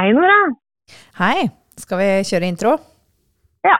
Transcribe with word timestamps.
Hei, 0.00 0.12
Nora. 0.16 0.54
Hei. 1.18 1.50
Skal 1.76 1.98
vi 2.00 2.04
kjøre 2.24 2.48
intro? 2.48 2.70
Ja. 3.68 3.76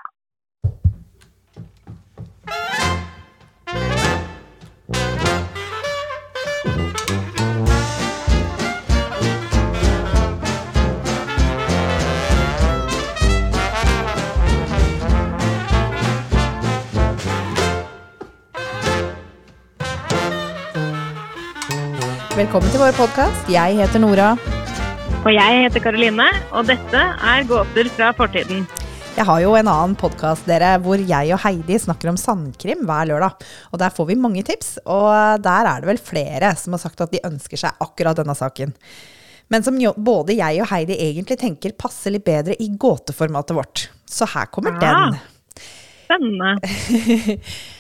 Velkommen 22.37 22.68
til 22.68 22.80
vår 22.84 22.92
podkast. 23.00 23.48
Jeg 23.48 23.80
heter 23.80 24.04
Nora. 24.04 24.34
Og 25.20 25.34
jeg 25.37 25.65
heter 25.66 25.83
Karoline, 25.84 26.24
og 26.56 26.65
dette 26.70 26.97
er 26.97 27.42
Gåter 27.45 27.91
fra 27.92 28.06
fortiden. 28.16 28.62
Jeg 29.19 29.27
har 29.29 29.41
jo 29.43 29.51
en 29.59 29.69
annen 29.69 29.96
podkast 30.01 30.46
hvor 30.80 30.96
jeg 30.96 31.34
og 31.34 31.43
Heidi 31.43 31.77
snakker 31.77 32.09
om 32.09 32.16
sandkrim 32.16 32.87
hver 32.88 33.10
lørdag. 33.10 33.45
Og 33.69 33.83
der 33.83 33.93
får 33.93 34.09
vi 34.09 34.16
mange 34.16 34.41
tips, 34.48 34.79
og 34.88 35.43
der 35.45 35.69
er 35.69 35.83
det 35.83 35.91
vel 35.91 36.01
flere 36.01 36.55
som 36.56 36.73
har 36.73 36.80
sagt 36.80 37.05
at 37.05 37.12
de 37.12 37.20
ønsker 37.29 37.60
seg 37.60 37.84
akkurat 37.84 38.16
denne 38.16 38.33
saken. 38.38 38.73
Men 39.52 39.66
som 39.66 39.77
jo, 39.83 39.93
både 39.93 40.38
jeg 40.38 40.62
og 40.65 40.70
Heidi 40.73 40.96
egentlig 40.96 41.37
tenker 41.43 41.77
passer 41.77 42.16
litt 42.16 42.24
bedre 42.24 42.57
i 42.57 42.71
gåteformatet 42.73 43.59
vårt. 43.59 43.84
Så 44.09 44.24
her 44.24 44.48
kommer 44.48 44.80
ja. 44.80 44.88
den. 44.88 45.21
Spennende. 46.09 46.57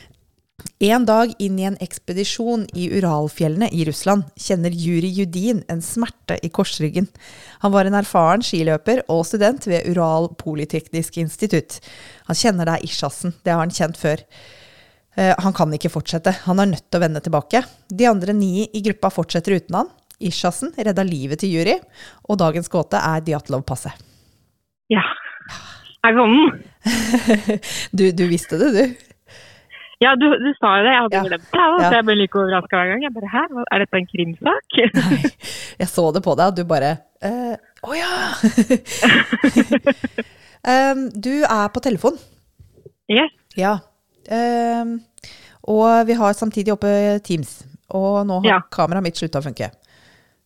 En 0.80 1.04
dag 1.04 1.32
inn 1.38 1.58
i 1.60 1.66
en 1.68 1.76
ekspedisjon 1.84 2.62
i 2.72 2.86
Uralfjellene 2.96 3.68
i 3.76 3.84
Russland 3.84 4.28
kjenner 4.40 4.72
Juri 4.72 5.10
Judin 5.12 5.60
en 5.68 5.82
smerte 5.84 6.38
i 6.42 6.48
korsryggen. 6.48 7.08
Han 7.64 7.74
var 7.74 7.88
en 7.88 7.98
erfaren 7.98 8.44
skiløper 8.44 9.02
og 9.12 9.26
student 9.28 9.66
ved 9.68 9.88
Ural 9.92 10.30
Politeknisk 10.40 11.18
institutt. 11.20 11.78
Han 12.30 12.38
kjenner 12.38 12.68
det 12.68 12.78
er 12.78 12.88
isjassen, 12.88 13.36
det 13.44 13.52
har 13.52 13.60
han 13.60 13.74
kjent 13.76 14.00
før. 14.00 14.24
Eh, 15.20 15.34
han 15.36 15.56
kan 15.56 15.72
ikke 15.76 15.92
fortsette, 15.92 16.32
han 16.46 16.62
er 16.62 16.72
nødt 16.72 16.86
til 16.88 17.00
å 17.00 17.04
vende 17.04 17.22
tilbake. 17.24 17.64
De 17.88 18.08
andre 18.08 18.36
ni 18.36 18.64
i 18.64 18.84
gruppa 18.88 19.12
fortsetter 19.12 19.58
uten 19.60 19.82
han. 19.82 19.92
Isjassen 20.20 20.72
redda 20.76 21.04
livet 21.04 21.40
til 21.40 21.54
Juri, 21.56 21.76
og 22.28 22.40
dagens 22.40 22.68
gåte 22.72 23.00
er 23.00 23.24
Diatlov-passet. 23.24 24.00
Ja. 24.92 25.04
Er 26.04 26.16
det 26.16 26.24
den. 26.24 26.66
Du, 27.96 28.04
du 28.16 28.24
visste 28.30 28.56
det, 28.60 28.72
du? 28.72 29.09
Ja, 30.00 30.14
du, 30.16 30.24
du 30.32 30.50
sa 30.56 30.78
jo 30.78 30.84
det. 30.86 30.92
Jeg 30.94 31.02
hadde 31.04 31.16
Ja. 31.18 31.22
glemt 31.28 31.44
det. 31.44 31.50
Så 31.52 31.80
Ja. 31.84 31.90
jeg 31.92 32.04
ble 32.08 32.14
like 32.16 32.38
overraska 32.40 32.76
hver 32.78 32.88
gang. 32.92 33.02
Jeg 33.04 33.12
bare, 33.12 33.28
Hæ, 33.34 33.42
er 33.72 33.78
dette 33.84 33.96
en 34.00 34.06
krimsak? 34.08 34.78
Nei, 34.96 35.18
jeg 35.82 35.88
så 35.92 36.06
det 36.16 36.22
på 36.24 36.36
deg, 36.40 36.46
og 36.46 36.56
du 36.56 36.64
bare 36.64 36.90
eh, 37.20 37.56
Å 37.84 37.92
ja! 37.98 38.12
um, 40.92 41.04
du 41.20 41.32
er 41.44 41.68
på 41.74 41.80
telefon. 41.84 42.16
yes. 43.10 43.32
Ja. 43.58 43.78
Um, 44.30 45.00
og 45.68 46.06
vi 46.08 46.14
har 46.16 46.32
samtidig 46.38 46.72
oppe 46.72 47.20
Teams. 47.26 47.62
Og 47.90 48.22
nå 48.26 48.40
har 48.44 48.48
Ja. 48.54 48.60
kameraet 48.70 49.02
mitt 49.02 49.16
slutta 49.18 49.40
å 49.40 49.44
funke. 49.44 49.70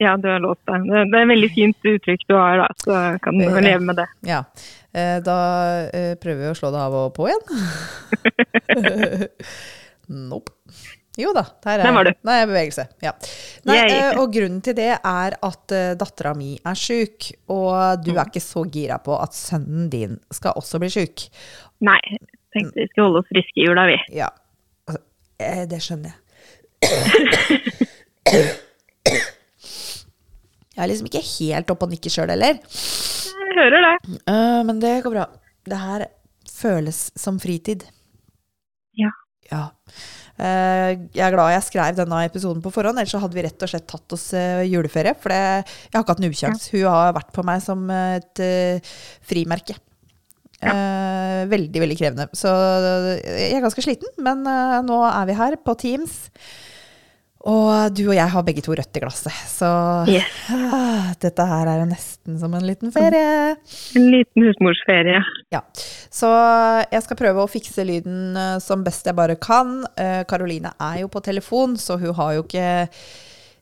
Ja, 0.03 0.17
du 0.17 0.28
har 0.28 0.41
låst 0.42 0.61
det. 0.67 0.78
Det 0.89 1.05
det 1.11 1.19
er 1.19 1.23
et 1.23 1.31
veldig 1.31 1.50
fint 1.55 1.89
uttrykk 1.91 2.25
du 2.28 2.34
har, 2.34 2.59
da. 2.62 2.69
Så 2.83 2.97
kan 3.23 3.39
du 3.39 3.45
leve 3.47 3.83
med 3.84 4.01
det. 4.01 4.09
Ja. 4.27 4.42
Eh, 4.95 5.20
da 5.27 5.39
eh, 5.91 6.14
prøver 6.20 6.42
vi 6.42 6.51
å 6.51 6.59
slå 6.59 6.73
det 6.75 6.83
av 6.83 6.98
og 6.98 7.14
på 7.17 7.28
igjen. 7.31 7.45
nope. 10.31 10.55
Jo 11.14 11.31
da, 11.31 11.45
der 11.62 11.78
er, 11.78 11.95
Der. 11.95 12.17
Nei, 12.27 12.41
bevegelse. 12.51 12.89
Ja. 13.05 13.12
Nei, 13.70 13.78
eh, 13.86 14.19
og 14.19 14.33
grunnen 14.34 14.59
til 14.67 14.74
det 14.74 14.96
er 14.98 15.36
at 15.46 15.74
dattera 16.01 16.33
mi 16.35 16.57
er 16.58 16.74
sjuk, 16.79 17.30
og 17.55 18.02
du 18.02 18.17
er 18.17 18.27
ikke 18.27 18.42
så 18.42 18.64
gira 18.67 18.98
på 18.98 19.14
at 19.23 19.36
sønnen 19.39 19.86
din 19.92 20.18
skal 20.35 20.58
også 20.58 20.83
bli 20.83 20.91
sjuk. 20.91 21.29
Nei, 21.86 22.01
tenkte 22.55 22.80
vi 22.80 22.89
skulle 22.91 23.07
holde 23.08 23.23
oss 23.23 23.30
friske 23.30 23.63
i 23.63 23.67
jula, 23.68 23.86
vi. 23.91 23.98
Ja, 24.18 24.30
eh, 25.39 25.63
det 25.70 25.80
skjønner 25.86 26.14
jeg. 26.14 26.20
Jeg 30.74 30.83
er 30.83 30.90
liksom 30.90 31.07
ikke 31.07 31.23
helt 31.23 31.70
oppe 31.70 31.86
og 31.86 31.92
nikker 31.95 32.11
sjøl 32.11 32.33
heller, 32.35 32.58
Jeg 32.58 33.55
hører 33.61 33.85
det. 33.86 34.18
Uh, 34.27 34.61
men 34.67 34.80
det 34.83 34.96
går 35.05 35.14
bra. 35.14 35.29
Det 35.70 35.79
her 35.79 36.08
føles 36.51 37.07
som 37.18 37.39
fritid. 37.42 37.85
Ja. 38.98 39.12
Ja. 39.52 39.68
Uh, 40.35 40.90
jeg 41.14 41.23
er 41.23 41.35
glad 41.36 41.52
jeg 41.55 41.67
skrev 41.68 41.95
denne 42.01 42.24
episoden 42.27 42.62
på 42.64 42.73
forhånd, 42.74 42.98
ellers 42.98 43.14
så 43.14 43.23
hadde 43.23 43.39
vi 43.39 43.45
rett 43.46 43.62
og 43.62 43.70
slett 43.70 43.86
tatt 43.86 44.17
oss 44.17 44.27
uh, 44.35 44.67
juleferie. 44.67 45.14
For 45.23 45.30
det, 45.30 45.40
jeg 45.62 45.95
har 45.95 46.02
ikke 46.02 46.17
hatt 46.17 46.24
en 46.24 46.35
ukjangs. 46.35 46.68
Ja. 46.73 46.74
Hun 46.74 46.96
har 46.96 47.17
vært 47.20 47.35
på 47.39 47.46
meg 47.46 47.62
som 47.62 47.86
et 47.95 48.45
frimerke. 49.30 49.79
Eh, 50.64 51.41
veldig, 51.51 51.80
veldig 51.83 51.96
krevende. 51.98 52.24
Så 52.33 52.48
jeg 52.48 53.51
er 53.52 53.62
ganske 53.62 53.83
sliten, 53.85 54.08
men 54.24 54.46
nå 54.89 55.01
er 55.11 55.27
vi 55.29 55.36
her 55.36 55.58
på 55.61 55.74
Teams. 55.77 56.23
Og 57.44 57.92
du 57.92 58.06
og 58.06 58.14
jeg 58.16 58.32
har 58.32 58.44
begge 58.46 58.62
to 58.64 58.72
rødt 58.72 58.96
i 58.96 59.00
glasset, 59.02 59.34
så 59.52 59.68
Yes. 60.08 60.28
ah, 60.48 61.10
dette 61.20 61.44
her 61.44 61.68
er 61.68 61.82
jo 61.82 61.88
nesten 61.90 62.38
som 62.40 62.55
en 62.56 62.64
liten 62.64 62.88
ferie. 62.94 63.50
En 64.00 64.06
liten 64.14 64.46
husmorsferie. 64.46 65.20
Ja, 65.52 65.60
så 66.08 66.30
jeg 66.88 67.05
skal 67.05 67.20
prøve 67.20 67.44
å 67.44 67.50
fikse 67.52 67.84
lyden 67.84 68.32
eh, 68.40 68.56
som 68.64 68.80
best 68.86 69.05
jeg 69.10 69.18
bare 69.18 69.36
kan. 69.36 69.82
Eh, 70.00 70.22
Karoline 70.30 70.72
er 70.80 71.02
jo 71.02 71.10
på 71.12 71.20
telefon, 71.27 71.77
så 71.77 71.98
hun 72.00 72.16
har 72.16 72.32
jo 72.38 72.46
ikke 72.46 72.64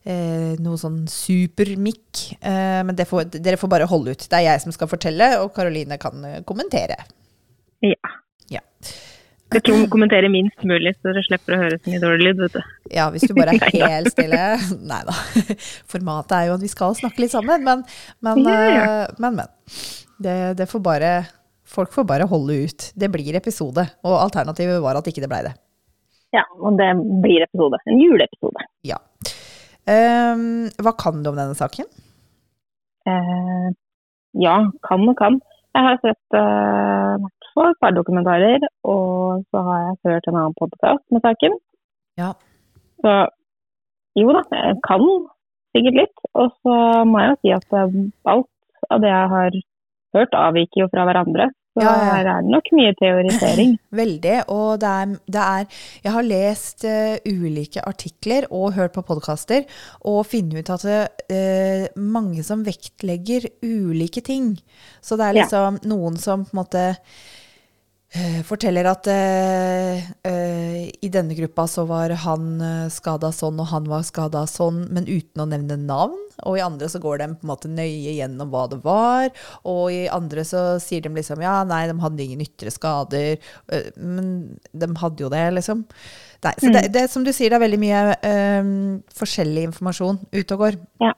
eh, 0.06 0.54
noe 0.62 0.78
sånn 0.78 1.03
supermikk. 1.10 2.22
Eh, 2.38 2.81
men 2.87 2.94
det 2.99 3.09
får, 3.10 3.32
dere 3.34 3.59
får 3.59 3.72
bare 3.75 3.91
holde 3.91 4.14
ut. 4.14 4.28
Det 4.31 4.38
er 4.38 4.47
jeg 4.53 4.62
som 4.69 4.75
skal 4.78 4.91
fortelle, 4.94 5.32
og 5.43 5.50
Karoline 5.59 5.99
kan 6.03 6.22
eh, 6.31 6.38
kommentere. 6.47 7.00
Ja. 7.82 8.14
Ja. 8.53 8.62
Jeg 9.53 9.65
tror 9.67 9.83
kommentere 9.93 10.31
minst 10.33 10.65
mulig, 10.69 10.95
så 10.97 11.11
dere 11.11 11.25
slipper 11.27 11.57
å 11.57 11.61
høre 11.63 11.79
så 11.79 11.91
mye 11.93 12.03
dårlig 12.03 12.29
lyd, 12.29 12.41
vet 12.45 12.57
du. 12.57 12.73
ja, 12.97 13.09
hvis 13.13 13.27
du 13.29 13.35
bare 13.37 13.57
er 13.57 13.75
helt 13.93 14.13
stille. 14.15 14.41
Nei 14.89 15.01
da. 15.09 15.17
Formatet 15.93 16.37
er 16.39 16.49
jo 16.49 16.57
at 16.57 16.65
vi 16.65 16.71
skal 16.73 16.97
snakke 16.99 17.25
litt 17.25 17.35
sammen, 17.35 17.67
men, 17.67 17.85
men, 18.25 18.43
eh, 18.49 19.07
men. 19.23 19.43
men. 19.43 19.53
Det, 20.23 20.37
det 20.59 20.69
får 20.71 20.83
bare 20.85 21.12
Folk 21.73 21.95
får 21.95 22.05
bare 22.05 22.27
holde 22.29 22.55
ut. 22.67 22.85
Det 23.01 23.09
blir 23.09 23.37
episode. 23.39 23.87
Og 24.05 24.17
alternativet 24.19 24.77
var 24.85 24.99
at 24.99 25.07
ikke 25.09 25.23
det 25.25 25.31
blei 25.33 25.41
det. 25.47 25.55
Ja, 26.37 26.43
og 26.61 26.77
det 26.77 26.91
blir 27.25 27.45
episode. 27.47 27.81
En 27.89 28.01
juleepisode. 28.01 28.67
Ja. 28.85 28.99
Um, 29.89 30.69
hva 30.85 30.93
kan 31.01 31.23
du 31.25 31.31
om 31.31 31.39
denne 31.39 31.57
saken? 31.57 31.89
Uh, 33.09 33.73
ja, 34.41 34.59
kan 34.85 35.09
og 35.09 35.17
kan. 35.19 35.41
Jeg 35.73 35.87
har 35.87 35.99
sett 36.05 36.37
eh, 36.37 37.27
hvert 37.57 37.75
et 37.75 37.81
par 37.85 37.95
dokumentarer, 37.97 38.65
og 38.85 39.45
så 39.51 39.63
har 39.69 39.79
jeg 39.87 40.01
hørt 40.11 40.29
en 40.31 40.39
annen 40.41 40.57
podkast 40.61 41.05
med 41.13 41.25
saken. 41.27 41.57
Ja. 42.21 42.33
Så 43.03 43.15
jo 44.21 44.35
da, 44.37 44.43
jeg 44.53 44.77
kan 44.87 45.07
sikkert 45.77 45.99
litt. 46.03 46.19
Og 46.39 46.53
så 46.61 46.77
må 47.09 47.23
jeg 47.23 47.33
jo 47.33 47.41
si 47.41 47.55
at 47.57 47.79
eh, 47.81 47.97
alt 48.35 48.93
av 48.93 49.01
det 49.05 49.11
jeg 49.12 49.33
har 49.37 49.59
hørt, 50.19 50.35
avviker 50.37 50.85
jo 50.85 50.93
fra 50.93 51.05
hverandre. 51.09 51.49
Så 51.73 51.81
Ja, 51.81 51.93
ja. 51.97 52.09
her 52.12 52.27
er 52.29 52.43
det 52.45 52.51
nok 52.53 52.67
mye 52.77 52.93
teorisering. 53.01 53.71
Veldig. 54.03 54.35
Og 54.53 54.75
det 54.83 54.89
er, 54.93 55.15
det 55.33 55.41
er 55.41 55.62
Jeg 56.05 56.12
har 56.12 56.27
lest 56.29 56.85
uh, 56.85 57.15
ulike 57.25 57.81
artikler 57.89 58.45
og 58.53 58.75
hørt 58.77 58.93
på 58.93 59.01
podkaster 59.09 59.65
og 60.05 60.27
funnet 60.29 60.61
ut 60.61 60.73
at 60.75 60.85
det 60.85 61.39
er 61.39 61.87
mange 61.97 62.45
som 62.45 62.61
vektlegger 62.67 63.49
ulike 63.65 64.21
ting. 64.21 64.59
Så 65.01 65.17
det 65.17 65.31
er 65.31 65.33
Ja. 65.39 65.47
liksom 65.47 65.81
noen 65.89 66.21
som 66.21 66.45
på 66.45 66.53
en 66.53 66.61
måte 66.61 66.85
forteller 68.45 68.84
at 68.91 69.09
eh, 69.09 70.03
eh, 70.29 70.91
i 71.00 71.09
denne 71.12 71.37
gruppa 71.37 71.64
så 71.70 71.87
var 71.88 72.12
han 72.26 72.61
skada 72.93 73.31
sånn, 73.32 73.61
og 73.62 73.70
han 73.70 73.88
var 73.88 74.05
skada 74.05 74.43
sånn, 74.50 74.82
men 74.93 75.09
uten 75.09 75.44
å 75.44 75.49
nevne 75.49 75.79
navn. 75.81 76.19
Og 76.49 76.59
i 76.59 76.64
andre 76.64 76.88
så 76.93 77.00
går 77.00 77.23
de 77.23 77.29
på 77.32 77.47
en 77.47 77.53
måte 77.53 77.70
nøye 77.73 78.17
gjennom 78.19 78.50
hva 78.53 78.67
det 78.69 78.81
var. 78.85 79.31
Og 79.69 79.94
i 79.94 80.03
andre 80.12 80.44
så 80.49 80.62
sier 80.82 81.05
de 81.05 81.12
liksom 81.14 81.41
ja, 81.44 81.61
nei, 81.69 81.85
de 81.88 81.97
hadde 82.03 82.25
ingen 82.25 82.44
ytre 82.44 82.73
skader. 82.75 83.41
Men 83.97 84.31
de 84.73 84.91
hadde 85.00 85.25
jo 85.25 85.32
det, 85.32 85.44
liksom. 85.61 85.85
Nei, 86.43 86.55
så 86.59 86.73
det, 86.75 86.87
det 86.97 87.05
som 87.12 87.25
du 87.25 87.31
sier, 87.31 87.53
det 87.53 87.61
er 87.61 87.64
veldig 87.64 87.81
mye 87.81 88.00
forskjellig 89.14 89.69
informasjon 89.70 90.19
ute 90.32 90.56
og 90.56 90.64
går. 90.67 90.81
Ja. 91.05 91.12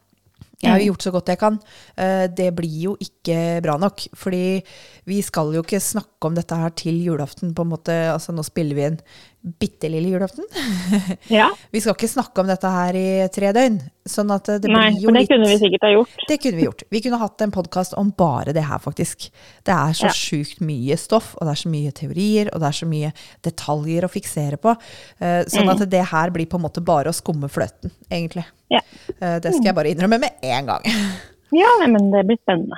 Jeg 0.65 0.73
har 0.73 0.81
jo 0.83 0.91
gjort 0.93 1.07
så 1.07 1.13
godt 1.15 1.29
jeg 1.33 1.39
kan. 1.39 1.59
Eh, 1.97 2.27
Det 2.35 2.49
blir 2.57 2.81
jo 2.89 2.97
ikke 3.01 3.61
bra 3.63 3.77
nok. 3.79 4.07
Fordi 4.17 4.63
vi 5.07 5.21
skal 5.23 5.53
jo 5.55 5.63
ikke 5.63 5.81
snakke 5.81 6.31
om 6.31 6.35
dette 6.35 6.57
her 6.57 6.71
til 6.75 7.03
julaften, 7.05 7.55
på 7.55 7.63
en 7.63 7.73
måte. 7.75 7.93
Altså 8.13 8.33
nå 8.35 8.43
spiller 8.47 8.75
vi 8.75 8.87
en 8.89 8.99
bitte 9.45 9.91
lille 9.93 10.09
julaften. 10.09 10.45
Ja, 11.29 11.51
Vi 11.71 11.81
skal 11.81 11.93
ikke 11.95 12.09
snakke 12.09 12.41
om 12.41 12.49
dette 12.49 12.69
her 12.71 12.97
i 12.97 13.29
tre 13.33 13.51
døgn. 13.53 13.77
Sånn 14.09 14.31
at 14.35 14.49
det 14.61 14.69
Nei, 14.73 14.91
blir 14.93 15.03
jo 15.03 15.09
for 15.09 15.17
det 15.17 15.21
litt 15.23 15.31
kunne 15.33 15.49
vi 15.51 15.59
sikkert 15.61 15.85
ha 15.87 15.91
gjort. 15.95 16.25
Det 16.29 16.37
kunne 16.43 16.57
vi 16.61 16.65
gjort. 16.67 16.83
Vi 16.93 17.01
kunne 17.05 17.19
hatt 17.21 17.45
en 17.45 17.53
podkast 17.53 17.95
om 18.01 18.11
bare 18.17 18.53
det 18.57 18.65
her, 18.69 18.81
faktisk. 18.85 19.29
Det 19.65 19.73
er 19.75 19.93
så 19.97 20.09
Ja. 20.09 20.15
sjukt 20.17 20.61
mye 20.65 20.97
stoff, 21.01 21.35
og 21.37 21.47
det 21.49 21.53
er 21.55 21.61
så 21.63 21.73
mye 21.73 21.93
teorier, 21.93 22.51
og 22.55 22.61
det 22.61 22.69
er 22.69 22.79
så 22.81 22.89
mye 22.89 23.13
detaljer 23.43 24.05
å 24.09 24.13
fiksere 24.13 24.57
på. 24.61 24.77
Eh, 25.21 25.45
Sånn 25.53 25.69
at 25.73 25.85
det 25.91 26.05
her 26.13 26.31
blir 26.31 26.47
på 26.47 26.57
en 26.61 26.65
måte 26.69 26.85
bare 26.85 27.09
å 27.13 27.17
skumme 27.17 27.49
fløten, 27.53 27.91
egentlig. 28.11 28.45
Ja. 28.73 28.81
Eh, 29.21 29.39
Det 29.41 29.53
skal 29.55 29.65
jeg 29.73 29.75
bare 29.75 29.93
innrømme 29.95 30.21
med 30.21 30.33
en 30.43 30.67
gang. 30.73 30.83
Ja, 31.55 31.71
men 31.87 32.11
det 32.11 32.25
blir 32.27 32.37
spennende. 32.43 32.75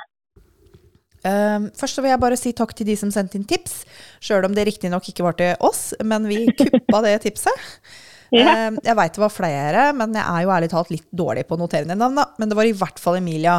Um, 1.26 1.70
først 1.74 1.98
så 1.98 2.02
vil 2.04 2.12
jeg 2.12 2.20
bare 2.22 2.36
si 2.38 2.52
takk 2.54 2.74
til 2.78 2.86
de 2.86 2.94
som 3.00 3.10
sendte 3.10 3.38
inn 3.38 3.46
tips, 3.48 3.80
sjøl 4.22 4.44
om 4.46 4.54
det 4.54 4.66
riktignok 4.68 5.08
ikke 5.10 5.24
var 5.26 5.34
til 5.38 5.54
oss, 5.66 5.88
men 6.06 6.28
vi 6.30 6.44
kuppa 6.60 7.00
det 7.06 7.16
tipset. 7.24 7.70
Um, 8.36 8.76
jeg 8.84 8.96
veit 8.98 9.14
det 9.16 9.22
var 9.22 9.32
flere, 9.32 9.88
men 9.96 10.14
jeg 10.14 10.22
er 10.26 10.44
jo 10.44 10.52
ærlig 10.54 10.68
talt 10.72 10.92
litt 10.92 11.06
dårlig 11.16 11.46
på 11.48 11.56
å 11.56 11.60
notere 11.64 11.88
ned 11.88 11.98
navn, 12.02 12.18
da. 12.20 12.28
Men 12.38 12.50
det 12.52 12.58
var 12.58 12.68
i 12.68 12.74
hvert 12.76 13.02
fall 13.02 13.18
Emilia. 13.20 13.58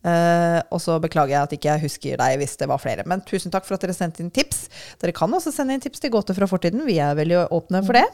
Uh, 0.00 0.56
og 0.72 0.80
så 0.80 0.94
beklager 1.02 1.34
jeg 1.34 1.42
at 1.44 1.52
ikke 1.58 1.68
jeg 1.74 1.82
husker 1.82 2.20
deg 2.22 2.38
hvis 2.40 2.54
det 2.62 2.68
var 2.70 2.80
flere. 2.80 3.04
Men 3.10 3.20
tusen 3.28 3.52
takk 3.52 3.66
for 3.68 3.76
at 3.76 3.82
dere 3.84 3.92
sendte 3.96 4.22
inn 4.24 4.30
tips. 4.32 4.62
Dere 5.02 5.12
kan 5.16 5.32
også 5.36 5.52
sende 5.52 5.76
inn 5.76 5.82
tips 5.84 6.00
til 6.00 6.12
gåter 6.14 6.36
fra 6.38 6.48
fortiden. 6.48 6.86
Vi 6.88 6.96
er 7.04 7.18
veldig 7.18 7.42
åpne 7.52 7.82
for 7.84 7.98
det. 7.98 8.06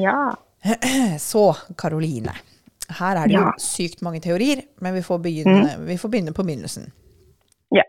Ja. 0.00 0.16
Så, 1.20 1.44
Karoline. 1.80 2.32
Her 2.92 3.20
er 3.22 3.28
det 3.30 3.36
jo 3.36 3.44
Ja. 3.44 3.52
sykt 3.62 4.00
mange 4.04 4.20
teorier, 4.24 4.64
men 4.84 4.94
vi 4.96 5.02
får 5.04 5.20
begynne, 5.24 5.76
vi 5.86 5.98
får 6.00 6.12
begynne 6.12 6.32
på 6.36 6.44
begynnelsen. 6.48 6.88
Ja. 7.72 7.84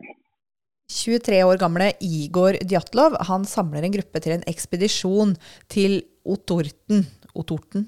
23 0.93 1.41
år 1.47 1.59
gamle 1.61 1.91
Igor 2.05 2.57
Djatlov 2.61 3.17
han 3.29 3.47
samler 3.49 3.85
en 3.85 3.95
gruppe 3.95 4.21
til 4.23 4.37
en 4.37 4.45
ekspedisjon 4.49 5.35
til 5.73 6.01
Otorten. 6.23 7.03
Otorten? 7.33 7.87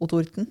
Otorten? 0.00 0.46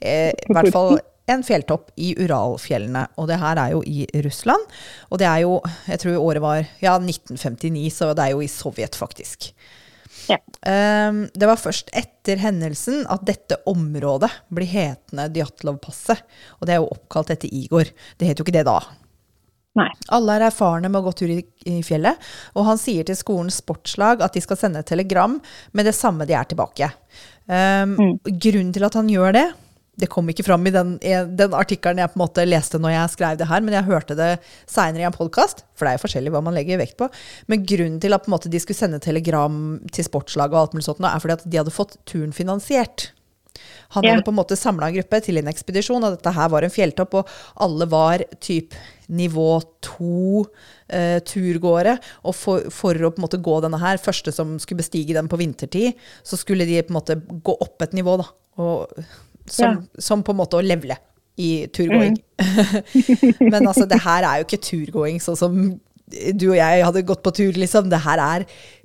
Eh, 0.00 0.32
I 0.32 0.54
hvert 0.56 0.72
fall 0.74 0.98
en 1.30 1.44
fjelltopp 1.46 1.92
i 2.00 2.12
Uralfjellene. 2.18 3.04
Og 3.20 3.28
det 3.30 3.38
her 3.40 3.60
er 3.62 3.74
jo 3.74 3.82
i 3.86 4.06
Russland. 4.24 4.64
Og 5.10 5.20
det 5.22 5.28
er 5.30 5.44
jo, 5.44 5.58
jeg 5.86 6.02
tror 6.02 6.24
året 6.24 6.42
var 6.42 6.64
ja, 6.82 6.96
1959, 6.98 7.86
så 7.94 8.10
det 8.16 8.24
er 8.24 8.34
jo 8.34 8.42
i 8.42 8.50
Sovjet, 8.50 8.98
faktisk. 8.98 9.52
Ja. 10.30 10.40
Um, 10.66 11.24
det 11.34 11.46
var 11.48 11.58
først 11.58 11.92
etter 11.96 12.40
hendelsen 12.42 13.04
at 13.10 13.22
dette 13.26 13.60
området 13.70 14.30
blir 14.52 14.68
hetende 14.70 15.28
Djatlovpasset. 15.34 16.24
Og 16.58 16.66
det 16.66 16.76
er 16.76 16.82
jo 16.82 16.90
oppkalt 16.96 17.32
etter 17.34 17.52
Igor. 17.54 17.90
Det 18.18 18.28
het 18.28 18.40
jo 18.40 18.46
ikke 18.46 18.58
det 18.58 18.66
da. 18.68 18.80
Nei. 19.78 19.86
Alle 20.10 20.34
er 20.34 20.48
erfarne 20.48 20.90
med 20.90 20.98
å 20.98 21.06
gå 21.06 21.12
tur 21.20 21.30
i, 21.30 21.40
i 21.70 21.78
fjellet, 21.86 22.18
og 22.58 22.66
han 22.66 22.78
sier 22.80 23.06
til 23.06 23.18
skolens 23.18 23.60
sportslag 23.62 24.24
at 24.24 24.34
de 24.34 24.42
skal 24.42 24.58
sende 24.58 24.82
et 24.82 24.90
telegram 24.90 25.36
med 25.76 25.86
det 25.86 25.94
samme 25.94 26.26
de 26.26 26.34
er 26.34 26.48
tilbake. 26.50 26.90
Um, 27.46 27.94
Grunnen 28.26 28.72
til 28.74 28.86
at 28.86 28.98
han 28.98 29.10
gjør 29.10 29.36
det, 29.36 29.46
det 30.00 30.08
kom 30.10 30.28
ikke 30.32 30.46
fram 30.46 30.66
i 30.66 30.72
den, 30.74 30.94
den 31.36 31.54
artikkelen 31.56 32.00
jeg 32.00 32.12
på 32.12 32.18
en 32.18 32.22
måte 32.22 32.46
leste 32.48 32.80
når 32.80 32.94
jeg 32.94 33.14
skrev 33.14 33.38
det 33.38 33.48
her, 33.50 33.62
men 33.64 33.76
jeg 33.76 33.88
hørte 33.88 34.16
det 34.18 34.30
seinere 34.70 35.04
i 35.04 35.08
en 35.08 35.14
podkast, 35.14 35.64
for 35.76 35.86
det 35.86 35.92
er 35.92 35.98
jo 35.98 36.04
forskjellig 36.06 36.34
hva 36.34 36.42
man 36.46 36.56
legger 36.56 36.80
vekt 36.80 36.96
på. 37.00 37.10
Men 37.52 37.66
grunnen 37.68 38.00
til 38.02 38.16
at 38.16 38.28
måte, 38.32 38.50
de 38.50 38.62
skulle 38.62 38.78
sende 38.78 39.02
telegram 39.02 39.78
til 39.92 40.06
sportslaget, 40.06 40.56
og 40.56 40.62
alt 40.64 40.76
mulig 40.76 40.88
sånt, 40.88 41.04
er 41.04 41.22
fordi 41.22 41.36
at 41.36 41.46
de 41.46 41.62
hadde 41.62 41.74
fått 41.74 41.98
turen 42.08 42.34
finansiert. 42.34 43.10
Han 43.96 44.04
Ja. 44.04 44.12
hadde 44.14 44.24
på 44.24 44.30
en 44.32 44.38
måte 44.38 44.56
samla 44.56 44.88
en 44.88 44.94
gruppe 44.94 45.20
til 45.24 45.38
en 45.40 45.48
ekspedisjon, 45.50 46.04
og 46.04 46.14
dette 46.16 46.32
her 46.36 46.48
var 46.48 46.62
en 46.62 46.70
fjelltopp, 46.70 47.14
og 47.14 47.28
alle 47.56 47.86
var 47.90 48.24
typ 48.40 48.74
nivå 49.10 49.48
to 49.82 50.44
eh, 50.88 51.18
turgåere. 51.26 51.96
Og 52.24 52.34
for, 52.38 52.70
for 52.70 52.94
å 52.94 53.10
på 53.10 53.18
en 53.18 53.26
måte 53.26 53.42
gå 53.42 53.56
denne 53.64 53.80
her, 53.82 53.98
første 53.98 54.32
som 54.32 54.56
skulle 54.62 54.82
bestige 54.84 55.14
den 55.16 55.28
på 55.28 55.38
vintertid, 55.40 55.98
så 56.22 56.38
skulle 56.38 56.64
de 56.68 56.78
på 56.82 56.94
en 56.94 57.00
måte 57.00 57.18
gå 57.42 57.56
opp 57.60 57.82
et 57.82 57.92
nivå, 57.98 58.16
da. 58.22 58.28
Og, 58.62 59.04
som, 59.50 59.82
som 59.98 60.22
på 60.22 60.30
en 60.34 60.38
måte 60.44 60.58
å 60.60 60.62
levele 60.64 60.96
i 61.40 61.66
turgåing. 61.72 62.18
Men 63.52 63.66
altså, 63.66 63.86
det 63.88 64.00
her 64.04 64.22
er 64.28 64.40
jo 64.40 64.46
ikke 64.48 64.62
turgåing 64.66 65.20
sånn 65.22 65.38
som 65.38 65.56
du 66.10 66.48
og 66.50 66.56
jeg 66.58 66.82
hadde 66.84 67.04
gått 67.06 67.22
på 67.26 67.32
tur, 67.34 67.52
liksom. 67.58 67.88
Det 67.90 68.00
her 68.04 68.18
er 68.22 68.44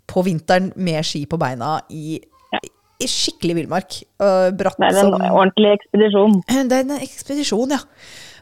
på 0.09 0.21
vinteren 0.25 0.71
med 0.77 1.05
ski 1.05 1.23
på 1.29 1.37
beina 1.41 1.77
i, 1.93 2.17
Ja. 2.21 2.34
I 2.99 3.07
skikkelig 3.09 3.55
villmark. 3.59 3.97
øh, 4.21 4.51
bratt 4.55 4.79
Det 4.79 4.91
er 4.91 5.01
en 5.01 5.11
som 5.11 5.27
ordentlig 5.31 5.73
ekspedisjon. 5.79 6.39
det 6.69 6.77
er 6.77 6.85
en 6.85 6.97
ekspedisjon, 6.99 7.75
ja. 7.75 7.83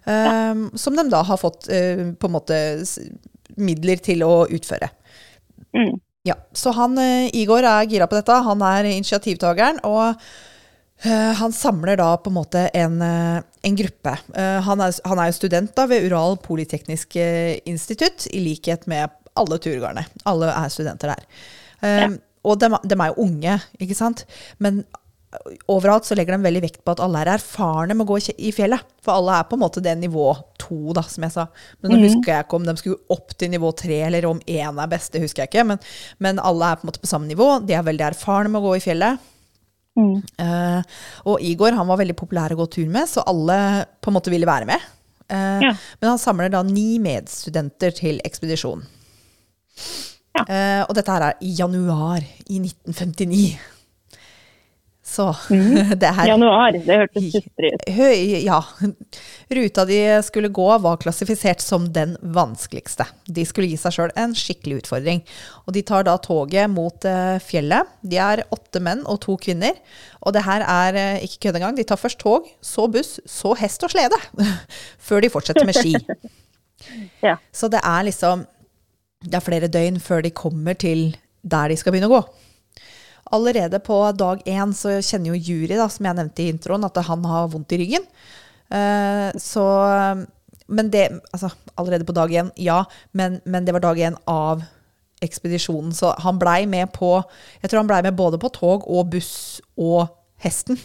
Um, 0.03 0.65
Som 0.75 0.97
de 0.99 1.05
da 1.07 1.21
har 1.23 1.39
fått 1.39 1.69
uh, 1.71 2.09
på 2.19 2.27
en 2.27 2.35
måte 2.35 2.57
midler 3.55 4.01
til 4.03 4.23
å 4.25 4.43
utføre. 4.51 4.89
Mm. 5.73 5.95
Ja, 6.27 6.35
Så 6.55 6.73
han, 6.75 6.97
uh, 6.99 7.29
Igor 7.31 7.63
er 7.63 7.87
gira 7.87 8.07
på 8.07 8.19
dette. 8.19 8.35
Han 8.45 8.63
er 8.67 8.89
initiativtakeren. 8.91 9.79
Og 9.87 10.19
uh, 11.07 11.31
han 11.39 11.55
samler 11.55 12.01
da 12.01 12.11
på 12.19 12.33
en 12.33 12.37
måte 12.37 12.67
en, 12.75 12.99
en 12.99 13.79
gruppe. 13.79 14.17
Han, 14.35 14.83
er, 14.83 14.99
han 15.07 15.19
er 15.19 15.31
jo 15.31 15.39
student 15.39 15.73
da 15.75 15.87
ved 15.87 16.05
Ural 16.09 16.37
Politeknisk 16.43 17.17
institutt, 17.65 18.27
i 18.31 18.43
likhet 18.43 18.87
med 18.91 19.11
alle 19.39 19.57
turgåerne. 19.59 20.05
Alle 20.29 20.51
er 20.51 20.71
studenter 20.71 21.15
der. 21.15 21.25
Um, 21.83 22.19
Og 22.43 22.59
de, 22.59 22.69
de 22.83 22.99
er 22.99 23.13
jo 23.13 23.25
unge, 23.27 23.55
ikke 23.79 23.97
sant. 23.97 24.25
Men 24.63 24.83
overalt 25.71 26.05
så 26.05 26.15
legger 26.17 26.35
de 26.35 26.45
veldig 26.45 26.61
vekt 26.63 26.81
på 26.85 26.93
at 26.93 27.01
alle 27.03 27.21
er 27.23 27.33
erfarne 27.35 27.95
med 27.95 28.05
å 28.05 28.13
gå 28.13 28.19
i 28.37 28.51
fjellet. 28.55 28.85
For 29.03 29.15
alle 29.15 29.37
er 29.39 29.47
på 29.49 29.57
en 29.57 29.63
måte 29.63 29.83
det 29.83 29.95
nivå 29.99 30.27
to, 30.61 30.93
da, 30.95 31.03
som 31.09 31.25
jeg 31.25 31.35
sa. 31.35 31.47
Men 31.81 31.93
nå 31.93 32.01
husker 32.03 32.33
jeg 32.33 32.45
ikke 32.45 32.59
om 32.59 32.67
de 32.67 32.75
skulle 32.79 33.15
opp 33.15 33.35
til 33.39 33.51
nivå 33.53 33.71
tre, 33.79 33.99
eller 34.07 34.27
om 34.29 34.41
én 34.45 34.81
er 34.81 34.91
best, 34.91 35.13
det 35.15 35.23
husker 35.23 35.43
jeg 35.43 35.51
ikke. 35.51 35.67
Men, 35.73 35.81
men 36.23 36.41
alle 36.43 36.71
er 36.71 36.79
på 36.79 36.85
en 36.85 36.91
måte 36.91 37.03
på 37.03 37.09
samme 37.09 37.29
nivå. 37.29 37.49
De 37.65 37.77
er 37.77 37.85
veldig 37.85 38.07
erfarne 38.11 38.51
med 38.53 38.61
å 38.61 38.67
gå 38.69 38.75
i 38.79 38.83
fjellet. 38.83 39.29
Mm. 39.99 40.15
Uh, 40.41 40.81
og 41.29 41.43
Igor 41.45 41.75
han 41.77 41.89
var 41.89 41.99
veldig 42.01 42.17
populær 42.17 42.53
å 42.53 42.57
gå 42.63 42.65
tur 42.79 42.89
med, 42.89 43.05
så 43.09 43.25
alle 43.29 43.57
på 44.01 44.09
en 44.09 44.17
måte 44.17 44.33
ville 44.33 44.49
være 44.49 44.69
med. 44.69 44.89
Uh, 45.29 45.61
Ja. 45.69 45.75
Men 46.01 46.13
han 46.13 46.21
samler 46.21 46.53
da 46.53 46.63
ni 46.65 46.97
medstudenter 47.01 47.93
til 47.95 48.21
ekspedisjonen. 48.25 48.85
Ja. 50.33 50.43
Eh, 50.47 50.81
og 50.87 50.95
dette 50.97 51.13
her 51.13 51.27
er 51.29 51.45
i 51.45 51.53
januar 51.57 52.23
i 52.49 52.59
1959. 52.59 53.45
Så 55.13 55.25
det 56.01 56.09
her 56.15 56.29
Januar, 56.31 56.71
det 56.71 56.95
hørtes 57.01 57.25
sutrig 57.35 57.73
ut. 57.75 57.89
Ja. 58.45 58.61
Ruta 59.51 59.83
de 59.85 59.99
skulle 60.23 60.49
gå 60.49 60.67
var 60.81 61.01
klassifisert 61.03 61.61
som 61.61 61.89
den 61.93 62.15
vanskeligste. 62.33 63.05
De 63.27 63.43
skulle 63.45 63.67
gi 63.67 63.77
seg 63.77 63.97
sjøl 63.97 64.13
en 64.17 64.33
skikkelig 64.37 64.79
utfordring. 64.83 65.19
Og 65.67 65.75
de 65.75 65.83
tar 65.85 66.07
da 66.07 66.15
toget 66.23 66.71
mot 66.71 67.05
eh, 67.05 67.35
fjellet. 67.43 67.91
De 68.01 68.21
er 68.23 68.45
åtte 68.55 68.79
menn 68.83 69.03
og 69.03 69.19
to 69.27 69.35
kvinner. 69.43 69.75
Og 70.23 70.33
det 70.37 70.45
her 70.47 70.63
er 70.63 71.01
eh, 71.01 71.27
ikke 71.27 71.49
kødd 71.49 71.59
engang. 71.59 71.75
De 71.77 71.85
tar 71.87 71.99
først 71.99 72.21
tog, 72.23 72.47
så 72.63 72.87
buss, 72.87 73.19
så 73.27 73.53
hest 73.59 73.83
og 73.83 73.91
slede. 73.91 74.17
Før 75.09 75.21
de 75.21 75.33
fortsetter 75.35 75.67
med 75.67 75.77
ski. 75.77 75.97
Ja. 77.23 77.37
Så 77.55 77.69
det 77.71 77.79
er 77.79 78.01
liksom 78.03 78.41
Det 79.23 79.37
er 79.37 79.45
flere 79.45 79.71
døgn 79.71 79.99
før 80.03 80.23
de 80.25 80.33
kommer 80.35 80.77
til 80.79 81.13
der 81.43 81.71
de 81.71 81.77
skal 81.79 81.95
begynne 81.95 82.09
å 82.11 82.15
gå. 82.17 82.21
Allerede 83.33 83.79
på 83.83 83.97
dag 84.19 84.43
én 84.49 84.73
så 84.77 84.97
kjenner 84.99 85.33
jo 85.33 85.39
Juri, 85.39 85.73
da, 85.79 85.87
som 85.89 86.05
jeg 86.05 86.17
nevnte 86.19 86.43
i 86.43 86.51
introen, 86.53 86.85
at 86.85 86.99
han 87.07 87.25
har 87.27 87.49
vondt 87.53 87.73
i 87.73 87.79
ryggen. 87.81 88.07
Uh, 88.73 89.29
så 89.37 89.63
Men 90.67 90.89
det 90.89 91.19
Altså, 91.33 91.49
allerede 91.75 92.05
på 92.05 92.15
dag 92.15 92.31
én, 92.31 92.51
ja. 92.55 92.85
Men, 93.11 93.41
men 93.45 93.65
det 93.65 93.73
var 93.73 93.83
dag 93.83 93.97
én 93.99 94.15
av 94.27 94.63
ekspedisjonen. 95.21 95.93
Så 95.93 96.13
han 96.23 96.39
blei 96.39 96.65
med 96.65 96.91
på 96.95 97.21
Jeg 97.61 97.69
tror 97.69 97.83
han 97.83 97.87
blei 97.87 98.01
med 98.03 98.15
både 98.15 98.39
på 98.39 98.49
tog 98.49 98.87
og 98.87 99.09
buss 99.11 99.61
og 99.77 100.07
hesten. 100.43 100.79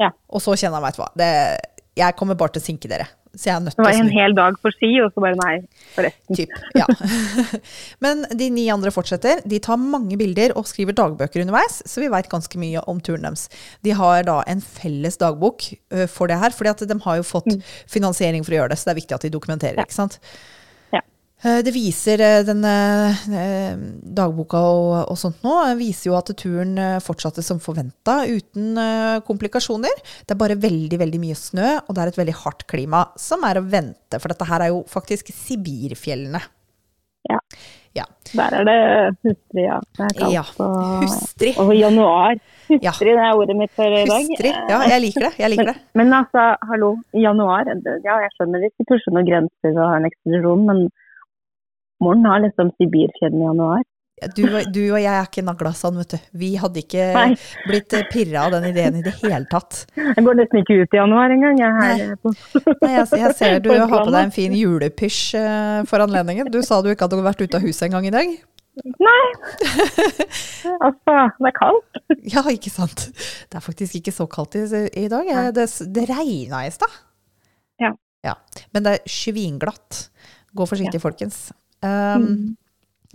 Ja. 0.00 0.10
Og 0.28 0.42
så 0.42 0.56
kjenner 0.56 0.80
han, 0.80 0.86
veit 0.86 0.96
du 0.96 1.02
hva 1.02 1.10
det, 1.16 1.32
Jeg 1.96 2.16
kommer 2.16 2.38
bare 2.38 2.56
til 2.56 2.62
å 2.62 2.68
sinke 2.70 2.88
dere. 2.88 3.08
Så 3.32 3.48
jeg 3.48 3.54
er 3.54 3.62
nødt 3.64 3.76
Det 3.78 3.84
var 3.86 3.96
en 3.96 4.10
hel 4.12 4.34
dag 4.36 4.56
på 4.60 4.72
ski, 4.74 4.90
og 5.00 5.12
så 5.14 5.22
bare 5.24 5.38
nei, 5.40 5.54
forresten. 5.94 6.36
Typ, 6.36 6.52
ja. 6.76 6.84
Men 8.04 8.26
de 8.36 8.48
ni 8.52 8.66
andre 8.72 8.92
fortsetter. 8.92 9.40
De 9.48 9.60
tar 9.64 9.80
mange 9.80 10.18
bilder 10.20 10.52
og 10.58 10.68
skriver 10.68 10.96
dagbøker 10.98 11.44
underveis, 11.44 11.80
så 11.88 12.02
vi 12.04 12.10
veit 12.12 12.28
ganske 12.32 12.60
mye 12.60 12.84
om 12.92 13.00
turen 13.00 13.24
deres. 13.24 13.46
De 13.86 13.96
har 13.96 14.26
da 14.28 14.42
en 14.52 14.60
felles 14.60 15.16
dagbok 15.20 15.70
for 16.12 16.28
det 16.28 16.40
her, 16.42 16.52
at 16.72 16.84
de 16.88 16.98
har 17.06 17.20
jo 17.20 17.24
fått 17.26 17.54
finansiering 17.90 18.44
for 18.44 18.52
å 18.52 18.60
gjøre 18.60 18.74
det, 18.74 18.80
så 18.80 18.90
det 18.90 18.96
er 18.96 19.00
viktig 19.00 19.16
at 19.16 19.24
de 19.26 19.32
dokumenterer. 19.32 19.80
Ikke 19.80 19.96
sant? 20.02 20.20
Eh, 21.44 21.58
Det 21.66 21.72
viser 21.74 22.20
eh, 22.22 22.44
den 22.46 22.62
eh, 22.64 23.74
dagboka 24.14 24.60
og, 24.62 25.10
og 25.10 25.18
sånt 25.18 25.42
nå, 25.42 25.56
viser 25.80 26.10
jo 26.12 26.16
at 26.18 26.30
turen 26.38 26.78
fortsatte 27.02 27.42
som 27.44 27.60
forventa, 27.62 28.20
uten 28.30 28.78
komplikasjoner. 29.26 30.02
Det 30.26 30.36
er 30.36 30.40
bare 30.40 30.58
veldig, 30.62 30.98
veldig 31.02 31.20
mye 31.22 31.38
snø, 31.38 31.74
og 31.86 31.94
det 31.96 32.04
er 32.04 32.12
et 32.12 32.20
veldig 32.22 32.38
hardt 32.44 32.66
klima 32.70 33.04
som 33.18 33.44
er 33.48 33.58
å 33.60 33.66
vente, 33.66 34.18
for 34.22 34.30
dette 34.32 34.48
her 34.48 34.66
er 34.66 34.74
jo 34.74 34.82
faktisk 34.90 35.32
Sibirfjellene. 35.34 36.42
Ja. 37.30 37.38
Ja. 37.94 38.04
Der 38.32 38.54
er 38.56 38.64
det 38.64 38.76
hustrig, 39.26 39.66
ja. 39.66 39.76
Det 39.98 40.06
er 40.06 40.14
kaldt. 40.16 40.32
Ja, 40.32 40.42
og- 40.64 41.02
hustrig. 41.04 41.52
Og 41.60 41.74
januar. 41.76 42.38
Ja. 42.72 42.90
Hustrig, 42.94 43.12
det 43.18 43.26
er 43.26 43.36
ordet 43.36 43.56
mitt 43.58 43.74
for 43.76 43.84
i 43.84 44.04
dag. 44.08 44.24
Hustrig. 44.30 44.52
Ja, 44.70 44.78
jeg 44.88 45.02
liker 45.04 45.26
det. 45.26 45.32
Jeg 45.42 45.52
liker 45.52 45.68
det. 45.74 45.76
Men 45.98 46.14
altså, 46.16 46.46
hallo, 46.70 46.94
januar 47.12 47.68
Ja, 47.68 48.16
jeg 48.24 48.30
skjønner 48.38 48.62
vi 48.64 48.70
ikke 48.72 48.88
pusher 48.94 49.12
noen 49.12 49.28
grenser 49.28 49.76
og 49.76 49.84
har 49.90 50.00
en 50.00 50.08
ekspedisjon, 50.08 50.64
men 50.70 50.80
Morten 52.02 52.26
har 52.28 52.42
liksom 52.44 52.70
Sibirfjellene 52.76 53.42
i 53.44 53.48
januar. 53.50 53.82
Du, 54.36 54.44
du 54.46 54.80
og 54.92 55.00
jeg 55.02 55.10
er 55.10 55.24
ikke 55.26 55.42
nagla 55.42 55.72
sånn, 55.74 55.96
vet 55.98 56.12
du. 56.14 56.18
Vi 56.38 56.52
hadde 56.60 56.78
ikke 56.84 57.06
Nei. 57.16 57.32
blitt 57.66 57.94
pirra 58.12 58.44
av 58.46 58.52
den 58.54 58.68
ideen 58.70 59.00
i 59.00 59.02
det 59.02 59.16
hele 59.22 59.42
tatt. 59.50 59.80
Jeg 59.98 60.22
går 60.22 60.36
nesten 60.38 60.60
ikke 60.60 60.76
ut 60.84 60.94
i 60.94 61.00
januar 61.00 61.34
engang. 61.34 61.58
Jeg 61.58 61.72
er 61.72 62.04
her 62.04 62.14
på 62.22 62.30
Nei, 62.84 62.92
jeg, 62.92 63.08
jeg 63.24 63.34
ser 63.40 63.58
du 63.64 63.72
har 63.74 63.90
på 63.90 64.12
deg 64.14 64.20
en 64.28 64.34
fin 64.36 64.54
julepysj 64.54 65.20
eh, 65.40 65.80
for 65.90 66.04
anledningen. 66.04 66.52
Du 66.54 66.60
sa 66.62 66.78
du 66.84 66.92
ikke 66.92 67.08
hadde 67.08 67.22
vært 67.26 67.42
ute 67.42 67.58
av 67.58 67.66
huset 67.66 67.88
en 67.88 67.96
gang 67.96 68.06
i 68.12 68.14
dag. 68.14 68.34
Nei! 69.02 69.24
altså, 70.86 71.16
det 71.42 71.48
er 71.50 71.56
kaldt. 71.58 71.98
Ja, 72.32 72.44
ikke 72.52 72.70
sant. 72.72 73.08
Det 73.50 73.58
er 73.58 73.64
faktisk 73.64 73.98
ikke 73.98 74.14
så 74.14 74.28
kaldt 74.30 74.54
i, 74.60 74.62
i 75.02 75.08
dag. 75.12 75.28
Eh, 75.28 75.50
Det, 75.56 75.66
det 75.98 76.06
regna 76.10 76.62
i 76.68 76.70
stad. 76.74 76.94
Ja. 77.82 77.90
Ja. 78.24 78.36
Men 78.72 78.86
det 78.86 78.94
er 79.00 79.10
svinglatt. 79.10 80.06
Gå 80.54 80.66
forsiktig, 80.68 81.00
folkens. 81.02 81.48
Um, 81.82 82.26
Mm. 82.32 82.56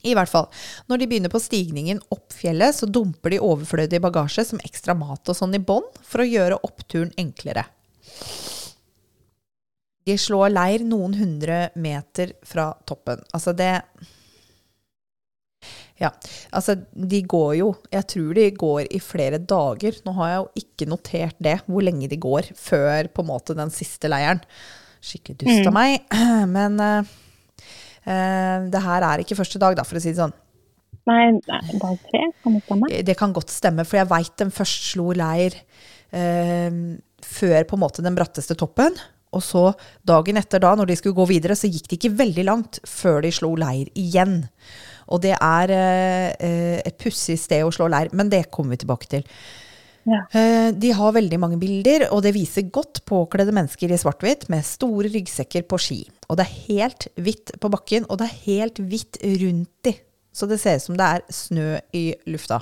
I 0.05 0.13
hvert 0.13 0.29
fall. 0.29 0.45
Når 0.85 0.99
de 1.01 1.07
begynner 1.09 1.31
på 1.33 1.39
stigningen 1.41 1.97
opp 2.13 2.35
fjellet, 2.37 2.75
så 2.77 2.85
dumper 2.85 3.33
de 3.33 3.39
overflødig 3.41 3.97
bagasje 4.03 4.43
som 4.45 4.59
ekstra 4.61 4.93
mat 4.93 5.25
og 5.25 5.37
sånn 5.37 5.55
i 5.57 5.61
bånn, 5.63 5.87
for 6.05 6.21
å 6.21 6.27
gjøre 6.27 6.59
oppturen 6.67 7.09
enklere. 7.17 7.63
De 10.07 10.15
slår 10.21 10.53
leir 10.53 10.85
noen 10.87 11.17
hundre 11.17 11.57
meter 11.75 12.35
fra 12.47 12.69
toppen. 12.87 13.25
Altså 13.33 13.55
det 13.57 13.73
Ja. 15.97 16.11
Altså, 16.53 16.75
de 16.93 17.21
går 17.25 17.55
jo 17.57 17.75
Jeg 17.91 18.05
tror 18.07 18.33
de 18.37 18.51
går 18.51 18.87
i 18.93 18.99
flere 19.01 19.39
dager. 19.41 19.97
Nå 20.05 20.13
har 20.19 20.29
jeg 20.29 20.37
jo 20.37 20.61
ikke 20.61 20.89
notert 20.93 21.35
det, 21.41 21.57
hvor 21.65 21.81
lenge 21.81 22.07
de 22.07 22.17
går 22.21 22.53
før 22.55 23.09
på 23.09 23.25
en 23.25 23.31
måte 23.33 23.57
den 23.57 23.73
siste 23.73 24.07
leiren. 24.07 24.39
Skikkelig 25.01 25.41
dust 25.41 25.67
av 25.67 25.73
meg. 25.73 26.05
Men 26.55 26.79
eh, 26.79 27.15
det 28.07 28.81
her 28.83 29.03
er 29.03 29.23
ikke 29.23 29.35
første 29.35 29.59
dag, 29.59 29.75
da, 29.75 29.83
for 29.83 29.99
å 29.99 30.03
si 30.03 30.13
det 30.13 30.21
sånn. 30.21 30.35
Nei, 31.07 31.37
dag 31.47 31.99
tre, 32.09 32.23
kan 32.43 32.55
det 32.55 32.63
stemme? 32.65 32.89
Det 33.09 33.15
kan 33.19 33.35
godt 33.35 33.51
stemme, 33.53 33.85
for 33.87 33.99
jeg 34.01 34.09
veit 34.11 34.33
den 34.41 34.51
først 34.51 34.89
slo 34.91 35.11
leir 35.15 35.55
eh, 36.15 36.79
før 37.23 37.67
på 37.67 37.77
en 37.77 37.83
måte 37.83 38.03
den 38.03 38.17
bratteste 38.17 38.57
toppen. 38.59 38.97
Og 39.35 39.43
så 39.43 39.63
dagen 40.07 40.39
etter 40.39 40.61
da, 40.63 40.73
når 40.75 40.91
de 40.91 40.97
skulle 40.99 41.17
gå 41.17 41.27
videre, 41.29 41.55
så 41.55 41.69
gikk 41.71 41.87
det 41.89 41.99
ikke 41.99 42.15
veldig 42.19 42.45
langt 42.47 42.81
før 42.87 43.21
de 43.25 43.31
slo 43.35 43.53
leir 43.59 43.91
igjen. 43.99 44.41
Og 45.11 45.23
det 45.23 45.35
er 45.35 45.73
eh, 45.75 46.27
eh, 46.43 46.77
et 46.87 46.99
pussig 46.99 47.37
sted 47.39 47.63
å 47.63 47.71
slå 47.75 47.89
leir, 47.91 48.11
men 48.15 48.31
det 48.31 48.47
kommer 48.51 48.75
vi 48.75 48.83
tilbake 48.83 49.11
til. 49.11 49.27
Ja. 50.07 50.21
Eh, 50.31 50.69
De 50.75 50.91
har 50.95 51.15
veldig 51.15 51.39
mange 51.39 51.59
bilder, 51.59 52.07
og 52.11 52.23
det 52.23 52.35
viser 52.35 52.67
godt 52.71 53.03
påkledde 53.07 53.55
mennesker 53.55 53.91
i 53.91 53.99
svart-hvitt 53.99 54.47
med 54.51 54.67
store 54.67 55.11
ryggsekker 55.11 55.67
på 55.67 55.79
ski. 55.79 56.01
Og 56.27 56.37
det 56.39 56.43
er 56.47 56.57
helt 56.67 57.07
hvitt 57.23 57.53
på 57.61 57.69
bakken, 57.71 58.05
og 58.11 58.19
det 58.19 58.27
er 58.27 58.41
helt 58.45 58.81
hvitt 58.83 59.19
rundt 59.23 59.71
de. 59.87 59.95
Så 60.37 60.45
det 60.45 60.59
ser 60.61 60.77
ut 60.77 60.83
som 60.83 60.97
det 60.99 61.05
er 61.15 61.23
snø 61.33 61.67
i 61.97 62.03
lufta. 62.29 62.59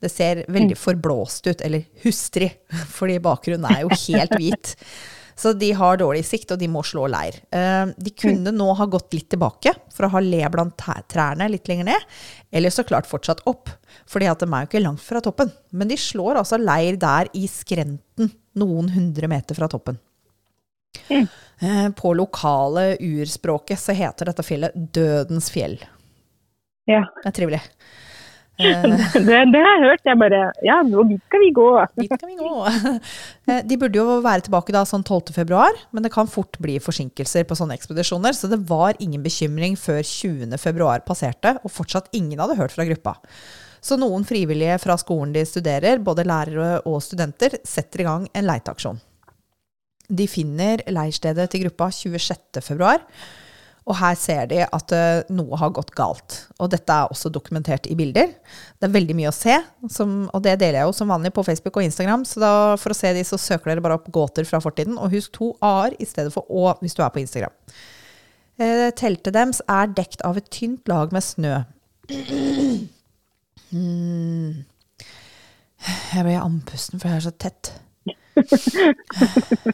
Det 0.00 0.08
ser 0.12 0.44
veldig 0.48 0.78
forblåst 0.80 1.50
ut, 1.50 1.60
eller 1.66 1.82
hustrig, 2.04 2.52
fordi 2.96 3.18
bakgrunnen 3.20 3.68
er 3.68 3.82
jo 3.84 3.90
helt 4.06 4.32
hvit. 4.38 4.74
Så 5.38 5.52
de 5.54 5.68
har 5.78 5.98
dårlig 6.00 6.24
sikt, 6.26 6.50
og 6.50 6.58
de 6.58 6.66
må 6.72 6.80
slå 6.82 7.04
leir. 7.12 7.36
Eh, 7.54 7.92
De 7.94 8.10
kunne 8.18 8.50
nå 8.54 8.72
ha 8.74 8.86
gått 8.90 9.12
litt 9.14 9.28
tilbake 9.30 9.70
for 9.94 10.06
å 10.08 10.12
ha 10.16 10.22
le 10.24 10.40
blant 10.50 10.74
trærne 11.12 11.46
litt 11.52 11.68
lenger 11.70 11.86
ned, 11.92 12.08
eller 12.50 12.74
så 12.74 12.82
klart 12.86 13.06
fortsatt 13.06 13.44
opp, 13.46 13.70
fordi 14.08 14.26
de 14.26 14.48
er 14.48 14.64
jo 14.64 14.70
ikke 14.72 14.82
langt 14.82 15.04
fra 15.04 15.22
toppen. 15.22 15.52
Men 15.70 15.92
de 15.92 15.98
slår 16.00 16.40
altså 16.40 16.58
leir 16.58 16.98
der 16.98 17.30
i 17.38 17.44
skrenten, 17.50 18.32
noen 18.58 18.90
hundre 18.96 19.30
meter 19.30 19.54
fra 19.58 19.68
toppen. 19.70 20.00
Eh, 21.08 21.90
På 21.96 22.14
lokale 22.14 22.96
urspråket 23.00 23.80
så 23.80 23.92
heter 23.96 24.30
dette 24.30 24.44
fjellet 24.46 24.76
Dødens 24.94 25.50
fjell. 25.50 25.78
Ja. 26.88 27.04
Det 27.22 27.32
er 27.32 27.36
trivelig. 27.40 27.62
Det, 28.58 29.22
det 29.22 29.60
har 29.62 29.76
jeg 29.76 29.82
hørt. 29.84 30.00
Jeg 30.08 30.18
bare 30.18 30.38
Ja, 30.66 30.80
dit 30.82 31.20
skal 31.28 31.42
vi 31.44 31.50
gå. 31.54 31.66
Dit 32.00 32.10
skal 32.10 32.30
vi 32.32 32.38
gå. 32.40 32.54
Eh, 33.48 33.60
De 33.64 33.76
burde 33.80 33.96
jo 34.00 34.16
være 34.24 34.42
tilbake 34.48 34.74
da 34.74 34.82
sånn 34.84 35.04
12. 35.06 35.30
februar, 35.36 35.76
men 35.94 36.02
det 36.04 36.10
kan 36.12 36.26
fort 36.28 36.58
bli 36.60 36.74
forsinkelser 36.82 37.46
på 37.48 37.56
sånne 37.56 37.76
ekspedisjoner, 37.78 38.34
så 38.36 38.50
det 38.50 38.58
var 38.68 38.98
ingen 39.00 39.22
bekymring 39.24 39.78
før 39.78 40.02
20. 40.02 40.58
februar 40.60 41.00
passerte, 41.06 41.54
og 41.62 41.72
fortsatt 41.72 42.10
ingen 42.18 42.42
hadde 42.42 42.58
hørt 42.58 42.74
fra 42.74 42.84
gruppa. 42.90 43.14
Så 43.80 43.96
noen 43.96 44.26
frivillige 44.28 44.76
fra 44.82 44.98
skolen 45.00 45.32
de 45.32 45.46
studerer, 45.48 46.02
både 46.02 46.26
lærere 46.28 46.80
og 46.84 46.98
studenter, 47.06 47.56
setter 47.64 48.02
i 48.02 48.08
gang 48.10 48.26
en 48.34 48.50
leiteaksjon. 48.50 48.98
De 50.08 50.24
finner 50.30 50.80
leirstedet 50.88 51.50
til 51.52 51.66
gruppa 51.66 51.90
26. 51.92 52.62
februar, 52.64 53.02
og 53.88 53.96
her 53.96 54.16
ser 54.20 54.48
de 54.50 54.60
at 54.64 54.92
eh, 54.92 55.28
noe 55.32 55.56
har 55.56 55.72
gått 55.76 55.94
galt. 55.96 56.34
Og 56.60 56.68
dette 56.72 56.92
er 56.92 57.08
også 57.08 57.30
dokumentert 57.32 57.88
i 57.88 57.96
bilder. 57.96 58.34
Det 58.76 58.88
er 58.88 58.92
veldig 58.92 59.16
mye 59.16 59.30
å 59.30 59.36
se, 59.36 59.56
som, 59.92 60.26
og 60.28 60.42
det 60.44 60.58
deler 60.60 60.82
jeg 60.82 60.90
jo 60.90 60.96
som 60.98 61.12
vanlig 61.12 61.32
på 61.36 61.44
Facebook 61.46 61.80
og 61.80 61.86
Instagram. 61.86 62.26
Så 62.28 62.42
da, 62.42 62.50
for 62.80 62.92
å 62.92 62.98
se 62.98 63.14
de, 63.16 63.24
så 63.24 63.40
søker 63.40 63.72
dere 63.72 63.84
bare 63.84 63.96
opp 63.96 64.10
gåter 64.12 64.48
fra 64.48 64.60
fortiden. 64.64 64.98
Og 65.00 65.16
husk 65.16 65.32
to 65.38 65.54
a-er 65.64 65.96
i 65.96 66.08
stedet 66.08 66.34
for 66.34 66.44
å 66.52 66.74
hvis 66.82 66.96
du 66.98 67.00
er 67.00 67.14
på 67.14 67.22
Instagram. 67.24 67.56
Eh, 68.60 68.88
teltet 68.98 69.32
deres 69.36 69.62
er 69.70 69.92
dekt 69.96 70.24
av 70.26 70.36
et 70.36 70.52
tynt 70.52 70.88
lag 70.90 71.12
med 71.14 71.24
snø. 71.24 71.56
Mm. 73.72 74.64
Jeg 76.12 76.24
ble 76.26 76.38
andpusten, 76.40 77.00
for 77.00 77.08
jeg 77.08 77.22
er 77.22 77.28
så 77.28 77.36
tett. 77.40 77.72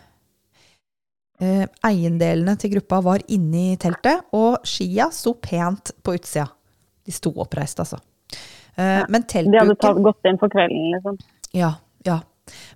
Eh, 1.45 1.65
eiendelene 1.85 2.55
til 2.61 2.77
gruppa 2.77 3.01
var 3.05 3.25
inne 3.33 3.73
i 3.73 3.79
teltet, 3.81 4.23
og 4.37 4.63
skia 4.69 5.11
sto 5.13 5.35
pent 5.43 5.93
på 6.05 6.15
utsida. 6.17 6.47
De 7.05 7.13
sto 7.13 7.33
oppreist, 7.43 7.83
altså. 7.83 7.99
Eh, 8.77 9.03
men 9.11 9.27
De 9.27 9.59
hadde 9.59 9.77
tatt, 9.81 10.01
gått 10.03 10.31
inn 10.31 10.39
for 10.41 10.53
kvelden, 10.53 10.93
liksom. 10.95 11.19
ja, 11.53 11.75
ja. 12.07 12.21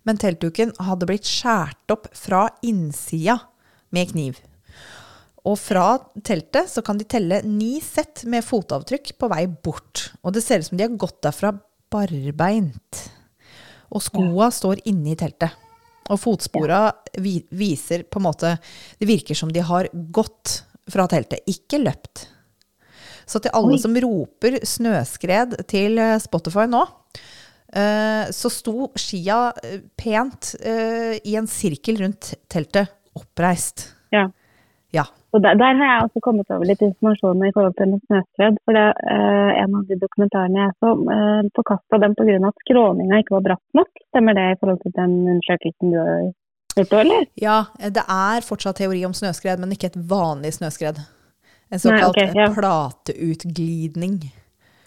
Men 0.08 0.16
teltduken 0.16 0.72
hadde 0.80 1.06
blitt 1.08 1.28
skåret 1.28 1.92
opp 1.92 2.08
fra 2.16 2.46
innsida 2.64 3.36
med 3.92 4.12
kniv. 4.12 4.38
Og 5.48 5.58
fra 5.60 5.98
teltet 6.24 6.70
så 6.72 6.82
kan 6.84 6.98
de 6.98 7.06
telle 7.08 7.42
ni 7.44 7.78
sett 7.84 8.24
med 8.28 8.44
fotavtrykk 8.44 9.14
på 9.20 9.28
vei 9.32 9.44
bort. 9.46 10.08
Og 10.24 10.34
det 10.34 10.42
ser 10.44 10.60
ut 10.60 10.70
som 10.70 10.80
de 10.80 10.86
har 10.86 10.98
gått 11.00 11.20
derfra 11.24 11.52
barbeint. 11.92 13.04
Og 13.92 14.04
skoa 14.04 14.50
står 14.52 14.82
inne 14.88 15.12
i 15.14 15.18
teltet. 15.20 15.52
Og 16.08 16.20
fotspora 16.20 16.86
vi, 17.20 17.38
viser 17.50 18.06
på 18.08 18.20
en 18.20 18.26
måte 18.28 18.54
Det 18.98 19.08
virker 19.08 19.36
som 19.36 19.52
de 19.52 19.62
har 19.64 19.90
gått 19.92 20.62
fra 20.88 21.04
teltet, 21.10 21.44
ikke 21.50 21.82
løpt. 21.82 22.24
Så 23.28 23.42
til 23.44 23.52
alle 23.52 23.76
Oi. 23.76 23.82
som 23.82 23.96
roper 24.00 24.56
snøskred 24.64 25.58
til 25.68 26.00
eh, 26.00 26.14
Spotify 26.22 26.64
nå, 26.70 26.80
eh, 27.76 28.30
så 28.32 28.48
sto 28.48 28.88
skia 28.96 29.50
eh, 29.60 29.82
pent 30.00 30.54
i 30.64 31.36
en 31.36 31.50
sirkel 31.50 32.00
rundt 32.00 32.32
teltet, 32.48 32.94
oppreist. 33.18 33.90
Ja. 34.14 34.30
Ja. 34.96 35.04
Og 35.36 35.42
der, 35.44 35.58
der 35.60 35.76
har 35.76 35.90
jeg 35.90 36.04
også 36.06 36.20
kommet 36.24 36.48
over 36.54 36.64
litt 36.64 36.80
informasjon 36.84 37.42
i 37.44 37.52
forhold 37.52 37.74
til 37.76 37.90
en 37.90 38.00
snøskred. 38.06 38.58
For 38.64 38.76
det, 38.78 38.86
eh, 39.12 39.50
en 39.62 39.76
av 39.76 39.84
de 39.90 39.98
dokumentarene 40.00 40.62
jeg 40.62 40.74
så, 40.80 40.92
eh, 41.14 41.50
forkasta 41.58 42.00
den 42.00 42.16
pga. 42.16 42.38
at 42.48 42.64
skråninga 42.64 43.20
ikke 43.20 43.36
var 43.36 43.44
bratt 43.48 43.66
nok. 43.76 43.90
Stemmer 44.08 44.38
det 44.38 44.46
i 44.52 44.58
forhold 44.60 44.80
til 44.82 44.94
den 44.96 45.14
undersøkelsen 45.34 45.92
du 45.92 45.98
har 46.00 46.32
gjort 46.78 46.92
eller? 47.02 47.26
ja, 47.36 47.58
eh, 47.80 47.90
det 47.90 48.04
er 48.08 48.48
fortsatt 48.48 48.80
teori 48.80 49.04
om 49.04 49.12
snøskred, 49.12 49.58
men 49.58 49.72
ikke 49.72 49.92
et 49.92 50.00
vanlig 50.00 50.54
snøskred. 50.56 50.96
En 51.68 51.76
Nei, 51.76 51.84
såkalt 51.84 52.34
ja. 52.34 52.48
plateutglidning. 52.54 54.22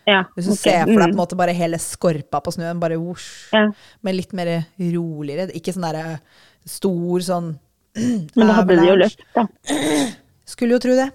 Ja. 0.10 0.24
Hvis 0.34 0.48
du 0.50 0.56
ok, 0.56 0.64
ser 0.64 0.80
for 0.88 0.96
deg 0.96 0.98
på 0.98 1.04
en 1.04 1.12
mm. 1.14 1.20
måte 1.20 1.38
bare 1.38 1.54
hele 1.54 1.78
skorpa 1.78 2.42
på 2.42 2.54
snøen, 2.56 2.80
bare 2.82 2.98
vosj. 2.98 3.28
Ja. 3.54 3.68
Men 4.02 4.18
litt 4.18 4.34
mer 4.34 4.50
roligere. 4.80 5.52
Ikke 5.54 5.76
sånn 5.76 5.86
derre 5.86 6.18
stor 6.66 7.22
sånn 7.26 7.54
Men 8.38 8.48
da 8.48 8.54
hadde 8.62 8.78
de 8.80 8.88
jo 8.88 8.96
løpt, 8.96 9.24
da. 9.36 9.46
Skulle 10.52 10.76
jo 10.76 10.84
tro 10.84 10.96
det. 10.98 11.10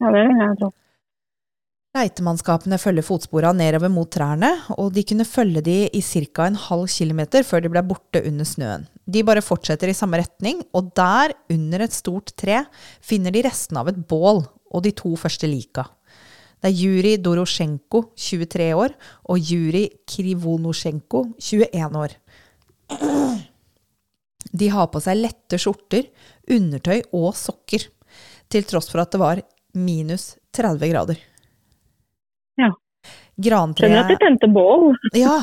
Ja, 0.00 0.12
det 0.14 0.26
vil 0.28 0.38
jeg 0.40 0.60
tro. 0.60 0.70
Leitemannskapene 1.90 2.76
følger 2.78 3.02
fotsporene 3.02 3.58
nedover 3.58 3.90
mot 3.90 4.06
trærne, 4.14 4.52
og 4.78 4.92
de 4.94 5.02
kunne 5.02 5.26
følge 5.26 5.62
de 5.66 5.78
i 5.90 6.00
ca. 6.06 6.46
en 6.46 6.54
halv 6.54 6.86
kilometer 6.86 7.42
før 7.42 7.64
de 7.64 7.72
ble 7.72 7.82
borte 7.82 8.22
under 8.28 8.46
snøen. 8.46 8.86
De 9.10 9.24
bare 9.26 9.42
fortsetter 9.42 9.90
i 9.90 9.96
samme 9.98 10.20
retning, 10.22 10.62
og 10.72 10.92
der, 10.94 11.34
under 11.50 11.82
et 11.82 11.92
stort 11.92 12.30
tre, 12.38 12.62
finner 13.02 13.34
de 13.34 13.42
restene 13.42 13.82
av 13.82 13.90
et 13.90 13.98
bål 14.06 14.44
og 14.70 14.84
de 14.86 14.94
to 14.94 15.16
første 15.18 15.50
lika. 15.50 15.88
Det 16.62 16.70
er 16.70 16.78
Juri 16.78 17.16
Dorosjenko, 17.18 18.12
23 18.14 18.70
år, 18.76 18.94
og 19.26 19.38
Juri 19.50 19.88
Krivonosjenko, 20.06 21.24
21 21.42 22.02
år. 22.04 22.14
De 24.52 24.68
har 24.70 24.90
på 24.92 25.02
seg 25.02 25.18
lette 25.24 25.58
skjorter, 25.58 26.06
undertøy 26.46 27.00
og 27.10 27.32
sokker, 27.34 27.90
til 28.50 28.66
tross 28.68 28.90
for 28.90 29.02
at 29.02 29.12
det 29.14 29.20
var 29.22 29.42
minus 29.78 30.34
30 30.56 30.90
grader. 30.90 31.18
Ja. 32.58 32.70
Skjønner 33.40 34.02
at 34.02 34.10
de 34.10 34.16
Grantreet 34.16 34.18
tente 34.20 34.48
bål. 34.52 34.90
ja, 35.16 35.38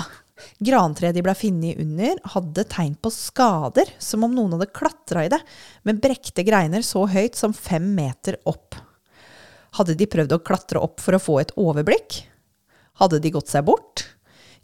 grantreet 0.60 1.16
de 1.18 1.24
ble 1.26 1.34
funnet 1.38 1.80
under, 1.82 2.20
hadde 2.36 2.66
tegn 2.70 2.98
på 3.02 3.12
skader, 3.14 3.90
som 3.98 4.28
om 4.28 4.36
noen 4.36 4.58
hadde 4.58 4.70
klatra 4.76 5.26
i 5.26 5.32
det, 5.34 5.40
med 5.88 6.02
brekte 6.04 6.46
greiner 6.46 6.86
så 6.86 7.08
høyt 7.10 7.40
som 7.40 7.56
fem 7.58 7.88
meter 7.98 8.38
opp. 8.46 8.78
Hadde 9.78 9.98
de 9.98 10.10
prøvd 10.10 10.36
å 10.36 10.44
klatre 10.46 10.82
opp 10.84 11.02
for 11.04 11.18
å 11.18 11.22
få 11.22 11.40
et 11.42 11.56
overblikk? 11.58 12.22
Hadde 13.02 13.22
de 13.24 13.34
gått 13.34 13.50
seg 13.52 13.66
bort? 13.68 14.06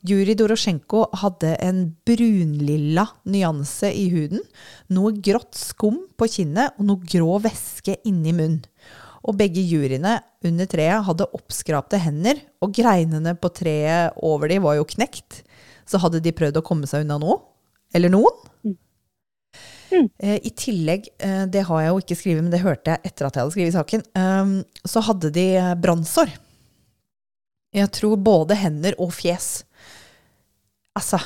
Juri 0.04 0.36
Dorosjenko 0.36 1.06
hadde 1.22 1.54
en 1.64 1.86
brunlilla 2.04 3.06
nyanse 3.24 3.88
i 3.96 4.10
huden, 4.12 4.42
noe 4.92 5.14
grått 5.24 5.56
skum 5.56 6.02
på 6.20 6.28
kinnet 6.34 6.76
og 6.76 6.90
noe 6.90 7.08
grå 7.08 7.38
væske 7.44 7.96
inni 8.10 8.36
munnen. 8.36 8.66
Og 9.24 9.38
begge 9.40 9.64
juryene 9.64 10.18
under 10.44 10.68
treet 10.68 11.06
hadde 11.08 11.30
oppskrapte 11.38 12.02
hender, 12.04 12.42
og 12.60 12.74
greinene 12.76 13.32
på 13.40 13.54
treet 13.56 14.18
over 14.20 14.52
de 14.52 14.60
var 14.66 14.76
jo 14.76 14.90
knekt. 14.98 15.40
Så 15.88 16.02
hadde 16.04 16.20
de 16.24 16.36
prøvd 16.36 16.60
å 16.60 16.66
komme 16.68 16.90
seg 16.90 17.06
unna 17.06 17.16
noe? 17.24 17.40
Eller 17.96 18.12
noen? 18.12 18.36
Mm. 18.68 20.10
Eh, 20.20 20.40
I 20.44 20.52
tillegg, 20.58 21.08
eh, 21.24 21.46
det 21.48 21.64
har 21.70 21.82
jeg 21.82 21.94
jo 21.94 22.04
ikke 22.04 22.18
skrevet, 22.20 22.44
men 22.44 22.52
det 22.52 22.64
hørte 22.66 22.98
jeg 22.98 23.08
etter 23.08 23.28
at 23.28 23.38
jeg 23.38 23.46
hadde 23.46 23.56
skrevet 23.56 23.78
saken, 23.78 24.04
eh, 24.20 24.88
så 24.92 25.04
hadde 25.08 25.32
de 25.32 25.48
eh, 25.56 25.76
brannsår. 25.80 26.34
Jeg 27.74 27.90
tror 27.96 28.20
både 28.22 28.58
hender 28.60 28.98
og 29.02 29.14
fjes. 29.16 29.64
Altså 30.98 31.20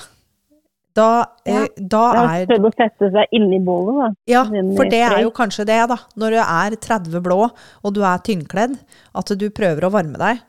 Da, 0.97 1.25
eh, 1.45 1.53
Ja. 1.53 1.65
da 1.77 2.03
er 2.25 2.45
prøvd 2.49 2.65
å 2.65 2.73
sette 2.73 3.11
seg 3.13 3.27
inni 3.37 3.59
bålet, 3.61 3.97
da. 4.01 4.07
Ja, 4.25 4.43
for 4.45 4.89
det 4.89 5.01
er 5.05 5.21
jo 5.21 5.29
kanskje 5.29 5.65
det, 5.69 5.77
da. 5.91 5.97
Når 6.17 6.31
du 6.33 6.37
er 6.41 6.75
30 6.75 7.21
blå, 7.21 7.51
og 7.83 7.93
du 7.93 8.01
er 8.01 8.17
tynnkledd, 8.25 8.79
at 9.13 9.25
du 9.37 9.49
prøver 9.51 9.85
å 9.85 9.91
varme 9.93 10.17
deg, 10.17 10.39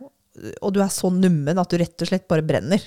og 0.63 0.73
du 0.73 0.81
er 0.81 0.89
så 0.89 1.11
nummen 1.13 1.59
at 1.59 1.69
du 1.69 1.77
rett 1.77 2.01
og 2.01 2.09
slett 2.09 2.27
bare 2.27 2.41
brenner. 2.47 2.81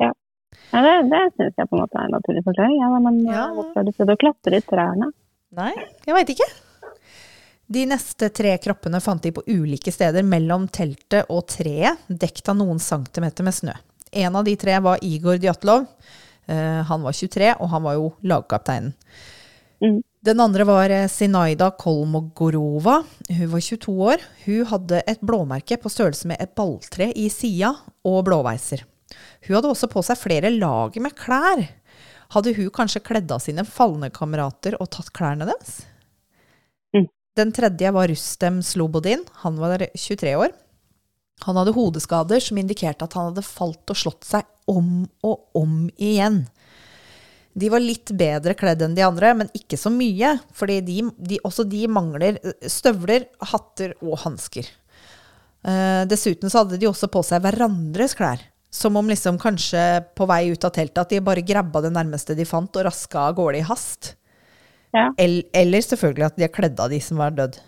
Ja, 0.00 0.80
det 0.80 1.10
det 1.10 1.20
syns 1.36 1.54
jeg 1.58 1.68
på 1.68 1.76
en 1.76 1.82
måte 1.82 1.98
er 2.00 2.04
en 2.08 2.14
naturlig 2.16 2.44
forklaring. 2.46 2.78
Ja, 2.80 2.98
men 2.98 3.20
Ja. 3.26 3.44
eh, 3.44 3.54
hvorfor 3.56 3.74
har 3.74 3.84
du 3.84 3.92
prøvd 3.92 4.14
å 4.14 4.18
klatre 4.24 4.56
i 4.56 4.60
trærne? 4.60 5.12
Nei, 5.52 5.74
jeg 6.06 6.14
veit 6.14 6.28
ikke. 6.32 6.48
De 7.70 7.84
neste 7.86 8.32
tre 8.32 8.56
kroppene 8.58 9.02
fant 9.02 9.20
de 9.20 9.32
på 9.32 9.42
ulike 9.46 9.92
steder 9.92 10.22
mellom 10.22 10.68
teltet 10.70 11.26
og 11.28 11.46
treet, 11.46 11.98
dekt 12.08 12.48
av 12.48 12.56
noen 12.56 12.78
centimeter 12.80 13.42
med 13.44 13.52
snø. 13.52 13.74
En 14.10 14.36
av 14.36 14.44
de 14.44 14.56
tre 14.58 14.78
var 14.82 15.02
Igor 15.06 15.38
Djatlov. 15.38 15.86
Eh, 16.46 16.82
han 16.86 17.02
var 17.02 17.12
23, 17.14 17.54
og 17.60 17.68
han 17.70 17.84
var 17.86 17.98
jo 17.98 18.12
lagkapteinen. 18.26 18.94
Mm. 19.80 20.00
Den 20.20 20.40
andre 20.40 20.66
var 20.68 20.92
eh, 20.92 21.08
Sinaida 21.08 21.70
Kolmogorova. 21.70 23.02
Hun 23.28 23.50
var 23.52 23.60
22 23.60 23.94
år. 24.10 24.24
Hun 24.44 24.66
hadde 24.72 25.02
et 25.08 25.22
blåmerke 25.24 25.78
på 25.80 25.92
størrelse 25.92 26.28
med 26.28 26.42
et 26.42 26.54
balltre 26.58 27.10
i 27.16 27.28
sida 27.32 27.72
og 28.04 28.24
blåveiser. 28.28 28.84
Hun 29.46 29.56
hadde 29.56 29.70
også 29.70 29.88
på 29.90 30.02
seg 30.04 30.20
flere 30.20 30.50
lager 30.52 31.02
med 31.04 31.16
klær. 31.16 31.64
Hadde 32.34 32.54
hun 32.58 32.68
kanskje 32.74 33.02
kledd 33.02 33.30
av 33.32 33.42
sine 33.42 33.64
falne 33.66 34.10
kamerater 34.14 34.76
og 34.78 34.90
tatt 34.94 35.10
klærne 35.16 35.48
deres? 35.48 35.80
Mm. 36.94 37.08
Den 37.38 37.54
tredje 37.56 37.94
var 37.94 38.10
Rustem 38.10 38.60
Slobodin. 38.66 39.24
Han 39.46 39.58
var 39.58 39.82
23 39.94 40.36
år. 40.38 40.52
Han 41.46 41.56
hadde 41.56 41.72
hodeskader 41.76 42.42
som 42.44 42.58
indikerte 42.60 43.06
at 43.06 43.14
han 43.16 43.30
hadde 43.30 43.44
falt 43.46 43.90
og 43.92 43.96
slått 43.96 44.26
seg 44.28 44.44
om 44.70 45.06
og 45.26 45.46
om 45.56 45.86
igjen. 45.96 46.42
De 47.58 47.70
var 47.72 47.82
litt 47.82 48.12
bedre 48.14 48.54
kledd 48.54 48.82
enn 48.84 48.94
de 48.94 49.02
andre, 49.02 49.32
men 49.34 49.48
ikke 49.56 49.78
så 49.80 49.90
mye, 49.90 50.36
fordi 50.54 50.76
de, 50.86 50.98
de, 51.18 51.38
også 51.44 51.64
de 51.66 51.80
mangler 51.90 52.36
eh, 52.38 52.68
støvler, 52.70 53.24
hatter 53.50 53.96
og 54.04 54.20
hansker. 54.22 54.68
Eh, 55.66 56.04
dessuten 56.08 56.48
så 56.52 56.62
hadde 56.62 56.78
de 56.80 56.88
også 56.88 57.08
på 57.12 57.24
seg 57.26 57.42
hverandres 57.44 58.14
klær. 58.16 58.44
Som 58.70 58.94
om 59.00 59.08
liksom 59.10 59.34
kanskje 59.42 59.82
på 60.14 60.28
vei 60.30 60.44
ut 60.52 60.62
av 60.64 60.70
teltet 60.76 61.00
at 61.02 61.10
de 61.10 61.18
bare 61.26 61.42
grabba 61.42 61.80
det 61.82 61.90
nærmeste 61.96 62.36
de 62.38 62.46
fant 62.46 62.70
og 62.78 62.86
raska 62.86 63.24
av 63.32 63.34
gårde 63.40 63.58
i 63.58 63.66
hast. 63.66 64.12
Ja. 64.94 65.08
El- 65.18 65.48
Eller 65.52 65.82
selvfølgelig 65.82 66.28
at 66.28 66.38
de 66.38 66.46
er 66.46 66.54
kledd 66.54 66.78
av 66.78 66.94
de 66.94 67.00
som 67.02 67.18
var 67.18 67.34
dødd. 67.34 67.58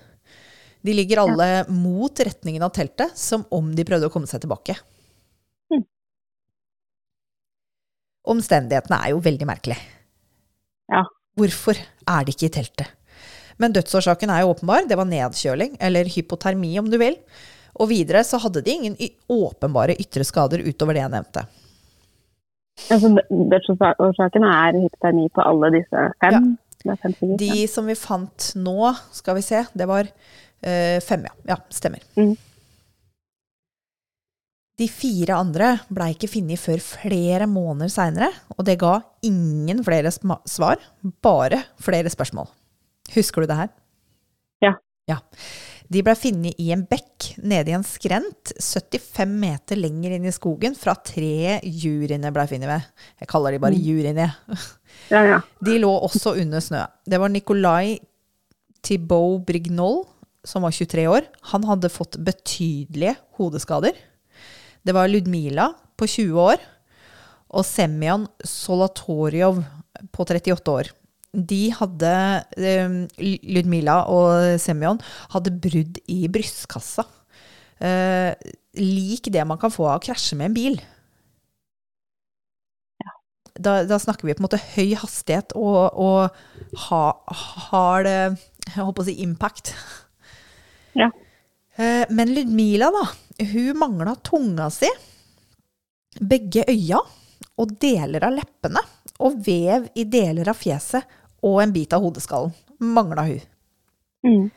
De 0.83 0.95
ligger 0.97 1.23
alle 1.23 1.49
mot 1.71 2.21
retningen 2.27 2.65
av 2.67 2.73
teltet, 2.75 3.15
som 3.19 3.45
om 3.55 3.71
de 3.77 3.87
prøvde 3.87 4.09
å 4.09 4.13
komme 4.13 4.27
seg 4.31 4.43
tilbake. 4.43 4.75
Mm. 5.71 5.85
Omstendighetene 8.35 8.99
er 8.99 9.15
jo 9.15 9.23
veldig 9.23 9.49
merkelige. 9.49 9.79
Ja. 10.91 11.05
Hvorfor 11.39 11.79
er 11.79 12.27
de 12.27 12.35
ikke 12.35 12.51
i 12.51 12.55
teltet? 12.59 12.91
Men 13.63 13.75
dødsårsaken 13.77 14.33
er 14.33 14.43
jo 14.43 14.53
åpenbar. 14.57 14.89
Det 14.91 14.99
var 14.99 15.07
nedkjøling, 15.09 15.77
eller 15.81 16.11
hypotermi 16.11 16.75
om 16.81 16.91
du 16.91 16.99
vil. 17.01 17.17
Og 17.81 17.89
videre 17.93 18.25
så 18.27 18.41
hadde 18.43 18.65
de 18.65 18.75
ingen 18.75 18.97
åpenbare 19.33 19.97
ytre 20.03 20.27
skader 20.29 20.65
utover 20.67 20.99
det 20.99 21.05
jeg 21.05 21.15
nevnte. 21.15 21.47
Altså, 22.91 23.13
Dødsårsaken 23.53 24.45
er 24.49 24.81
hypotermi 24.81 25.29
på 25.33 25.45
alle 25.47 25.73
disse 25.79 26.07
fem. 26.25 26.55
Stykker, 26.83 27.37
De 27.39 27.67
som 27.71 27.87
vi 27.87 27.95
fant 27.95 28.49
nå, 28.59 28.91
skal 29.15 29.37
vi 29.39 29.45
se, 29.47 29.61
det 29.79 29.87
var 29.87 30.09
fem, 30.63 31.27
ja. 31.27 31.35
Ja, 31.53 31.57
stemmer. 31.75 32.03
Mm. 32.17 32.35
De 34.81 34.89
fire 34.89 35.37
andre 35.37 35.75
blei 35.93 36.13
ikke 36.15 36.31
funnet 36.33 36.61
før 36.61 36.81
flere 36.83 37.47
måneder 37.51 37.93
seinere, 37.93 38.31
og 38.57 38.65
det 38.67 38.79
ga 38.81 38.97
ingen 39.27 39.83
flere 39.85 40.11
svar, 40.15 40.81
bare 41.23 41.61
flere 41.83 42.11
spørsmål. 42.11 42.49
Husker 43.13 43.45
du 43.45 43.51
det 43.51 43.59
her? 43.59 43.71
Ja. 44.65 44.73
Ja. 45.11 45.19
De 45.93 46.01
blei 46.01 46.15
funnet 46.17 46.57
i 46.63 46.71
en 46.73 46.87
bekk 46.89 47.35
nede 47.45 47.69
i 47.69 47.77
en 47.77 47.85
skrent 47.85 48.55
75 48.57 49.35
meter 49.43 49.77
lenger 49.77 50.17
inn 50.17 50.25
i 50.31 50.33
skogen 50.33 50.75
fra 50.79 50.95
tre 50.97 51.59
juryene 51.63 52.33
blei 52.33 52.47
funnet 52.49 52.71
ved. 52.71 52.89
Jeg 53.21 53.29
kaller 53.31 53.53
de 53.53 53.61
bare 53.63 53.77
juryene. 53.77 54.31
Ja, 55.13 55.21
ja. 55.29 55.43
De 55.61 55.77
lå 55.83 55.91
også 56.09 56.33
under 56.41 56.65
snø. 56.65 56.81
Det 57.05 57.21
var 57.21 57.29
Nicolai 57.29 57.99
Thibault 58.83 59.45
Brignol, 59.47 60.07
som 60.45 60.65
var 60.67 60.75
23 60.75 61.07
år. 61.11 61.27
Han 61.53 61.65
hadde 61.69 61.93
fått 61.93 62.19
betydelige 62.19 63.17
hodeskader. 63.39 63.97
Det 64.83 64.95
var 64.95 65.11
Ludmila 65.11 65.71
på 65.99 66.09
20 66.11 66.41
år 66.43 66.63
og 67.53 67.67
Semyon 67.69 68.27
Solatoriov 68.49 69.63
på 70.13 70.27
38 70.27 70.73
år. 70.73 70.91
De 71.33 71.63
hadde 71.73 72.15
eh, 72.61 72.97
Ludmila 73.55 74.03
og 74.13 74.61
Semyon 74.61 75.01
hadde 75.33 75.55
brudd 75.65 76.01
i 76.11 76.27
brystkassa. 76.33 77.07
Eh, 77.83 78.33
lik 78.79 79.31
det 79.33 79.45
man 79.49 79.61
kan 79.61 79.73
få 79.73 79.89
av 79.89 80.01
å 80.01 80.05
krasje 80.05 80.37
med 80.39 80.51
en 80.51 80.59
bil. 80.59 80.83
Da, 83.53 83.83
da 83.85 83.99
snakker 84.01 84.25
vi 84.25 84.35
på 84.35 84.41
en 84.41 84.47
måte 84.47 84.61
høy 84.75 84.95
hastighet 84.97 85.53
og, 85.61 85.93
og 86.01 86.79
ha, 86.87 87.03
hard 87.69 88.09
eh, 88.09 88.39
holdt 88.79 88.97
på 88.97 89.05
å 89.05 89.09
si 89.09 89.19
impact. 89.25 89.75
Ja. 90.99 91.11
Eh, 91.77 92.05
Men 92.11 92.35
Ludmila, 92.35 92.91
da, 92.95 93.07
hun 93.53 93.79
mangla 93.79 94.15
tunga 94.25 94.69
si, 94.71 94.91
begge 96.21 96.65
øya 96.69 97.01
og 97.61 97.75
deler 97.81 98.27
av 98.29 98.37
leppene, 98.37 98.83
og 99.23 99.39
vev 99.45 99.89
i 99.95 100.05
deler 100.09 100.51
av 100.51 100.59
fjeset 100.59 101.19
og 101.47 101.61
en 101.63 101.75
bit 101.75 101.93
av 101.95 102.03
hodeskallen. 102.05 102.55
Mangla 102.83 103.27
hun. 103.29 103.45
Mm. 104.27 104.49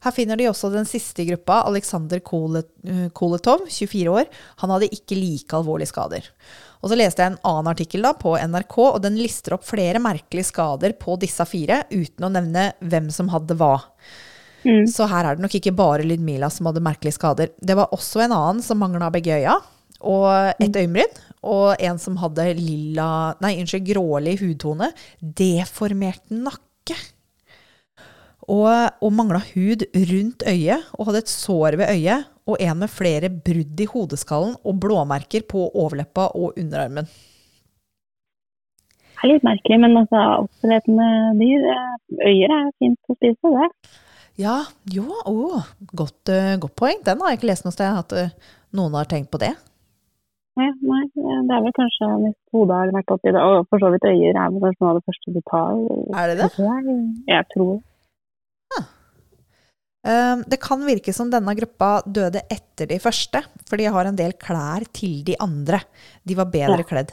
Her 0.00 0.14
finner 0.16 0.38
de 0.40 0.46
også 0.48 0.70
den 0.72 0.86
siste 0.88 1.22
i 1.22 1.28
gruppa, 1.28 1.58
Aleksandr 1.68 2.20
eh, 2.20 3.08
Koletov, 3.12 3.66
24 3.68 4.12
år. 4.12 4.30
Han 4.62 4.72
hadde 4.72 4.88
ikke 4.96 5.18
like 5.18 5.56
alvorlige 5.56 5.92
skader. 5.92 6.30
Og 6.80 6.88
så 6.88 6.96
leste 6.96 7.20
jeg 7.20 7.34
en 7.34 7.42
annen 7.50 7.68
artikkel 7.74 8.06
da 8.06 8.14
på 8.16 8.32
NRK, 8.40 8.78
og 8.86 9.00
den 9.04 9.18
lister 9.20 9.58
opp 9.58 9.66
flere 9.68 10.00
merkelige 10.00 10.48
skader 10.48 10.96
på 11.00 11.18
disse 11.20 11.44
fire, 11.48 11.82
uten 11.92 12.24
å 12.24 12.32
nevne 12.32 12.70
hvem 12.80 13.10
som 13.12 13.28
hadde 13.32 13.58
hva. 13.60 13.74
Mm. 14.64 14.86
Så 14.90 15.06
her 15.08 15.26
er 15.26 15.36
det 15.36 15.44
nok 15.44 15.54
ikke 15.56 15.74
bare 15.76 16.06
Lydmila 16.06 16.50
som 16.52 16.68
hadde 16.68 16.84
merkelige 16.84 17.16
skader. 17.16 17.52
Det 17.56 17.76
var 17.78 17.94
også 17.96 18.24
en 18.24 18.34
annen 18.36 18.64
som 18.64 18.80
mangla 18.82 19.10
begge 19.12 19.38
øya, 19.40 19.56
og 20.00 20.26
et 20.60 20.76
øyenbryn. 20.76 21.20
Og 21.40 21.80
en 21.80 22.00
som 22.00 22.18
hadde 22.20 22.50
lilla, 22.58 23.36
nei, 23.40 23.54
unnskyld, 23.62 23.86
grålig 23.94 24.36
hudtone. 24.42 24.90
Deformert 25.20 26.26
nakke. 26.28 26.98
Og, 28.50 28.68
og 29.00 29.14
mangla 29.14 29.40
hud 29.52 29.86
rundt 29.94 30.44
øyet, 30.48 30.90
og 30.98 31.08
hadde 31.08 31.24
et 31.24 31.32
sår 31.32 31.78
ved 31.80 31.94
øyet. 31.94 32.28
Og 32.50 32.60
en 32.60 32.80
med 32.82 32.92
flere 32.92 33.30
brudd 33.30 33.80
i 33.80 33.88
hodeskallen 33.88 34.56
og 34.66 34.80
blåmerker 34.82 35.46
på 35.48 35.68
overleppa 35.70 36.32
og 36.34 36.58
underarmen. 36.58 37.08
Det 39.20 39.28
er 39.28 39.34
litt 39.34 39.44
merkelig, 39.44 39.76
men 39.82 39.98
altså, 40.00 40.20
oppdrettende 40.46 41.08
dyr 41.36 41.66
eh, 41.68 41.96
Øyer 42.24 42.54
er 42.56 42.70
fint 42.80 43.12
å 43.12 43.16
spise, 43.18 43.50
det. 43.52 43.66
Ja, 44.40 44.58
jo, 44.88 45.04
å, 45.28 45.60
godt, 45.92 46.30
eh, 46.32 46.54
godt 46.62 46.76
poeng. 46.80 47.02
Den 47.04 47.20
har 47.20 47.32
jeg 47.34 47.40
ikke 47.40 47.50
lest 47.50 47.66
noe 47.66 47.74
sted, 47.76 47.90
at 47.92 48.14
eh, 48.16 48.30
noen 48.76 48.94
har 48.96 49.08
tenkt 49.10 49.28
på 49.34 49.40
det. 49.42 49.52
Nei, 50.58 50.70
nei, 50.82 51.02
det 51.14 51.54
er 51.56 51.62
vel 51.64 51.74
kanskje 51.76 52.08
hvis 52.24 52.36
hodet 52.54 52.78
har 52.78 52.94
vært 52.96 53.12
oppi 53.14 53.32
det. 53.36 53.42
Og 53.44 53.68
for 53.70 53.82
så 53.82 53.90
vidt 53.92 54.08
øyer 54.08 54.32
er 54.34 54.50
vel 54.54 54.64
kanskje 54.64 54.82
noe 54.84 54.90
av 54.94 54.98
det 54.98 55.06
første 55.10 55.34
du 55.36 55.40
tar. 55.50 55.84
Er 56.22 56.32
det 56.32 56.38
det? 56.40 56.50
Jeg, 56.58 56.98
jeg 57.30 57.48
tror 57.54 57.78
Eh, 60.00 60.36
Det 60.48 60.56
kan 60.62 60.80
virke 60.86 61.12
som 61.12 61.28
denne 61.32 61.52
gruppa 61.58 62.00
døde 62.08 62.40
etter 62.48 62.88
de 62.88 62.96
første, 63.02 63.42
for 63.68 63.76
de 63.76 63.84
har 63.92 64.08
en 64.08 64.16
del 64.16 64.32
klær 64.40 64.86
til 64.96 65.18
de 65.26 65.34
andre. 65.40 65.82
De 66.24 66.36
var 66.38 66.48
bedre 66.48 66.80
Ja. 66.80 66.88
kledd. 66.88 67.12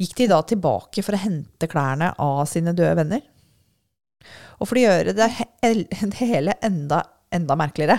Gikk 0.00 0.14
de 0.16 0.26
da 0.28 0.42
tilbake 0.42 1.02
for 1.04 1.12
å 1.16 1.20
hente 1.20 1.68
klærne 1.68 2.14
av 2.18 2.46
sine 2.46 2.72
døde 2.76 2.96
venner? 2.96 3.22
Og 4.60 4.68
for 4.68 4.76
å 4.78 4.84
gjøre 4.84 5.14
det, 5.16 5.28
he 5.38 5.46
det 6.12 6.20
hele 6.20 6.54
enda, 6.66 7.02
enda 7.32 7.56
merkeligere, 7.58 7.98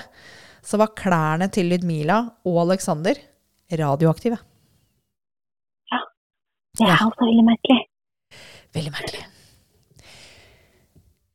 så 0.62 0.78
var 0.78 0.94
klærne 0.98 1.48
til 1.54 1.72
Lydmila 1.72 2.20
og 2.46 2.60
Alexander 2.68 3.18
radioaktive. 3.72 4.38
Ja. 5.92 6.00
det 6.78 6.86
er 6.88 6.92
Ja. 6.92 6.98
også 7.08 7.26
veldig 7.26 7.46
merkelig. 7.48 7.80
Veldig 8.76 8.92
merkelig. 8.94 9.24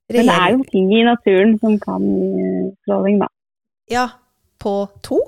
Men 0.09 0.29
det 0.29 0.35
er 0.39 0.53
jo 0.55 0.63
ting 0.71 0.93
i 0.95 1.01
naturen 1.03 1.57
som 1.59 1.79
kan 1.83 2.05
gi 2.07 2.45
stråling, 2.85 3.19
da. 3.19 3.27
Ja, 3.91 4.05
på 4.63 4.75
to? 5.03 5.19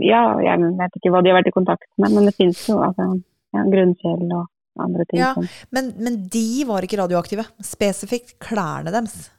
Ja, 0.00 0.22
jeg 0.40 0.62
vet 0.78 0.96
ikke 0.96 1.12
hva 1.12 1.20
de 1.22 1.28
har 1.32 1.40
vært 1.40 1.50
i 1.50 1.54
kontakt 1.54 1.88
med, 2.00 2.14
men 2.14 2.28
det 2.30 2.34
finnes 2.38 2.60
jo 2.70 2.78
altså, 2.80 3.10
ja, 3.52 3.64
grunnfjell 3.68 4.24
og 4.32 4.46
andre 4.84 5.04
ting. 5.10 5.20
Ja, 5.22 5.32
men, 5.76 5.92
men 6.02 6.16
de 6.32 6.46
var 6.68 6.86
ikke 6.86 6.98
radioaktive. 7.02 7.44
Spesifikt 7.64 8.36
klærne 8.42 8.92
deres. 8.94 9.30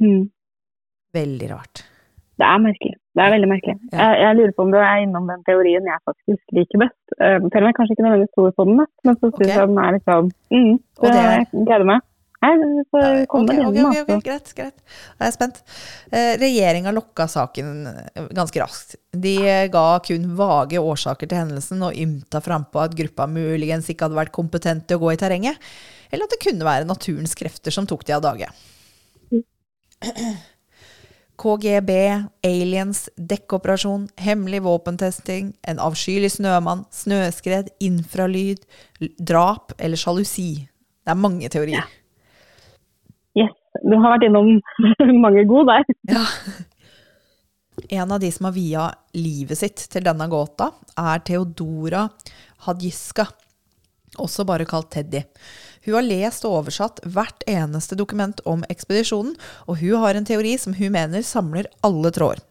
Mm. 0.00 0.28
Veldig 1.16 1.48
rart. 1.50 1.84
Det 2.40 2.46
er 2.48 2.60
merkelig. 2.62 2.94
Det 3.16 3.22
er 3.24 3.32
veldig 3.34 3.48
merkelig. 3.50 3.74
Ja. 3.92 3.96
Jeg, 4.06 4.20
jeg 4.24 4.36
lurer 4.38 4.52
på 4.56 4.64
om 4.64 4.70
du 4.72 4.78
er 4.80 5.00
innom 5.04 5.26
den 5.28 5.42
teorien 5.48 5.88
jeg 5.90 6.02
faktisk 6.08 6.54
liker 6.56 6.80
best. 6.84 7.00
Uh, 7.18 7.36
selv 7.50 7.64
om 7.64 7.68
jeg 7.68 7.76
kanskje 7.78 7.96
ikke 7.96 8.06
nødvendigvis 8.06 8.34
tror 8.36 8.54
på 8.56 8.66
den 8.68 8.78
men 8.80 9.18
så 9.18 9.30
syns 9.34 9.50
jeg 9.50 9.66
den 9.72 9.80
er 9.82 9.96
liksom 9.98 10.30
mm, 10.54 10.72
Og 11.02 11.06
det 11.10 11.18
er- 11.20 11.34
Jeg 11.40 11.66
gleder 11.66 11.88
meg. 11.90 12.06
Nei, 12.40 12.54
du 12.56 12.84
får 12.88 13.26
komme 13.28 13.52
Ok, 13.52 13.66
okay, 13.68 13.82
ok, 13.82 13.88
okay, 13.90 14.02
ok, 14.02 14.10
altså. 14.14 14.24
greit, 14.24 14.52
greit. 14.56 14.76
Da 15.18 15.26
er 15.26 15.28
jeg 15.28 15.36
spent. 15.36 15.58
Eh, 16.08 16.30
Regjeringa 16.40 16.92
lokka 16.96 17.26
saken 17.28 17.72
eh, 17.90 18.30
ganske 18.36 18.62
raskt. 18.62 18.96
De 19.12 19.34
eh, 19.44 19.66
ga 19.72 19.84
kun 20.06 20.24
vage 20.38 20.80
årsaker 20.80 21.28
til 21.28 21.42
hendelsen 21.42 21.84
og 21.84 21.98
ymta 22.00 22.40
frampå 22.44 22.80
at 22.80 22.96
gruppa 22.96 23.28
muligens 23.28 23.90
ikke 23.92 24.08
hadde 24.08 24.20
vært 24.22 24.32
kompetent 24.36 24.88
til 24.88 24.96
å 24.96 25.04
gå 25.04 25.12
i 25.12 25.20
terrenget, 25.20 25.60
eller 26.08 26.24
at 26.24 26.32
det 26.32 26.40
kunne 26.46 26.70
være 26.70 26.88
naturens 26.88 27.36
krefter 27.36 27.76
som 27.76 27.88
tok 27.88 28.08
de 28.08 28.16
av 28.16 28.24
dage. 28.24 28.48
KGB, 31.40 31.92
aliens, 32.44 33.06
dekkoperasjon, 33.16 34.08
hemmelig 34.20 34.64
våpentesting, 34.64 35.54
en 35.68 35.80
avskyelig 35.80 36.34
snømann, 36.38 36.88
snøskred, 36.92 37.72
infralyd, 37.84 38.64
drap 39.20 39.76
eller 39.78 40.00
sjalusi. 40.00 40.52
Det 41.00 41.12
er 41.12 41.20
mange 41.20 41.48
teorier. 41.52 41.84
Yes. 41.84 41.99
Du 43.78 43.94
har 43.96 44.16
vært 44.16 44.26
innom 44.26 44.56
mange 45.24 45.46
gode 45.48 45.76
der. 45.76 45.96
Ja. 46.10 46.24
En 47.88 48.12
av 48.12 48.20
de 48.20 48.28
som 48.32 48.48
har 48.48 48.56
via 48.56 48.88
livet 49.16 49.60
sitt 49.60 49.86
til 49.92 50.04
denne 50.04 50.26
gåta, 50.30 50.70
er 51.00 51.22
Theodora 51.24 52.04
Hadjiska, 52.66 53.24
også 54.20 54.44
bare 54.44 54.66
kalt 54.68 54.90
Teddy. 54.92 55.22
Hun 55.86 55.96
har 55.96 56.04
lest 56.04 56.44
og 56.44 56.58
oversatt 56.58 57.00
hvert 57.08 57.46
eneste 57.48 57.96
dokument 57.96 58.42
om 58.48 58.66
ekspedisjonen, 58.68 59.32
og 59.64 59.80
hun 59.80 60.02
har 60.02 60.18
en 60.18 60.28
teori 60.28 60.56
som 60.60 60.76
hun 60.76 60.92
mener 60.92 61.24
samler 61.24 61.70
alle 61.86 62.12
tråder. 62.12 62.44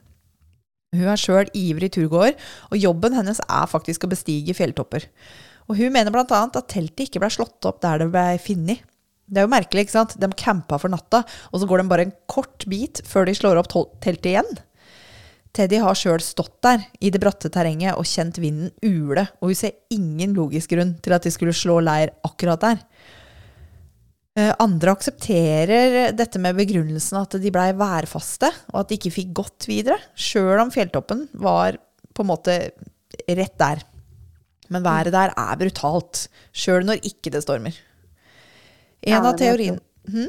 Hun 0.96 1.06
er 1.06 1.22
sjøl 1.22 1.52
ivrig 1.54 1.92
turgåer, 1.94 2.34
og 2.72 2.82
jobben 2.82 3.14
hennes 3.14 3.38
er 3.46 3.70
faktisk 3.70 4.08
å 4.08 4.10
bestige 4.10 4.56
fjelltopper. 4.58 5.06
Og 5.70 5.78
hun 5.78 5.94
mener 5.94 6.10
bl.a. 6.10 6.26
at 6.26 6.72
teltet 6.72 7.06
ikke 7.06 7.22
ble 7.22 7.30
slått 7.30 7.68
opp 7.70 7.84
der 7.84 8.02
det 8.02 8.10
ble 8.10 8.40
funnet. 8.42 8.82
Det 9.30 9.42
er 9.42 9.46
jo 9.46 9.52
merkelig, 9.52 9.86
ikke 9.86 9.98
sant? 9.98 10.16
De 10.18 10.30
campa 10.34 10.80
for 10.82 10.92
natta, 10.92 11.22
og 11.54 11.62
så 11.62 11.70
går 11.70 11.84
de 11.84 11.92
bare 11.92 12.08
en 12.08 12.16
kort 12.32 12.66
bit 12.70 13.04
før 13.06 13.30
de 13.30 13.36
slår 13.38 13.62
opp 13.62 13.70
teltet 14.02 14.32
igjen. 14.32 14.58
Teddy 15.56 15.80
har 15.82 15.98
sjøl 15.98 16.22
stått 16.22 16.60
der 16.66 16.84
i 17.02 17.10
det 17.14 17.22
bratte 17.22 17.50
terrenget 17.54 17.98
og 17.98 18.08
kjent 18.08 18.38
vinden 18.42 18.70
ule, 18.86 19.26
og 19.42 19.50
hun 19.50 19.58
ser 19.58 19.78
ingen 19.94 20.36
logisk 20.38 20.76
grunn 20.76 20.96
til 21.02 21.16
at 21.16 21.26
de 21.26 21.34
skulle 21.34 21.56
slå 21.58 21.80
leir 21.82 22.14
akkurat 22.26 22.62
der. 22.66 22.84
Eh, 24.38 24.52
Andre 24.62 24.94
aksepterer 24.94 26.14
dette 26.18 26.42
med 26.42 26.58
begrunnelsen 26.58 27.22
at 27.22 27.38
de 27.42 27.54
blei 27.54 27.72
værfaste, 27.78 28.52
og 28.74 28.84
at 28.84 28.92
de 28.92 29.00
ikke 29.00 29.14
fikk 29.18 29.36
gått 29.42 29.70
videre, 29.70 29.98
sjøl 30.14 30.62
om 30.62 30.74
fjelltoppen 30.74 31.28
var 31.42 31.80
på 32.14 32.26
en 32.26 32.32
måte 32.32 32.60
rett 33.26 33.58
der. 33.60 33.82
Men 34.70 34.86
været 34.86 35.16
der 35.16 35.34
er 35.34 35.58
brutalt, 35.58 36.28
sjøl 36.54 36.86
når 36.86 37.02
ikke 37.10 37.34
det 37.34 37.42
stormer. 37.42 37.74
En 39.02 39.14
Ja, 39.14 39.22
av 39.22 39.32
det 39.32 39.32
hm? 39.32 39.38
teoriene 39.46 40.28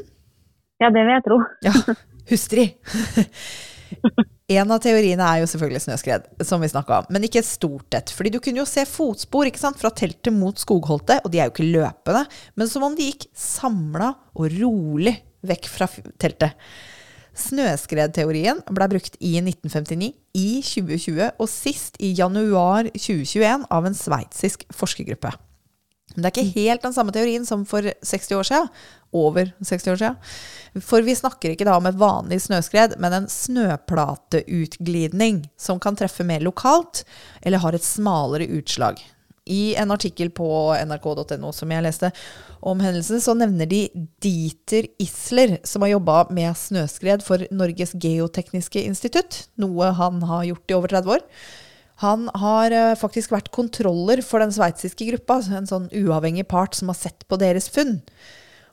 Ja, 0.80 0.88
det 0.88 1.02
vil 1.04 1.12
jeg 1.12 1.24
tro. 1.26 1.40
ja, 1.66 1.96
hustri. 2.30 2.70
En 4.50 4.70
av 4.74 4.80
teoriene 4.82 5.22
er 5.22 5.42
jo 5.42 5.48
selvfølgelig 5.50 5.82
snøskred, 5.84 6.24
som 6.46 6.62
vi 6.62 6.68
snakka 6.70 7.00
om. 7.00 7.08
Men 7.14 7.22
ikke 7.26 7.38
et 7.38 7.46
stort 7.46 7.94
et. 7.94 8.10
Fordi 8.10 8.32
du 8.34 8.40
kunne 8.42 8.58
jo 8.58 8.66
se 8.66 8.82
fotspor 8.88 9.46
sant, 9.58 9.78
fra 9.78 9.92
teltet 9.94 10.34
mot 10.34 10.58
skogholtet, 10.58 11.22
og 11.22 11.30
de 11.30 11.38
er 11.38 11.46
jo 11.46 11.54
ikke 11.54 11.68
løpende, 11.70 12.24
men 12.58 12.70
som 12.70 12.86
om 12.86 12.96
de 12.98 13.06
gikk 13.12 13.28
samla 13.36 14.10
og 14.34 14.50
rolig 14.58 15.14
vekk 15.46 15.70
fra 15.70 15.86
teltet. 16.18 16.58
Snøskredteorien 17.40 18.58
ble 18.74 18.88
brukt 18.90 19.14
i 19.22 19.36
1959, 19.38 20.10
i 20.34 20.48
2020 20.66 21.30
og 21.30 21.50
sist 21.50 22.00
i 22.02 22.10
januar 22.18 22.90
2021 22.90 23.68
av 23.70 23.86
en 23.86 23.96
sveitsisk 23.96 24.66
forskergruppe. 24.74 25.30
Men 26.14 26.22
det 26.22 26.30
er 26.30 26.34
ikke 26.34 26.60
helt 26.60 26.82
den 26.82 26.94
samme 26.96 27.12
teorien 27.14 27.46
som 27.46 27.64
for 27.68 27.82
60 27.86 28.32
år 28.38 28.44
siden. 28.48 28.68
Over 29.10 29.50
60 29.58 29.88
år 29.92 29.98
siden. 30.00 30.16
For 30.86 31.00
vi 31.06 31.14
snakker 31.18 31.50
ikke 31.52 31.66
da 31.66 31.74
om 31.78 31.86
et 31.90 31.98
vanlig 31.98 32.38
snøskred, 32.44 32.90
men 33.02 33.12
en 33.14 33.28
snøplateutglidning 33.30 35.36
som 35.58 35.80
kan 35.82 35.96
treffe 35.98 36.24
mer 36.26 36.40
lokalt, 36.44 37.04
eller 37.42 37.58
har 37.62 37.72
et 37.74 37.86
smalere 37.86 38.46
utslag. 38.58 38.96
I 39.50 39.74
en 39.80 39.90
artikkel 39.90 40.30
på 40.30 40.46
nrk.no 40.86 41.50
som 41.56 41.70
jeg 41.74 41.82
leste 41.82 42.10
om 42.60 42.80
hendelsen, 42.82 43.20
så 43.24 43.34
nevner 43.34 43.66
de 43.66 43.88
Dieter 44.22 44.86
Isler, 45.02 45.58
som 45.66 45.82
har 45.82 45.94
jobba 45.96 46.16
med 46.30 46.54
snøskred 46.58 47.22
for 47.26 47.38
Norges 47.50 47.92
geotekniske 47.98 48.84
institutt, 48.86 49.48
noe 49.58 49.90
han 49.98 50.22
har 50.28 50.44
gjort 50.52 50.70
i 50.70 50.78
over 50.78 50.88
30 50.94 51.16
år. 51.16 51.22
Han 52.00 52.28
har 52.40 52.72
eh, 52.72 52.96
faktisk 52.96 53.32
vært 53.34 53.50
kontroller 53.52 54.22
for 54.24 54.40
den 54.40 54.52
sveitsiske 54.54 55.08
gruppa, 55.10 55.40
en 55.52 55.68
sånn 55.68 55.90
uavhengig 55.92 56.46
part 56.48 56.78
som 56.78 56.88
har 56.92 56.96
sett 56.96 57.26
på 57.28 57.36
deres 57.40 57.68
funn. 57.72 57.98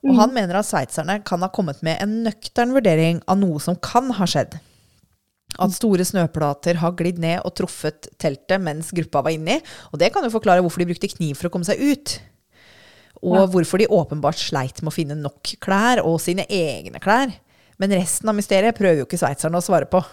Og 0.06 0.16
han 0.16 0.32
mener 0.32 0.60
at 0.60 0.68
sveitserne 0.70 1.20
kan 1.28 1.42
ha 1.44 1.50
kommet 1.52 1.82
med 1.84 2.00
en 2.04 2.22
nøktern 2.24 2.72
vurdering 2.76 3.20
av 3.28 3.40
noe 3.42 3.60
som 3.64 3.76
kan 3.84 4.14
ha 4.16 4.28
skjedd. 4.30 4.56
At 5.58 5.74
store 5.74 6.06
snøplater 6.06 6.80
har 6.82 6.96
glidd 6.96 7.20
ned 7.24 7.42
og 7.42 7.56
truffet 7.58 8.10
teltet 8.22 8.62
mens 8.64 8.94
gruppa 8.96 9.24
var 9.26 9.34
inni. 9.36 9.58
Og 9.92 10.00
det 10.00 10.12
kan 10.14 10.24
jo 10.24 10.32
forklare 10.32 10.62
hvorfor 10.64 10.84
de 10.84 10.90
brukte 10.92 11.10
kniv 11.12 11.40
for 11.40 11.50
å 11.50 11.54
komme 11.54 11.68
seg 11.68 11.82
ut. 11.82 12.14
Og 13.26 13.50
hvorfor 13.56 13.82
de 13.82 13.90
åpenbart 13.90 14.40
sleit 14.40 14.84
med 14.84 14.92
å 14.92 14.96
finne 14.96 15.18
nok 15.18 15.56
klær, 15.64 16.04
og 16.06 16.20
sine 16.22 16.46
egne 16.54 17.02
klær. 17.02 17.34
Men 17.82 17.96
resten 17.98 18.30
av 18.30 18.38
mysteriet 18.38 18.78
prøver 18.78 19.02
jo 19.02 19.08
ikke 19.08 19.20
sveitserne 19.20 19.58
å 19.58 19.66
svare 19.66 19.90
på. 19.90 20.04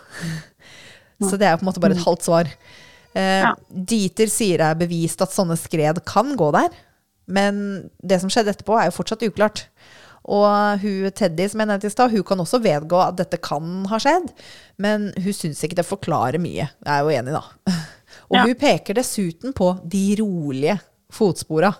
Så 1.28 1.36
det 1.38 1.46
er 1.46 1.58
på 1.58 1.62
en 1.66 1.68
måte 1.68 1.82
bare 1.82 1.94
et 1.94 2.06
halvt 2.06 2.24
svar. 2.26 2.48
Eh, 3.14 3.42
Ja. 3.44 3.54
Dieter 3.70 4.26
sier 4.32 4.58
det 4.58 4.66
er 4.66 4.74
bevist 4.86 5.22
at 5.22 5.30
sånne 5.30 5.56
skred 5.58 6.02
kan 6.04 6.34
gå 6.36 6.50
der, 6.52 6.68
men 7.26 7.90
det 8.04 8.20
som 8.20 8.28
skjedde 8.32 8.50
etterpå, 8.54 8.76
er 8.80 8.90
jo 8.90 8.96
fortsatt 9.02 9.22
uklart. 9.28 9.66
Og 10.24 10.80
hun 10.80 11.10
Teddy, 11.12 11.46
som 11.52 11.60
jeg 11.60 11.68
nevnte 11.68 11.86
i 11.86 11.92
stad, 11.92 12.10
hun 12.10 12.22
kan 12.24 12.38
også 12.40 12.60
vedgå 12.64 12.96
at 13.08 13.16
dette 13.18 13.36
kan 13.44 13.84
ha 13.90 13.98
skjedd, 14.00 14.30
men 14.80 15.10
hun 15.20 15.32
syns 15.36 15.60
ikke 15.64 15.76
det 15.76 15.84
forklarer 15.86 16.40
mye. 16.40 16.64
Jeg 16.70 16.88
er 16.88 17.02
jo 17.04 17.12
enig, 17.12 17.34
da. 17.36 17.42
Og 18.30 18.36
Ja. 18.38 18.44
hun 18.48 18.54
peker 18.56 18.94
dessuten 18.96 19.52
på 19.52 19.74
de 19.86 20.16
rolige 20.20 20.78
fotspora. 21.12 21.74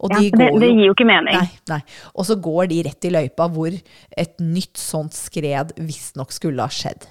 Og 0.00 0.10
Ja, 0.12 0.18
de 0.20 0.30
det, 0.30 0.48
det 0.60 0.68
gir 0.72 0.86
jo 0.88 0.94
ikke 0.94 1.06
mening. 1.08 1.36
Nei, 1.36 1.50
nei. 1.68 1.82
Og 2.14 2.24
så 2.28 2.34
går 2.40 2.68
de 2.68 2.82
rett 2.84 3.04
i 3.04 3.10
løypa 3.12 3.46
hvor 3.52 3.72
et 4.16 4.38
nytt 4.40 4.76
sånt 4.76 5.12
skred 5.16 5.72
visstnok 5.76 6.32
skulle 6.32 6.60
ha 6.64 6.68
skjedd. 6.68 7.06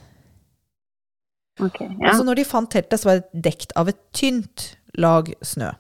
Ok, 1.62 1.80
Og 1.82 1.88
ja. 2.02 2.10
Altså 2.12 2.24
når 2.28 2.42
de 2.42 2.46
fant 2.48 2.70
teltet, 2.72 3.00
så 3.00 3.10
var 3.10 3.20
det 3.22 3.44
dekt 3.46 3.72
av 3.80 3.88
et 3.92 4.00
tynt 4.16 4.78
lag 5.00 5.30
snø. 5.46 5.72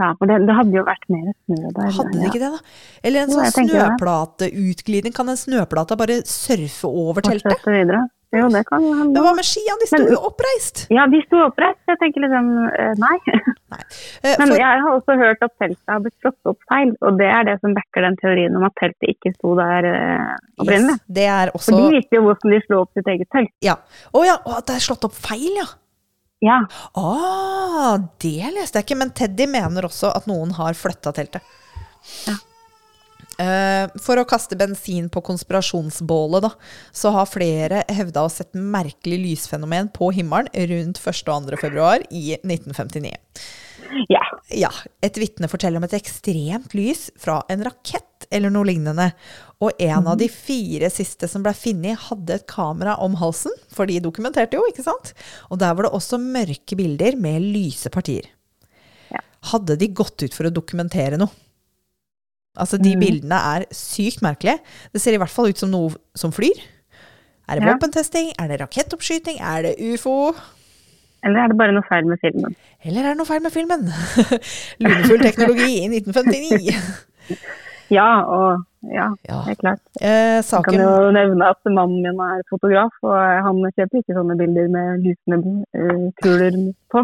ja, 0.00 0.08
for 0.18 0.28
det, 0.28 0.40
det 0.48 0.56
hadde 0.56 0.76
jo 0.76 0.82
vært 0.84 1.04
mer 1.12 1.30
snø 1.46 1.70
der. 1.76 1.92
Hadde 1.96 2.12
det 2.12 2.22
ja. 2.24 2.30
ikke 2.32 2.42
det, 2.42 2.50
da? 2.56 2.60
Eller 3.02 3.24
en 3.24 3.32
Jo, 3.32 3.38
sånn 3.40 3.68
snøplateutglidning. 3.70 5.14
Kan 5.16 5.32
en 5.32 5.40
snøplate 5.40 5.96
bare 6.00 6.20
surfe 6.28 6.88
over 6.88 7.24
teltet? 7.24 7.48
Fortsette 7.48 7.76
videre. 7.76 8.02
Jo, 8.32 8.46
det 8.48 8.62
kan 8.64 8.80
jo 8.80 8.92
hende. 8.96 9.12
Men 9.12 9.24
hva 9.26 9.32
med 9.36 9.44
skiene? 9.44 9.76
De 9.82 9.86
sto 9.90 9.98
jo 10.08 10.18
oppreist! 10.28 10.86
Ja, 10.94 11.04
de 11.12 11.18
sto 11.26 11.40
oppreist. 11.44 11.80
Jeg 11.90 11.98
tenker 12.00 12.24
liksom 12.24 12.46
eh, 12.72 12.94
nei. 13.02 13.18
Nei. 13.72 13.80
Eh, 14.24 14.36
Men 14.40 14.46
For, 14.48 14.54
jeg 14.56 14.80
har 14.84 14.88
også 14.96 15.16
hørt 15.20 15.44
at 15.44 15.52
teltet 15.60 15.92
har 15.92 16.00
blitt 16.04 16.16
slått 16.24 16.50
opp 16.52 16.58
feil, 16.72 16.94
og 17.04 17.18
det 17.20 17.28
er 17.28 17.44
det 17.50 17.58
som 17.60 17.74
backer 17.76 18.06
den 18.08 18.16
teorien 18.22 18.56
om 18.56 18.64
at 18.68 18.74
teltet 18.80 19.12
ikke 19.12 19.34
sto 19.36 19.52
der 19.60 19.88
eh, 19.90 20.32
opprinnelig. 20.64 20.96
yes, 20.96 21.04
det 21.20 21.26
er 21.34 21.52
For 21.58 21.76
de 21.76 21.92
visste 21.98 22.16
jo 22.18 22.24
hvordan 22.30 22.54
de 22.56 22.60
slo 22.64 22.80
opp 22.86 22.96
sitt 22.96 23.12
eget 23.12 23.30
telt. 23.36 23.52
Ja. 23.64 23.76
Å 24.16 24.24
ja, 24.28 24.38
å, 24.48 24.56
at 24.62 24.68
det 24.72 24.78
er 24.80 24.86
slått 24.88 25.04
opp 25.10 25.16
feil, 25.28 25.50
ja. 25.60 25.68
Ja, 26.42 26.56
Ah, 26.98 27.98
det 28.24 28.48
leste 28.56 28.80
jeg 28.80 28.88
ikke, 28.88 28.96
men 28.98 29.12
Teddy 29.14 29.44
mener 29.46 29.86
også 29.86 30.08
at 30.16 30.24
noen 30.30 30.50
har 30.56 30.74
flytta 30.74 31.12
teltet. 31.14 31.44
Ja. 32.26 32.34
Eh, 33.42 33.88
for 34.02 34.20
å 34.20 34.26
kaste 34.28 34.58
bensin 34.58 35.08
på 35.12 35.22
konspirasjonsbålet, 35.24 36.44
da, 36.44 36.52
så 36.94 37.12
har 37.16 37.30
flere 37.30 37.82
hevda 37.90 38.26
å 38.26 38.30
sett 38.30 38.54
merkelig 38.54 39.18
lysfenomen 39.24 39.90
på 39.94 40.12
himmelen 40.14 40.50
rundt 40.70 41.00
1. 41.02 41.22
og 41.32 41.50
2. 41.50 41.60
februar 41.62 42.04
i 42.10 42.36
1959. 42.38 43.16
ja. 44.12 44.22
Ja, 44.52 44.70
et 45.04 45.16
vitne 45.20 45.48
forteller 45.48 45.80
om 45.80 45.86
et 45.86 45.94
ekstremt 45.96 46.74
lys 46.76 47.06
fra 47.20 47.40
en 47.52 47.64
rakett 47.64 48.26
eller 48.32 48.52
noe 48.52 48.68
lignende. 48.68 49.10
Og 49.64 49.80
en 49.82 50.08
av 50.10 50.18
de 50.20 50.28
fire 50.32 50.90
siste 50.92 51.28
som 51.30 51.44
ble 51.44 51.54
funnet, 51.56 52.08
hadde 52.08 52.36
et 52.36 52.46
kamera 52.50 52.98
om 53.02 53.16
halsen, 53.20 53.54
for 53.72 53.88
de 53.88 54.00
dokumenterte 54.04 54.58
jo, 54.58 54.66
ikke 54.68 54.84
sant? 54.86 55.14
Og 55.50 55.60
der 55.62 55.74
var 55.76 55.88
det 55.88 55.94
også 55.96 56.20
mørke 56.20 56.78
bilder 56.78 57.16
med 57.20 57.46
lyse 57.54 57.90
partier. 57.92 58.28
Ja. 59.12 59.22
Hadde 59.52 59.78
de 59.80 59.90
gått 59.92 60.22
ut 60.22 60.36
for 60.36 60.48
å 60.48 60.54
dokumentere 60.54 61.20
noe? 61.20 61.32
Altså, 62.56 62.76
de 62.76 62.94
mm. 62.96 63.00
bildene 63.00 63.38
er 63.56 63.64
sykt 63.72 64.22
merkelige. 64.22 64.58
Det 64.92 65.00
ser 65.00 65.16
i 65.16 65.20
hvert 65.22 65.32
fall 65.32 65.48
ut 65.52 65.58
som 65.62 65.70
noe 65.72 65.94
som 66.18 66.32
flyr. 66.32 66.58
Er 67.48 67.58
det 67.58 67.64
Ja. 67.66 67.72
våpentesting? 67.74 68.32
Er 68.38 68.48
det 68.48 68.60
rakettoppskyting? 68.60 69.40
Er 69.40 69.62
det 69.62 69.74
ufo? 69.80 70.32
Eller 71.24 71.44
er 71.44 71.48
det 71.52 71.56
bare 71.58 71.72
noe 71.72 71.86
feil 71.88 72.06
med 72.06 72.18
filmen? 72.20 72.54
Eller 72.84 73.00
er 73.06 73.08
det 73.14 73.18
noe 73.20 73.26
feil 73.28 73.42
med 73.42 73.52
filmen? 73.54 73.88
Lunefull 74.82 75.22
teknologi 75.22 75.72
i 75.84 75.88
1959. 75.88 76.72
Ja, 77.92 78.22
og 78.24 78.62
ja, 78.88 79.10
Ja. 79.28 79.42
er 79.50 79.54
klart. 79.60 79.80
Eh, 80.00 80.40
Jeg 80.40 80.64
kan 80.64 80.78
jo 80.80 81.10
nevne 81.12 81.44
at 81.50 81.58
mannen 81.68 82.00
min 82.00 82.20
er 82.24 82.40
fotograf, 82.48 82.94
og 83.04 83.18
han 83.44 83.58
kjøper 83.76 84.00
ikke 84.00 84.14
sånne 84.16 84.36
bilder 84.40 84.70
med 84.72 85.02
lysende 85.04 85.64
eh, 85.76 86.06
kuler 86.22 86.56
på. 86.88 87.02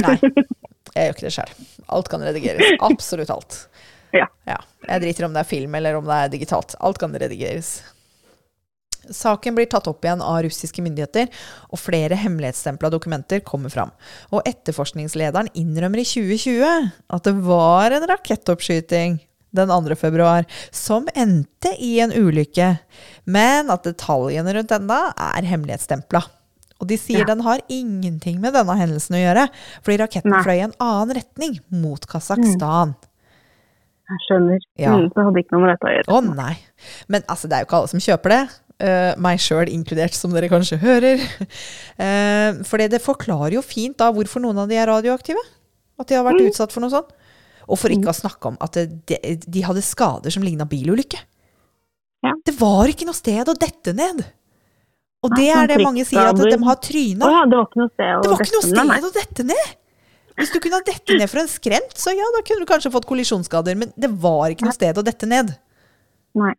Nei, 0.00 0.14
jeg 0.96 1.04
gjør 1.04 1.12
ikke 1.12 1.26
det 1.26 1.34
sjøl. 1.36 1.52
Alt 1.92 2.08
kan 2.08 2.24
redigeres. 2.24 2.72
Absolutt 2.88 3.34
alt. 3.34 3.58
Ja. 4.12 4.26
Jeg 4.88 5.02
driter 5.04 5.26
om 5.26 5.34
det 5.36 5.44
er 5.44 5.48
film 5.50 5.74
eller 5.78 5.98
om 5.98 6.04
det 6.08 6.16
er 6.16 6.32
digitalt. 6.32 6.74
Alt 6.80 6.98
kan 6.98 7.14
redigeres. 7.14 7.80
Saken 9.10 9.56
blir 9.56 9.66
tatt 9.70 9.88
opp 9.90 10.04
igjen 10.04 10.20
av 10.22 10.42
russiske 10.44 10.82
myndigheter, 10.84 11.30
og 11.72 11.80
flere 11.80 12.18
hemmelighetsstempla 12.20 12.90
dokumenter 12.92 13.40
kommer 13.46 13.72
fram. 13.72 13.90
Og 14.30 14.44
etterforskningslederen 14.48 15.48
innrømmer 15.56 16.02
i 16.02 16.06
2020 16.06 16.90
at 17.16 17.26
det 17.26 17.34
var 17.46 17.96
en 17.96 18.06
rakettoppskyting 18.10 19.18
den 19.56 19.72
2. 19.72 19.96
februar 19.98 20.44
som 20.70 21.08
endte 21.18 21.72
i 21.82 21.96
en 22.04 22.12
ulykke, 22.14 22.68
men 23.26 23.72
at 23.72 23.88
detaljene 23.88 24.54
rundt 24.54 24.70
denne 24.70 25.00
er 25.10 25.48
hemmelighetsstempla. 25.48 26.22
Og 26.80 26.86
de 26.88 26.96
sier 26.96 27.24
Ja. 27.24 27.24
den 27.34 27.42
har 27.44 27.60
ingenting 27.68 28.38
med 28.40 28.54
denne 28.54 28.76
hendelsen 28.78 29.16
å 29.16 29.20
gjøre, 29.20 29.48
fordi 29.82 29.98
raketten 29.98 30.42
fløy 30.44 30.56
i 30.56 30.64
en 30.68 30.76
annen 30.80 31.16
retning, 31.18 31.58
mot 31.68 32.06
Kasakhstan. 32.06 32.94
Jeg 34.10 34.24
skjønner. 34.26 34.64
Ja. 34.80 34.96
Mm, 34.96 35.06
så 35.14 35.24
hadde 35.26 35.42
ikke 35.42 35.54
noe 35.54 35.64
med 35.64 35.72
dette 35.74 35.86
å 35.86 35.94
gjøre. 35.94 36.16
Å 36.16 36.20
nei. 36.26 36.54
Men 37.12 37.24
altså, 37.30 37.50
det 37.50 37.56
er 37.56 37.62
jo 37.62 37.68
ikke 37.68 37.78
alle 37.80 37.92
som 37.92 38.02
kjøper 38.02 38.34
det. 38.34 38.42
Uh, 38.80 39.12
meg 39.20 39.42
sjøl 39.44 39.70
inkludert, 39.70 40.16
som 40.16 40.32
dere 40.34 40.50
kanskje 40.50 40.80
hører. 40.80 41.22
Uh, 42.00 42.60
for 42.66 42.80
det 42.80 43.02
forklarer 43.04 43.58
jo 43.58 43.64
fint 43.64 43.98
da 44.00 44.08
hvorfor 44.14 44.42
noen 44.42 44.62
av 44.62 44.70
de 44.70 44.78
er 44.80 44.88
radioaktive. 44.90 45.42
At 46.00 46.08
de 46.08 46.16
har 46.16 46.26
vært 46.26 46.46
utsatt 46.48 46.74
for 46.74 46.82
noe 46.82 46.92
sånt. 46.92 47.12
Og 47.70 47.78
for 47.78 47.92
ikke 47.92 48.10
å 48.10 48.16
snakke 48.16 48.50
om 48.50 48.56
at 48.64 48.78
de, 48.80 49.18
de 49.46 49.62
hadde 49.62 49.84
skader 49.84 50.32
som 50.34 50.42
ligna 50.42 50.66
bilulykke. 50.66 51.20
Ja. 52.26 52.34
Det 52.44 52.56
var 52.58 52.90
ikke 52.90 53.06
noe 53.08 53.16
sted 53.16 53.48
å 53.48 53.54
dette 53.56 53.94
ned. 53.96 54.24
Og 55.20 55.36
det 55.36 55.50
er 55.52 55.60
sånn 55.60 55.70
det 55.70 55.84
mange 55.84 56.04
sier, 56.08 56.30
at 56.30 56.40
de 56.40 56.56
har 56.64 56.78
tryna. 56.80 57.28
det 57.44 57.60
var 57.60 58.40
ikke 58.40 58.56
noe 58.56 58.64
sted 58.64 59.06
å 59.06 59.12
dette 59.14 59.44
ned! 59.44 59.76
Hvis 60.40 60.52
du 60.54 60.58
kunne 60.62 60.80
ha 60.80 60.86
dette 60.86 61.16
ned 61.18 61.28
for 61.30 61.42
en 61.42 61.50
skrent, 61.50 61.92
så 62.00 62.14
ja, 62.16 62.26
da 62.34 62.40
kunne 62.46 62.64
du 62.64 62.68
kanskje 62.68 62.92
fått 62.94 63.06
kollisjonsskader. 63.08 63.76
Men 63.78 63.92
det 64.00 64.10
var 64.22 64.48
ikke 64.52 64.66
noe 64.66 64.76
sted 64.76 64.98
å 64.98 65.04
dette 65.06 65.28
ned. 65.28 65.52
Nei. 66.40 66.54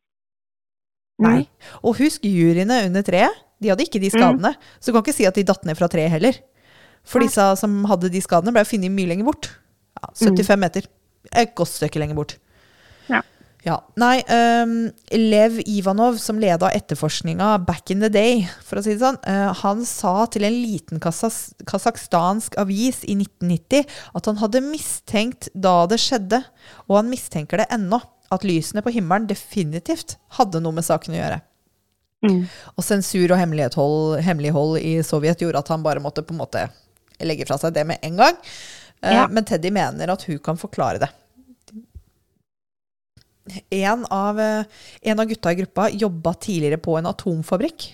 Nei. 1.22 1.40
Og 1.86 1.98
husk, 2.02 2.24
juryene 2.26 2.84
under 2.88 3.06
treet, 3.06 3.42
de 3.62 3.70
hadde 3.70 3.86
ikke 3.86 4.02
de 4.02 4.10
skadene. 4.14 4.56
Så 4.82 4.90
du 4.90 4.96
kan 4.96 5.06
ikke 5.06 5.18
si 5.18 5.28
at 5.30 5.38
de 5.38 5.46
datt 5.46 5.66
ned 5.70 5.78
fra 5.78 5.90
treet 5.92 6.10
heller. 6.14 6.38
For 7.06 7.22
disse 7.22 7.44
som 7.62 7.82
hadde 7.90 8.10
de 8.14 8.22
skadene, 8.22 8.54
ble 8.56 8.64
funnet 8.66 8.94
mye 8.94 9.10
lenger 9.12 9.28
bort. 9.30 9.52
Ja, 10.02 10.10
75 10.22 10.62
meter. 10.62 10.88
Et 11.38 11.54
godt 11.58 11.70
stykke 11.70 12.02
lenger 12.02 12.18
bort. 12.18 12.38
Ja. 13.64 13.76
Nei, 14.02 14.24
um, 14.26 14.72
Lev 15.14 15.60
Ivanov, 15.70 16.18
som 16.18 16.40
leda 16.42 16.72
etterforskninga 16.74 17.60
back 17.68 17.92
in 17.94 18.02
the 18.02 18.10
day, 18.10 18.42
for 18.66 18.80
å 18.80 18.84
si 18.84 18.96
det 18.96 19.04
sånn, 19.04 19.20
uh, 19.22 19.52
han 19.62 19.84
sa 19.86 20.26
til 20.34 20.48
en 20.48 20.58
liten 20.64 21.02
kasas- 21.04 21.52
kasakhstansk 21.70 22.58
avis 22.62 23.04
i 23.06 23.14
1990 23.20 23.86
at 24.18 24.32
han 24.32 24.42
hadde 24.42 24.64
mistenkt 24.66 25.52
da 25.54 25.86
det 25.86 26.02
skjedde, 26.02 26.42
og 26.88 26.98
han 27.04 27.14
mistenker 27.14 27.62
det 27.62 27.70
ennå, 27.70 28.02
at 28.32 28.48
lysene 28.48 28.82
på 28.82 28.96
himmelen 28.96 29.30
definitivt 29.30 30.16
hadde 30.40 30.62
noe 30.64 30.74
med 30.74 30.88
saken 30.88 31.14
å 31.14 31.20
gjøre. 31.20 31.42
Mm. 32.26 32.44
Og 32.78 32.86
sensur 32.86 33.34
og 33.34 33.42
hemmelighold 33.42 34.78
i 34.80 35.00
Sovjet 35.06 35.42
gjorde 35.42 35.62
at 35.62 35.72
han 35.74 35.84
bare 35.86 36.02
måtte 36.02 36.24
på 36.26 36.34
en 36.34 36.42
måte 36.42 36.68
legge 37.22 37.46
fra 37.50 37.58
seg 37.62 37.76
det 37.76 37.86
med 37.90 38.02
en 38.02 38.18
gang. 38.18 38.38
Uh, 39.04 39.12
Ja. 39.22 39.28
Men 39.30 39.46
Teddy 39.46 39.70
mener 39.74 40.14
at 40.14 40.24
hun 40.30 40.40
kan 40.40 40.58
forklare 40.58 41.02
det. 41.02 41.10
En 43.70 44.06
av, 44.14 44.40
eh, 44.40 44.64
en 45.02 45.20
av 45.20 45.26
gutta 45.26 45.52
i 45.52 45.56
gruppa 45.56 45.90
jobba 45.90 46.34
tidligere 46.34 46.78
på 46.78 46.98
en 46.98 47.10
atomfabrikk. 47.10 47.88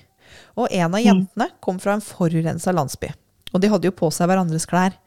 Og 0.58 0.68
en 0.72 0.96
av 0.96 1.02
jentene 1.02 1.50
kom 1.64 1.80
fra 1.80 1.94
en 1.94 2.04
forurensa 2.04 2.74
landsby. 2.74 3.12
Og 3.54 3.62
de 3.62 3.70
hadde 3.72 3.88
jo 3.88 3.96
på 3.96 4.10
seg 4.12 4.28
hverandres 4.28 4.68
klær. 4.70 4.98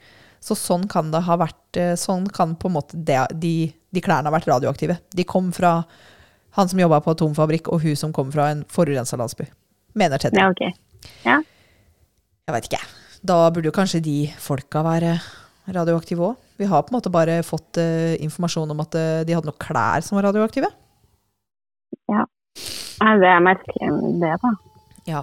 Så 0.41 0.57
sånn 0.57 0.87
kan 0.89 1.11
det 1.13 1.21
ha 1.27 1.37
vært 1.37 1.77
eh, 1.77 1.93
Sånn 2.01 2.25
kan 2.33 2.55
på 2.57 2.71
en 2.71 2.77
måte 2.79 2.97
de, 2.97 3.69
de 3.93 4.01
klærne 4.01 4.31
ha 4.31 4.33
vært 4.33 4.49
radioaktive. 4.49 4.97
De 5.13 5.27
kom 5.29 5.53
fra 5.53 5.85
han 6.57 6.71
som 6.71 6.81
jobba 6.81 7.03
på 7.05 7.13
atomfabrikk, 7.15 7.69
og 7.71 7.85
hun 7.85 7.99
som 7.99 8.15
kom 8.17 8.33
fra 8.33 8.49
en 8.51 8.65
forurensa 8.67 9.19
landsby. 9.21 9.47
Mener 9.95 10.19
Teddy. 10.19 10.41
Ja, 10.41 10.49
okay. 10.51 10.73
Ja. 11.27 11.37
Jeg 12.49 12.57
veit 12.57 12.71
ikke. 12.71 12.81
Da 13.23 13.37
burde 13.53 13.69
jo 13.69 13.77
kanskje 13.77 14.01
de 14.03 14.17
folka 14.41 14.83
være 14.87 15.19
radioaktive 15.71 16.33
òg. 16.33 16.39
Vi 16.61 16.69
har 16.69 16.83
på 16.85 16.93
en 16.93 16.99
måte 16.99 17.13
bare 17.13 17.39
fått 17.47 17.81
uh, 17.81 18.13
informasjon 18.21 18.71
om 18.75 18.83
at 18.85 18.97
uh, 18.99 19.23
de 19.25 19.33
hadde 19.33 19.49
noen 19.49 19.63
klær 19.63 20.05
som 20.05 20.19
var 20.19 20.29
radioaktive. 20.29 20.69
Ja. 22.11 22.27
det 23.01 23.31
er 23.31 23.41
merkelig, 23.41 23.89
det, 24.21 24.35
da. 24.43 24.51
Ja. 25.09 25.23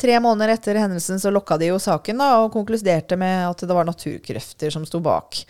Tre 0.00 0.16
måneder 0.20 0.56
etter 0.56 0.80
hendelsen 0.82 1.20
så 1.22 1.30
lokka 1.30 1.56
de 1.60 1.68
jo 1.68 1.78
saken 1.78 2.18
da, 2.18 2.32
og 2.42 2.50
konkluderte 2.56 3.14
med 3.20 3.44
at 3.46 3.62
det 3.62 3.76
var 3.76 3.86
naturkrefter 3.86 4.72
som 4.74 4.82
sto 4.88 4.98
bak. 5.04 5.44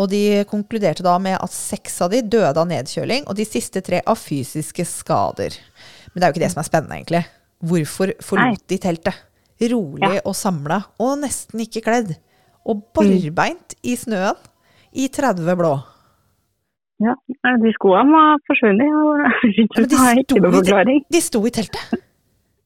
Og 0.00 0.08
de 0.08 0.46
konkluderte 0.48 1.04
da 1.04 1.18
med 1.20 1.36
at 1.36 1.52
seks 1.52 2.00
av 2.06 2.14
de 2.14 2.22
døde 2.24 2.56
av 2.56 2.70
nedkjøling, 2.70 3.26
og 3.28 3.36
de 3.36 3.44
siste 3.44 3.82
tre 3.84 4.00
av 4.08 4.16
fysiske 4.16 4.86
skader. 4.88 5.58
Men 6.12 6.16
det 6.16 6.24
er 6.24 6.32
jo 6.32 6.36
ikke 6.38 6.44
det 6.46 6.52
som 6.54 6.62
er 6.62 6.70
spennende, 6.70 6.96
egentlig. 7.02 7.22
Hvorfor 7.62 8.14
forlot 8.24 8.64
de 8.72 8.80
teltet? 8.80 9.20
Rolig 9.62 10.16
og 10.24 10.32
samla, 10.34 10.80
og 10.98 11.20
nesten 11.20 11.60
ikke 11.62 11.84
kledd. 11.84 12.16
Og 12.64 12.80
barbeint 12.96 13.76
i 13.84 13.98
snøen 13.98 14.40
i 14.92 15.08
30 15.08 15.56
blå. 15.58 15.72
Ja. 17.02 17.14
De 17.58 17.72
skoene 17.74 18.12
var 18.14 18.38
forsvunnet. 18.46 18.86
Ja, 18.86 19.30
de 19.88 19.96
sto 20.22 20.36
i- 20.94 21.00
De 21.10 21.20
sto 21.24 21.40
i 21.46 21.50
teltet. 21.50 21.98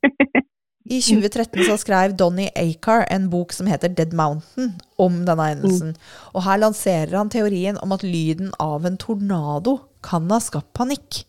I 0.86 1.00
2013 1.02 1.64
så 1.66 1.74
skrev 1.82 2.12
Donny 2.14 2.44
Acar 2.54 3.06
en 3.10 3.24
bok 3.30 3.50
som 3.52 3.66
heter 3.66 3.90
Dead 3.90 4.12
Mountain 4.14 4.68
om 5.02 5.16
denne 5.26 5.48
hendelsen. 5.50 5.96
Og 6.30 6.44
her 6.46 6.60
lanserer 6.62 7.16
han 7.18 7.30
teorien 7.32 7.78
om 7.82 7.90
at 7.96 8.04
lyden 8.06 8.52
av 8.62 8.86
en 8.86 8.94
tornado 9.02 9.80
kan 10.06 10.28
ha 10.30 10.38
skapt 10.38 10.70
panikk. 10.78 11.24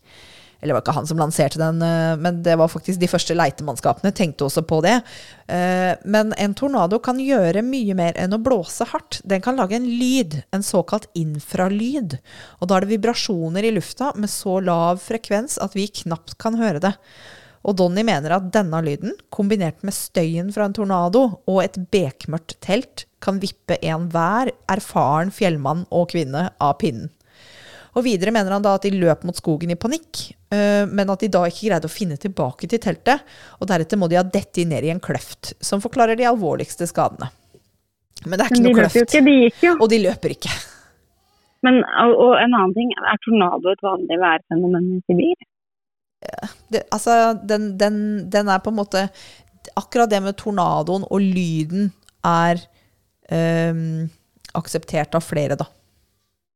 Eller 0.58 0.72
det 0.72 0.76
var 0.76 0.82
ikke 0.82 0.96
han 0.96 1.06
som 1.06 1.20
lanserte 1.20 1.60
den, 1.60 1.80
eh, 1.82 2.16
men 2.18 2.42
det 2.42 2.56
var 2.58 2.70
faktisk 2.70 2.98
de 2.98 3.10
første 3.10 3.36
leitemannskapene 3.38 4.10
tenkte 4.14 4.48
også 4.48 4.64
på 4.66 4.80
det. 4.82 4.96
Eh, 5.46 5.94
Men 6.04 6.32
en 6.36 6.54
tornado 6.54 6.98
kan 6.98 7.20
gjøre 7.22 7.62
mye 7.62 7.94
mer 7.94 8.18
enn 8.18 8.34
å 8.34 8.42
blåse 8.42 8.84
hardt. 8.90 9.20
Den 9.24 9.40
kan 9.40 9.56
lage 9.56 9.76
en 9.76 9.86
lyd, 9.86 10.42
en 10.52 10.62
såkalt 10.62 11.06
infralyd. 11.14 12.18
Og 12.60 12.68
da 12.68 12.76
er 12.76 12.80
det 12.86 12.98
vibrasjoner 12.98 13.64
i 13.64 13.74
lufta 13.74 14.12
med 14.16 14.30
så 14.30 14.58
lav 14.60 14.98
frekvens 14.98 15.58
at 15.62 15.74
vi 15.78 15.86
knapt 16.02 16.38
kan 16.38 16.58
høre 16.58 16.82
det. 16.82 16.94
Og 17.66 17.76
Donny 17.76 18.02
mener 18.06 18.36
at 18.36 18.50
denne 18.54 18.80
lyden, 18.82 19.14
kombinert 19.34 19.82
med 19.84 19.94
støyen 19.94 20.52
fra 20.54 20.68
en 20.68 20.76
tornado 20.76 21.24
og 21.46 21.62
et 21.64 21.78
bekmørkt 21.92 22.56
telt, 22.64 23.04
kan 23.20 23.40
vippe 23.42 23.78
enhver 23.82 24.52
erfaren 24.70 25.32
fjellmann 25.34 25.84
og 25.90 26.10
kvinne 26.14 26.48
av 26.62 26.78
pinnen. 26.82 27.10
Og 27.96 28.04
videre 28.06 28.32
mener 28.34 28.54
han 28.54 28.64
da 28.64 28.74
at 28.76 28.84
de 28.86 28.92
løp 28.94 29.24
mot 29.26 29.36
skogen 29.36 29.72
i 29.72 29.78
panikk, 29.80 30.24
øh, 30.54 30.84
men 30.90 31.12
at 31.14 31.24
de 31.24 31.30
da 31.32 31.44
ikke 31.48 31.68
greide 31.70 31.88
å 31.88 31.92
finne 31.92 32.18
tilbake 32.20 32.68
til 32.70 32.82
teltet, 32.82 33.24
og 33.58 33.70
deretter 33.70 34.00
må 34.00 34.10
de 34.10 34.18
ha 34.20 34.24
dettet 34.26 34.68
ned 34.68 34.86
i 34.86 34.92
en 34.94 35.02
kløft, 35.02 35.54
som 35.64 35.82
forklarer 35.84 36.18
de 36.18 36.28
alvorligste 36.28 36.88
skadene. 36.90 37.30
Men 38.26 38.38
det 38.38 38.44
er 38.44 38.52
ikke 38.52 38.64
noe 38.66 38.80
kløft. 38.82 39.00
ikke, 39.04 39.24
de 39.24 39.36
gikk 39.44 39.62
jo. 39.68 39.76
Og 39.78 39.92
de 39.92 40.02
løper 40.02 40.34
ikke. 40.34 40.54
Men, 41.66 41.80
og, 42.04 42.12
og 42.14 42.32
en 42.38 42.54
annen 42.54 42.74
ting, 42.76 42.90
er 42.98 43.18
tornado 43.24 43.72
et 43.72 43.82
vanlig 43.82 44.18
værfenomen 44.22 44.90
i 44.94 45.00
Sibir? 45.06 45.46
det, 46.68 46.82
altså, 46.90 47.34
den, 47.46 47.78
den, 47.78 47.98
den 48.30 48.48
er 48.50 48.58
på 48.58 48.72
en 48.72 48.80
måte 48.80 49.04
Akkurat 49.78 50.10
det 50.10 50.18
med 50.24 50.34
tornadoen 50.38 51.04
og 51.06 51.20
lyden 51.22 51.90
er 52.26 52.58
øhm, 53.30 54.08
akseptert 54.56 55.14
av 55.14 55.22
flere, 55.22 55.58
da. 55.60 55.66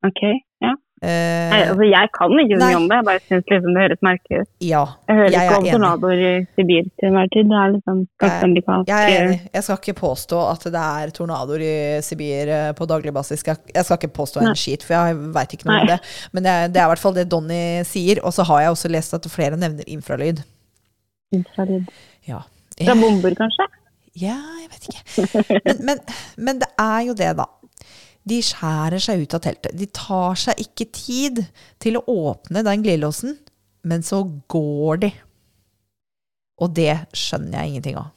Ok, 0.07 0.23
ja. 0.65 0.73
Eh, 1.03 1.51
Nei, 1.51 1.61
altså, 1.67 1.83
jeg 1.83 2.11
kan 2.15 2.33
ikke 2.39 2.59
så 2.61 2.67
mye 2.69 2.77
om 2.79 2.85
det, 2.87 2.97
jeg 3.01 3.07
bare 3.09 3.21
syns 3.27 3.49
liksom 3.51 3.73
det 3.75 3.81
høres 3.83 4.03
merkelig 4.07 4.37
ut. 4.43 4.49
ja, 4.63 4.83
Jeg 5.09 5.17
hører 5.19 5.33
jeg 5.35 5.47
ikke 5.49 5.57
om 5.59 5.65
tornadoer 5.73 6.21
i 6.23 6.29
Sibir 6.55 6.85
til 6.95 7.09
enhver 7.09 7.31
tid. 7.35 7.49
Det 7.51 7.57
er 7.59 7.73
liksom 7.73 8.03
ganske 8.23 8.47
amerikansk. 8.47 8.93
Jeg 8.93 9.09
er 9.17 9.25
enig. 9.25 9.39
Jeg 9.57 9.65
skal 9.67 9.81
ikke 9.81 9.97
påstå 9.99 10.43
at 10.53 10.67
det 10.77 10.83
er 11.03 11.15
tornadoer 11.17 11.65
i 11.67 11.75
Sibir 12.07 12.53
eh, 12.55 12.69
på 12.79 12.87
daglig 12.87 13.15
basis. 13.17 13.43
Jeg 13.43 13.85
skal 13.89 13.99
ikke 13.99 14.13
påstå 14.21 14.45
en 14.45 14.51
Nei. 14.53 14.55
skit, 14.63 14.87
for 14.87 14.95
jeg 14.95 15.19
veit 15.35 15.57
ikke 15.59 15.67
noe 15.73 15.81
om 15.83 15.91
det. 15.91 15.99
Men 16.33 16.47
det 16.47 16.53
er, 16.55 16.71
det 16.71 16.83
er 16.85 16.87
i 16.87 16.93
hvert 16.95 17.03
fall 17.03 17.19
det 17.19 17.27
Donny 17.35 17.63
sier. 17.89 18.23
Og 18.23 18.31
så 18.39 18.47
har 18.47 18.63
jeg 18.69 18.77
også 18.77 18.93
lest 18.95 19.19
at 19.19 19.27
flere 19.33 19.59
nevner 19.59 19.83
infralyd. 19.91 20.45
Infralyd. 21.35 21.91
Ja. 22.29 22.45
Fra 22.79 22.95
bomber, 22.95 23.35
kanskje? 23.43 23.67
Ja, 24.23 24.39
jeg 24.61 24.71
vet 24.71 24.87
ikke. 24.93 25.61
Men, 25.67 25.83
men, 25.89 26.01
men 26.37 26.63
det 26.63 26.69
er 26.79 27.01
jo 27.09 27.15
det, 27.17 27.33
da. 27.43 27.49
De 28.29 28.39
skjærer 28.45 29.03
seg 29.03 29.25
ut 29.25 29.35
av 29.37 29.43
teltet. 29.43 29.75
De 29.75 29.89
tar 29.91 30.39
seg 30.39 30.61
ikke 30.63 30.87
tid 30.95 31.45
til 31.83 31.99
å 31.99 32.07
åpne 32.07 32.63
den 32.67 32.85
glidelåsen, 32.85 33.37
men 33.89 34.05
så 34.07 34.23
går 34.53 35.05
de. 35.07 35.13
Og 36.63 36.75
det 36.77 36.95
skjønner 37.17 37.59
jeg 37.59 37.73
ingenting 37.73 37.99
av. 37.99 38.13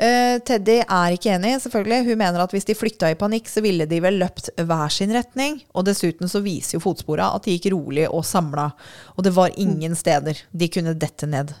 Uh, 0.00 0.40
Teddy 0.48 0.78
er 0.80 1.12
ikke 1.12 1.34
enig, 1.34 1.58
selvfølgelig. 1.60 2.06
Hun 2.08 2.18
mener 2.22 2.40
at 2.40 2.54
hvis 2.54 2.64
de 2.64 2.76
flytta 2.76 3.10
i 3.12 3.18
panikk, 3.20 3.50
så 3.52 3.60
ville 3.60 3.84
de 3.86 3.98
vel 4.00 4.16
løpt 4.22 4.48
hver 4.56 4.92
sin 4.94 5.12
retning. 5.12 5.58
Og 5.76 5.84
dessuten 5.86 6.30
så 6.30 6.40
viser 6.42 6.78
jo 6.78 6.84
fotspora 6.86 7.28
at 7.36 7.44
de 7.44 7.58
gikk 7.58 7.68
rolig 7.74 8.08
og 8.08 8.24
samla. 8.26 8.70
Og 9.18 9.26
det 9.26 9.34
var 9.36 9.52
ingen 9.60 9.94
steder 9.98 10.40
de 10.50 10.70
kunne 10.72 10.96
dette 10.98 11.28
ned. 11.28 11.52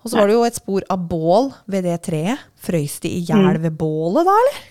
Og 0.00 0.08
så 0.08 0.16
var 0.16 0.30
det 0.30 0.38
jo 0.38 0.46
et 0.48 0.56
spor 0.56 0.86
av 0.88 1.04
bål 1.10 1.50
ved 1.68 1.84
det 1.84 1.98
treet. 2.08 2.40
Frøys 2.64 2.96
de 3.04 3.12
i 3.18 3.24
hjel 3.28 3.60
ved 3.60 3.76
bålet 3.76 4.24
da, 4.24 4.36
eller? 4.42 4.62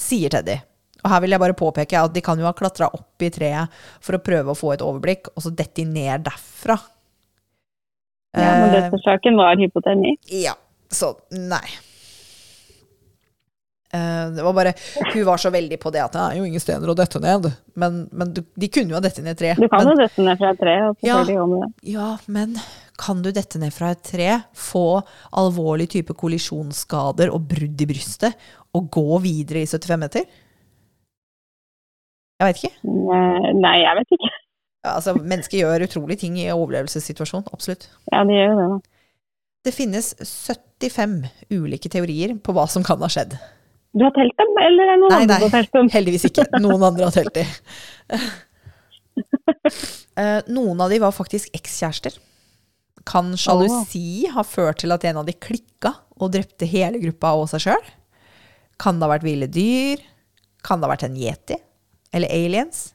Sier 0.00 0.30
Teddy. 0.34 0.56
Og 1.04 1.10
her 1.12 1.20
vil 1.20 1.34
jeg 1.36 1.40
bare 1.42 1.56
påpeke 1.58 2.00
at 2.00 2.14
de 2.14 2.20
kan 2.24 2.38
jo 2.40 2.46
ha 2.48 2.52
klatra 2.56 2.88
opp 2.96 3.22
i 3.22 3.28
treet 3.30 3.68
for 4.00 4.16
å 4.16 4.22
prøve 4.24 4.54
å 4.54 4.56
få 4.58 4.72
et 4.74 4.84
overblikk, 4.84 5.28
og 5.36 5.44
så 5.44 5.52
dette 5.52 5.82
de 5.82 5.84
ned 5.84 6.24
derfra. 6.24 6.78
Ja, 8.34 8.52
men 8.58 8.70
Eh, 8.74 8.80
dødsårsaken 8.90 9.36
var 9.36 9.56
hypotermi. 9.60 10.16
ja, 10.32 10.54
så 10.90 11.12
nei. 11.30 11.66
Eh, 13.94 14.30
det 14.34 14.42
var 14.42 14.52
bare, 14.52 14.72
Hun 15.12 15.24
var 15.24 15.36
så 15.38 15.50
veldig 15.50 15.78
på 15.80 15.90
det 15.94 16.02
at 16.02 16.12
det 16.16 16.20
er 16.20 16.38
jo 16.40 16.44
ingen 16.48 16.60
steder 16.60 16.90
å 16.90 16.96
dette 16.98 17.20
ned. 17.22 17.52
Men, 17.78 18.08
men 18.10 18.32
de 18.34 18.68
kunne 18.68 18.90
jo 18.90 18.96
ha 18.98 19.00
dette 19.04 19.22
ned 19.22 19.36
i 19.36 19.38
tre. 19.38 19.52
Du 19.54 19.68
kan 19.68 19.84
men, 19.84 19.92
jo 19.94 20.00
dette 20.02 20.24
ned 20.24 20.40
fra 20.40 20.50
et 20.50 20.58
tre, 20.58 20.74
og 20.88 20.96
Ja. 21.06 21.20
ja, 21.82 22.08
men 22.26 22.56
kan 23.00 23.22
du 23.24 23.30
dette 23.34 23.58
ned 23.58 23.72
fra 23.74 23.90
et 23.94 24.02
tre, 24.06 24.28
få 24.54 25.00
alvorlig 25.40 25.88
type 25.96 26.14
kollisjonsskader 26.18 27.32
og 27.34 27.48
brudd 27.50 27.80
i 27.82 27.88
brystet, 27.90 28.36
og 28.74 28.88
gå 28.94 29.18
videre 29.24 29.62
i 29.64 29.68
75 29.70 30.00
meter? 30.02 30.24
Jeg 32.40 32.48
veit 32.48 32.60
ikke. 32.60 32.72
Nei, 33.62 33.76
jeg 33.82 33.98
vet 34.00 34.16
ikke. 34.16 34.30
Ja, 34.84 34.96
altså, 34.98 35.14
mennesker 35.16 35.60
gjør 35.62 35.86
utrolige 35.86 36.20
ting 36.26 36.36
i 36.42 36.48
overlevelsessituasjon. 36.52 37.46
Absolutt. 37.54 37.86
Ja, 38.12 38.24
de 38.28 38.36
gjør 38.36 38.50
jo 38.50 38.56
det, 38.58 38.66
da. 38.74 38.78
Det 39.64 39.72
finnes 39.72 40.10
75 40.20 41.14
ulike 41.56 41.88
teorier 41.88 42.34
på 42.44 42.52
hva 42.52 42.66
som 42.68 42.84
kan 42.84 43.00
ha 43.00 43.08
skjedd. 43.08 43.38
Du 43.94 44.02
har 44.04 44.12
telt 44.12 44.34
dem, 44.36 44.50
eller 44.60 44.90
er 44.90 44.96
det 44.96 45.00
noen 45.00 45.14
Nei, 45.14 45.20
andre 45.22 45.30
nei. 45.30 45.38
som 45.38 45.46
har 45.46 45.54
telt 45.54 45.76
dem? 45.78 45.88
Heldigvis 45.94 46.26
ikke. 46.28 46.44
Noen 46.60 46.82
andre 46.90 47.08
har 47.08 47.16
telt 47.16 47.38
de. 47.38 47.46
Eh, 50.18 50.40
Noen 50.50 50.78
av 50.82 50.90
de 50.90 50.96
var 51.02 51.10
faktisk 51.14 51.52
ekskjærester. 51.54 52.16
Kan 53.04 53.34
sjalusi 53.36 54.26
ha 54.32 54.42
ført 54.46 54.80
til 54.80 54.92
at 54.94 55.04
en 55.04 55.18
av 55.20 55.26
de 55.28 55.34
klikka 55.36 55.92
og 56.16 56.32
drepte 56.32 56.66
hele 56.70 56.98
gruppa 57.02 57.34
og 57.36 57.48
seg 57.52 57.66
sjøl? 57.66 57.90
Kan 58.80 58.98
det 58.98 59.06
ha 59.06 59.12
vært 59.12 59.26
ville 59.26 59.46
dyr? 59.50 60.00
Kan 60.64 60.80
det 60.80 60.88
ha 60.88 60.94
vært 60.94 61.04
en 61.08 61.16
yeti? 61.20 61.58
Eller 62.14 62.32
aliens? 62.32 62.92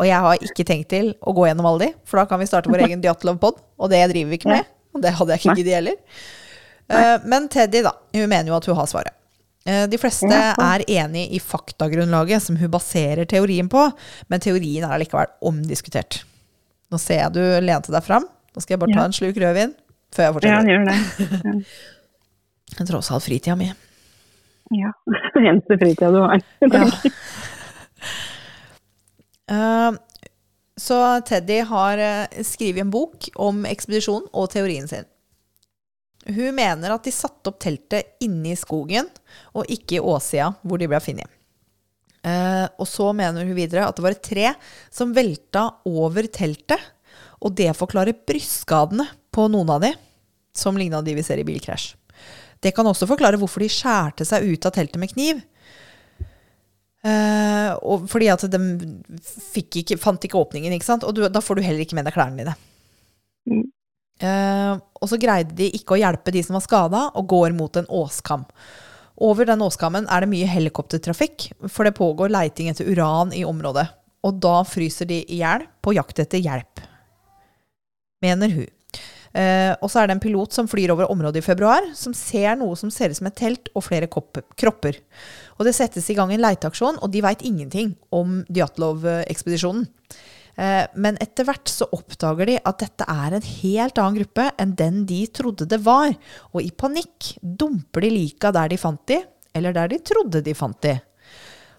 Og 0.00 0.06
jeg 0.08 0.16
har 0.24 0.40
ikke 0.46 0.64
tenkt 0.64 0.88
til 0.94 1.10
å 1.20 1.34
gå 1.36 1.44
gjennom 1.50 1.66
alle 1.68 1.84
de, 1.84 1.94
for 2.08 2.16
da 2.22 2.24
kan 2.30 2.40
vi 2.40 2.48
starte 2.48 2.70
vår 2.72 2.86
egen 2.86 3.02
Diatlov-pod, 3.04 3.58
og 3.76 3.90
det 3.92 4.00
driver 4.08 4.30
vi 4.32 4.38
ikke 4.40 4.48
med. 4.54 4.68
Og 4.96 5.02
det 5.04 5.12
hadde 5.18 5.34
jeg 5.36 5.42
ikke 5.44 5.56
giddet 5.60 5.76
heller. 5.76 5.98
Eh, 6.90 7.16
Men 7.28 7.48
Teddy, 7.52 7.82
da. 7.84 7.92
Hun 8.16 8.24
mener 8.32 8.48
jo 8.48 8.56
at 8.56 8.66
hun 8.70 8.78
har 8.80 8.88
svaret. 8.90 9.12
Eh, 9.68 9.84
De 9.92 9.98
fleste 10.00 10.26
er 10.32 10.86
enig 10.88 11.26
i 11.36 11.42
faktagrunnlaget 11.44 12.42
som 12.46 12.56
hun 12.56 12.72
baserer 12.72 13.28
teorien 13.28 13.68
på, 13.70 13.84
men 14.32 14.40
teorien 14.42 14.86
er 14.88 14.96
allikevel 14.96 15.28
omdiskutert. 15.52 16.22
Nå 16.90 16.98
ser 16.98 17.22
jeg 17.22 17.34
du 17.36 17.42
lente 17.62 17.92
deg 17.94 18.04
fram. 18.06 18.26
Nå 18.26 18.62
skal 18.62 18.74
jeg 18.74 18.82
bare 18.82 18.96
ta 18.96 19.06
en 19.06 19.14
sluk 19.14 19.38
rødvin 19.38 19.76
før 20.14 20.26
jeg 20.26 20.36
forteller. 20.36 20.66
Ja, 20.66 20.74
gjør 20.74 20.84
det. 20.90 21.68
Ja. 22.74 22.86
tross 22.90 23.10
alt 23.14 23.26
fritida 23.26 23.56
mi. 23.58 23.70
Ja. 24.74 24.92
Eneste 25.38 25.78
fritida 25.78 26.12
du 26.14 26.22
har. 26.24 26.44
Ja. 29.50 29.58
Uh, 29.90 29.96
Så 30.80 31.20
Teddy 31.26 31.58
har 31.66 31.98
eh, 31.98 32.42
skrevet 32.46 32.80
en 32.80 32.92
bok 32.94 33.26
om 33.34 33.64
ekspedisjonen 33.68 34.30
og 34.32 34.46
teorien 34.54 34.86
sin. 34.88 35.04
Hun 36.30 36.54
mener 36.56 36.94
at 36.94 37.04
de 37.04 37.12
satte 37.12 37.50
opp 37.50 37.58
teltet 37.60 38.14
inne 38.24 38.54
i 38.54 38.56
skogen, 38.56 39.10
og 39.52 39.68
ikke 39.68 39.98
i 39.98 40.00
åssida 40.00 40.54
hvor 40.62 40.80
de 40.80 40.88
ble 40.88 41.00
funnet. 41.04 41.28
Eh, 42.20 42.66
og 42.76 42.88
så 42.88 43.10
mener 43.16 43.46
hun 43.46 43.56
videre 43.56 43.86
at 43.88 43.96
det 43.96 44.04
var 44.04 44.16
et 44.16 44.24
tre 44.24 44.50
som 44.92 45.14
velta 45.16 45.66
over 45.88 46.28
teltet, 46.32 46.80
og 47.40 47.54
det 47.56 47.70
forklarer 47.78 48.18
brystskadene 48.28 49.06
på 49.32 49.46
noen 49.52 49.72
av 49.72 49.84
de, 49.86 49.94
som 50.52 50.76
ligna 50.76 51.00
de 51.04 51.14
vi 51.16 51.24
ser 51.24 51.40
i 51.40 51.46
bilkrasj. 51.48 51.94
Det 52.60 52.74
kan 52.76 52.84
også 52.84 53.08
forklare 53.08 53.38
hvorfor 53.40 53.64
de 53.64 53.70
skjærte 53.72 54.26
seg 54.28 54.44
ut 54.50 54.66
av 54.68 54.74
teltet 54.76 55.00
med 55.00 55.12
kniv. 55.14 55.40
Eh, 57.00 57.70
fordi 58.12 58.28
at 58.28 58.44
de 58.52 58.60
ikke, 59.56 59.96
fant 59.96 60.24
ikke 60.26 60.40
åpningen, 60.40 60.74
ikke 60.76 60.90
sant? 60.90 61.06
og 61.08 61.16
du, 61.16 61.24
da 61.32 61.40
får 61.40 61.56
du 61.56 61.64
heller 61.64 61.86
ikke 61.86 61.96
med 61.96 62.04
deg 62.08 62.16
klærne 62.16 62.42
dine. 62.42 62.56
Mm. 63.48 63.64
Eh, 64.20 64.74
og 64.76 65.08
så 65.08 65.16
greide 65.20 65.56
de 65.56 65.70
ikke 65.78 65.96
å 65.96 66.00
hjelpe 66.02 66.34
de 66.34 66.44
som 66.44 66.58
var 66.58 66.66
skada, 66.66 67.06
og 67.16 67.30
går 67.32 67.56
mot 67.56 67.80
en 67.80 67.88
åskam. 67.88 68.44
Over 69.20 69.48
den 69.50 69.62
åskammen 69.62 70.06
er 70.08 70.24
det 70.24 70.30
mye 70.32 70.48
helikoptertrafikk, 70.48 71.50
for 71.68 71.84
det 71.84 71.96
pågår 71.98 72.32
leiting 72.32 72.70
etter 72.72 72.88
uran 72.88 73.34
i 73.36 73.44
området. 73.44 73.86
Og 74.24 74.36
da 74.40 74.60
fryser 74.68 75.08
de 75.08 75.20
i 75.22 75.40
hjel 75.40 75.66
på 75.84 75.94
jakt 75.96 76.22
etter 76.22 76.40
hjelp, 76.40 76.80
mener 78.24 78.52
hun. 78.52 78.68
Eh, 79.30 79.70
og 79.78 79.86
så 79.92 80.00
er 80.00 80.08
det 80.08 80.16
en 80.16 80.22
pilot 80.24 80.56
som 80.56 80.68
flyr 80.68 80.90
over 80.94 81.10
området 81.12 81.42
i 81.42 81.46
februar, 81.46 81.84
som 81.94 82.14
ser 82.16 82.56
noe 82.58 82.74
som 82.76 82.90
ser 82.90 83.12
ut 83.12 83.20
som 83.20 83.28
et 83.30 83.36
telt 83.38 83.70
og 83.76 83.84
flere 83.86 84.08
kropper. 84.10 84.98
Og 85.58 85.68
det 85.68 85.76
settes 85.76 86.08
i 86.10 86.16
gang 86.18 86.32
en 86.34 86.42
leiteaksjon, 86.42 86.98
og 86.98 87.12
de 87.12 87.22
veit 87.24 87.44
ingenting 87.46 87.94
om 88.16 88.40
Djatlov-ekspedisjonen. 88.50 89.86
Eh, 90.60 90.86
Men 90.94 91.18
etter 91.22 91.46
hvert 91.48 91.70
så 91.72 91.88
oppdager 91.96 92.52
de 92.52 92.56
at 92.60 92.80
dette 92.82 93.06
er 93.08 93.36
en 93.36 93.50
helt 93.50 94.00
annen 94.00 94.20
gruppe 94.20 94.48
enn 94.60 94.74
den 94.76 95.04
de 95.08 95.22
trodde 95.32 95.68
det 95.70 95.80
var. 95.86 96.12
Og 96.52 96.62
i 96.62 96.70
panikk 96.70 97.34
dumper 97.40 98.04
de 98.04 98.10
lika 98.12 98.52
der 98.52 98.72
de 98.72 98.80
fant 98.80 99.00
de, 99.08 99.22
eller 99.56 99.76
der 99.76 99.94
de 99.94 100.02
trodde 100.04 100.44
de 100.44 100.56
fant 100.56 100.80
de. 100.84 100.98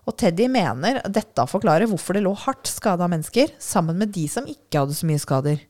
Og 0.10 0.16
Teddy 0.18 0.48
mener 0.50 0.98
dette 1.14 1.44
forklarer 1.46 1.86
hvorfor 1.86 2.18
det 2.18 2.24
lå 2.26 2.32
hardt 2.42 2.66
skada 2.66 3.06
mennesker 3.12 3.52
sammen 3.62 4.00
med 4.02 4.10
de 4.16 4.24
som 4.32 4.48
ikke 4.50 4.82
hadde 4.82 4.98
så 4.98 5.06
mye 5.06 5.22
skader. 5.22 5.62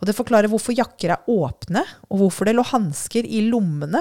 Og 0.00 0.08
det 0.08 0.16
forklarer 0.16 0.48
hvorfor 0.48 0.72
jakker 0.72 1.12
er 1.12 1.28
åpne, 1.28 1.82
og 2.08 2.22
hvorfor 2.22 2.48
det 2.48 2.56
lå 2.56 2.64
hansker 2.64 3.28
i 3.28 3.44
lommene 3.50 4.00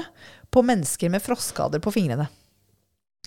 på 0.53 0.63
mennesker 0.63 1.11
med 1.11 1.23
frostskader 1.25 1.83
på 1.83 1.91
fingrene. 1.91 2.29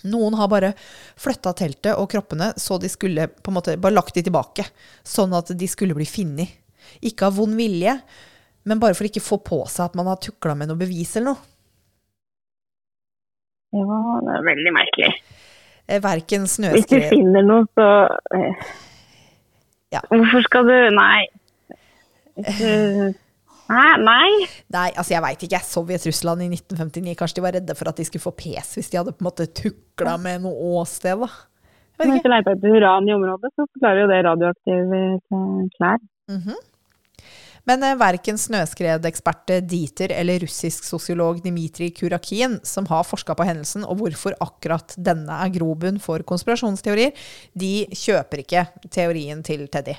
Noen 0.05 0.35
har 0.37 0.47
bare 0.51 0.73
flytta 1.17 1.53
teltet 1.57 1.95
og 1.97 2.09
kroppene 2.11 2.51
så 2.61 2.77
de 2.77 2.89
skulle 2.91 3.25
på 3.33 3.49
en 3.49 3.55
måte 3.57 3.73
bare 3.81 3.95
lagt 3.97 4.13
de 4.13 4.21
tilbake, 4.27 4.65
sånn 5.01 5.33
at 5.33 5.49
de 5.57 5.67
skulle 5.71 5.95
bli 5.97 6.05
funnet. 6.05 6.51
Ikke 7.01 7.25
av 7.27 7.35
vond 7.39 7.57
vilje, 7.57 7.95
men 8.69 8.79
bare 8.79 8.93
for 8.97 9.07
ikke 9.09 9.23
få 9.25 9.39
på 9.43 9.63
seg 9.71 9.87
at 9.89 9.95
man 9.97 10.07
har 10.11 10.19
tukla 10.21 10.53
med 10.55 10.69
noe 10.69 10.77
bevis 10.79 11.15
eller 11.17 11.33
noe. 11.33 11.53
Ja, 13.77 13.97
det 14.23 14.35
er 14.37 14.45
veldig 14.47 14.71
merkelig. 14.75 15.09
Verken 16.03 16.45
snøskred 16.51 16.83
Hvis 16.83 16.87
du 16.91 17.15
finner 17.15 17.43
noe, 17.47 17.65
så 17.77 17.87
eh, 18.35 18.67
Ja. 19.95 20.01
Hvorfor 20.11 20.43
skal 20.43 20.67
du 20.67 20.75
Nei. 20.95 21.27
Hvis 22.37 22.59
du- 22.61 23.15
Nei, 23.67 23.97
nei. 23.99 24.47
Nei, 24.71 24.87
altså 24.93 25.13
jeg 25.13 25.23
veit 25.25 25.43
ikke. 25.47 25.59
Sovjet-Russland 25.67 26.45
i 26.45 26.49
1959, 26.53 27.17
kanskje 27.19 27.39
de 27.39 27.45
var 27.45 27.57
redde 27.57 27.75
for 27.77 27.91
at 27.91 27.99
de 27.99 28.07
skulle 28.07 28.23
få 28.23 28.33
pes 28.37 28.77
hvis 28.77 28.91
de 28.93 28.99
hadde 29.01 29.13
på 29.15 29.23
en 29.23 29.29
måte 29.29 29.49
tukla 29.51 30.15
med 30.21 30.45
noe 30.45 30.71
åsted, 30.79 31.25
da. 31.25 31.29
Jeg 31.97 32.05
vet 32.05 32.13
Hvis 32.13 32.23
du 32.23 32.29
leter 32.29 32.53
etter 32.53 32.77
uran 32.77 33.09
i 33.09 33.13
området, 33.15 33.51
så 33.57 33.65
forklarer 33.65 34.03
jo 34.03 34.09
det 34.11 34.23
radioaktive 34.27 35.03
klær. 35.27 35.69
klær. 35.77 36.01
-hmm. 36.29 36.59
Men 37.67 37.83
eh, 37.83 37.97
verken 37.99 38.37
snøskredekspert 38.39 39.51
Dieter 39.67 40.13
eller 40.15 40.39
russisk 40.39 40.83
sosiolog 40.87 41.41
Dmitrij 41.43 41.91
Kurakin, 41.97 42.59
som 42.63 42.85
har 42.85 43.03
forska 43.03 43.35
på 43.35 43.43
hendelsen 43.43 43.83
og 43.83 43.99
hvorfor 43.99 44.37
akkurat 44.39 44.95
denne 44.95 45.41
er 45.43 45.51
grobunn 45.57 45.99
for 45.99 46.23
konspirasjonsteorier, 46.23 47.11
de 47.53 47.87
kjøper 47.91 48.43
ikke 48.45 48.65
teorien 48.89 49.43
til 49.43 49.67
Teddy. 49.67 49.97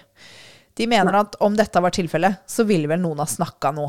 De 0.79 0.87
mener 0.87 1.17
at 1.19 1.35
om 1.43 1.57
dette 1.59 1.81
var 1.83 1.91
tilfellet, 1.95 2.39
så 2.47 2.65
ville 2.69 2.87
vel 2.91 3.01
noen 3.03 3.19
ha 3.23 3.27
snakka 3.27 3.73
nå. 3.75 3.89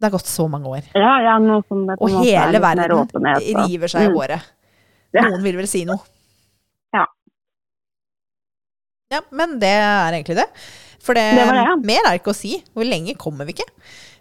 Det 0.00 0.10
er 0.10 0.12
gått 0.12 0.28
så 0.28 0.44
mange 0.52 0.68
år. 0.68 0.88
Ja, 0.92 1.14
ja, 1.24 1.34
det 1.40 1.96
Og 2.02 2.10
hele 2.20 2.60
verden 2.60 2.92
åpenhet, 2.98 3.46
river 3.64 3.88
seg 3.88 4.02
i 4.04 4.10
Mm. 4.10 4.16
håret. 4.18 4.50
Ja. 5.14 5.22
Noen 5.30 5.42
vil 5.46 5.56
vel 5.56 5.68
si 5.70 5.84
noe. 5.88 6.02
Ja. 6.92 7.06
Ja, 9.14 9.20
men 9.30 9.58
det 9.62 9.70
er 9.70 10.12
egentlig 10.12 10.36
det. 10.42 10.48
For 11.04 11.14
det, 11.14 11.24
Det 11.36 11.46
det, 11.46 11.62
ja. 11.68 11.76
mer 11.76 12.08
er 12.08 12.18
ikke 12.18 12.32
å 12.32 12.36
si. 12.36 12.62
Hvor 12.74 12.84
lenge 12.88 13.14
kommer 13.16 13.46
vi 13.46 13.54
ikke? 13.56 13.68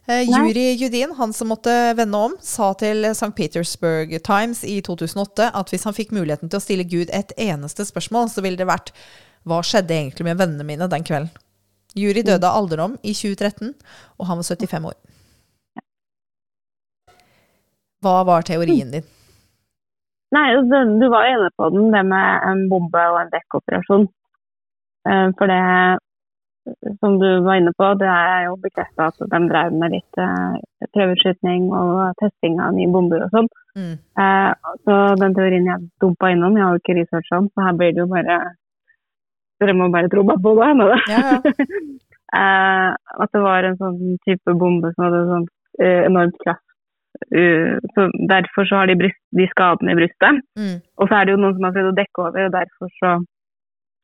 Uh, 0.04 0.20
Juri 0.28 0.74
Judin, 0.76 1.14
han 1.16 1.32
som 1.32 1.48
måtte 1.48 1.72
vende 1.96 2.20
om, 2.20 2.34
sa 2.44 2.74
til 2.76 3.06
St. 3.06 3.32
Petersburg 3.38 4.12
Times 4.24 4.64
i 4.68 4.82
2008 4.84 5.52
at 5.56 5.70
hvis 5.72 5.86
han 5.88 5.96
fikk 5.96 6.12
muligheten 6.12 6.50
til 6.52 6.60
å 6.60 6.64
stille 6.64 6.84
Gud 6.84 7.10
et 7.16 7.32
eneste 7.40 7.86
spørsmål, 7.88 8.28
så 8.30 8.44
ville 8.44 8.60
det 8.60 8.68
vært 8.68 8.92
hva 9.48 9.62
skjedde 9.64 9.96
egentlig 9.96 10.28
med 10.28 10.38
vennene 10.38 10.68
mine 10.68 10.90
den 10.92 11.04
kvelden? 11.08 11.32
Juri 11.98 12.24
døde 12.26 12.50
av 12.50 12.62
alderdom 12.62 12.96
i 13.04 13.14
2013, 13.14 13.74
og 14.20 14.30
han 14.30 14.39
var 14.41 14.48
75 14.50 14.88
år. 14.91 14.98
Hva 18.04 18.16
var 18.28 18.48
teorien 18.48 18.91
din? 18.91 19.06
Nei, 20.34 20.48
altså, 20.58 20.82
du 21.00 21.06
var 21.14 21.28
jo 21.28 21.36
inne 21.38 21.52
på 21.58 21.70
den, 21.76 21.91
det 21.94 22.02
med 22.10 22.48
en 22.50 22.66
bombe 22.72 23.04
og 23.12 23.20
en 23.22 23.32
dekkoperasjon. 23.34 24.08
Eh, 25.08 25.28
For 25.38 25.52
det 25.52 25.62
som 27.00 27.20
du 27.20 27.28
var 27.44 27.60
inne 27.60 27.74
på, 27.78 27.89
det 28.00 28.08
er 28.08 28.46
jo 28.48 28.56
bekrefta 28.64 29.10
at 29.12 29.20
de 29.20 29.41
drev 29.52 29.76
med 29.76 29.94
litt 29.94 30.20
eh, 30.26 30.58
prøveskyting 30.96 31.68
og 31.76 32.16
testing 32.22 32.60
av 32.64 32.74
nye 32.78 32.91
bomber 32.91 33.26
og 33.26 33.36
sånn. 33.36 33.50
Mm. 33.78 33.96
Eh, 34.24 34.74
så 34.88 35.00
den 35.20 35.36
teorien 35.38 35.70
jeg 35.70 35.89
dumpa 36.02 36.32
innom, 36.34 36.58
jeg 36.58 36.66
har 36.66 36.76
jo 36.76 36.84
ikke 36.84 36.98
researcha 37.02 37.39
den, 37.39 37.50
så 37.54 37.68
her 37.68 37.80
blir 37.80 37.94
det 37.94 38.04
jo 38.04 38.10
bare 38.12 38.39
Dere 39.64 39.78
må 39.80 39.89
bare 39.93 40.11
tro 40.11 40.26
på 40.28 40.53
det. 40.59 40.70
Da. 40.82 40.99
Ja, 41.09 41.24
ja. 41.32 41.66
eh, 42.39 42.89
at 43.24 43.34
det 43.34 43.43
var 43.43 43.70
en 43.70 43.80
sånn 43.80 44.22
type 44.28 44.55
bombe 44.59 44.93
som 44.93 45.07
hadde 45.07 45.26
sånn 45.32 45.49
eh, 45.82 46.05
enormt 46.09 46.39
kraft. 46.43 46.66
Uh, 47.30 47.78
så 47.93 48.07
derfor 48.28 48.66
så 48.68 48.80
har 48.82 48.89
de, 48.89 48.97
bryst, 48.99 49.20
de 49.38 49.45
skadene 49.51 49.93
i 49.93 49.97
brystet. 49.99 50.41
Mm. 50.59 50.80
Og 50.99 51.07
så 51.07 51.16
er 51.16 51.28
det 51.28 51.36
jo 51.36 51.39
noen 51.39 51.53
som 51.55 51.68
har 51.68 51.76
prøvd 51.76 51.91
å 51.91 51.99
dekke 51.99 52.24
over, 52.26 52.47
og 52.49 52.55
derfor 52.55 52.89
så 52.97 53.11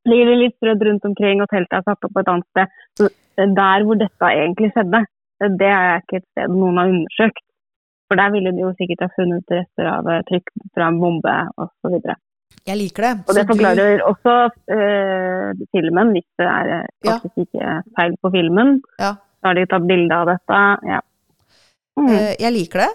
ligger 0.07 0.31
det 0.31 0.39
litt 0.39 0.55
strødd 0.57 0.85
rundt 0.87 1.07
omkring, 1.09 1.43
og 1.43 1.51
teltet 1.51 1.79
er 1.79 1.85
satt 1.87 2.07
opp 2.07 2.15
på 2.15 2.23
et 2.23 2.31
annet 2.33 2.49
sted. 2.53 2.79
Så 2.99 3.09
eh, 3.09 3.53
der 3.59 3.85
hvor 3.87 3.99
dette 3.99 4.31
egentlig 4.31 4.71
skjedde, 4.73 5.03
eh, 5.43 5.53
det 5.61 5.71
er 5.75 6.01
ikke 6.03 6.21
et 6.21 6.27
sted 6.31 6.55
noen 6.55 6.81
har 6.81 6.93
undersøkt. 6.93 7.45
For 8.09 8.17
der 8.17 8.33
ville 8.33 8.53
de 8.55 8.63
jo 8.63 8.71
sikkert 8.77 9.05
ha 9.05 9.11
funnet 9.17 9.53
rester 9.53 9.91
av 9.91 10.09
eh, 10.09 10.23
trykk 10.29 10.53
fra 10.73 10.89
en 10.89 11.01
bombe 11.03 11.35
osv. 11.61 11.99
Jeg 12.67 12.77
liker 12.77 13.01
det. 13.07 13.11
Og 13.27 13.33
det 13.35 13.41
Så 13.43 13.47
du- 13.47 13.53
forklarer 13.53 14.01
også 14.05 14.33
uh, 14.71 15.65
filmen, 15.73 16.11
hvis 16.13 16.27
det 16.37 16.47
er 16.47 16.69
eh, 16.79 16.87
Ja. 17.05 17.17
faktisk 17.19 17.37
ikke 17.47 17.83
feil 17.97 18.15
på 18.21 18.31
filmen. 18.31 18.81
Ja. 18.99 19.13
Da 19.41 19.47
har 19.49 19.55
de 19.55 19.65
tatt 19.65 19.87
bilde 19.87 20.11
av 20.15 20.27
dette. 20.27 20.59
Ja. 20.85 20.99
Mm. 21.97 22.09
Uh, 22.09 22.33
Jeg 22.39 22.53
liker 22.53 22.79
det. 22.85 22.89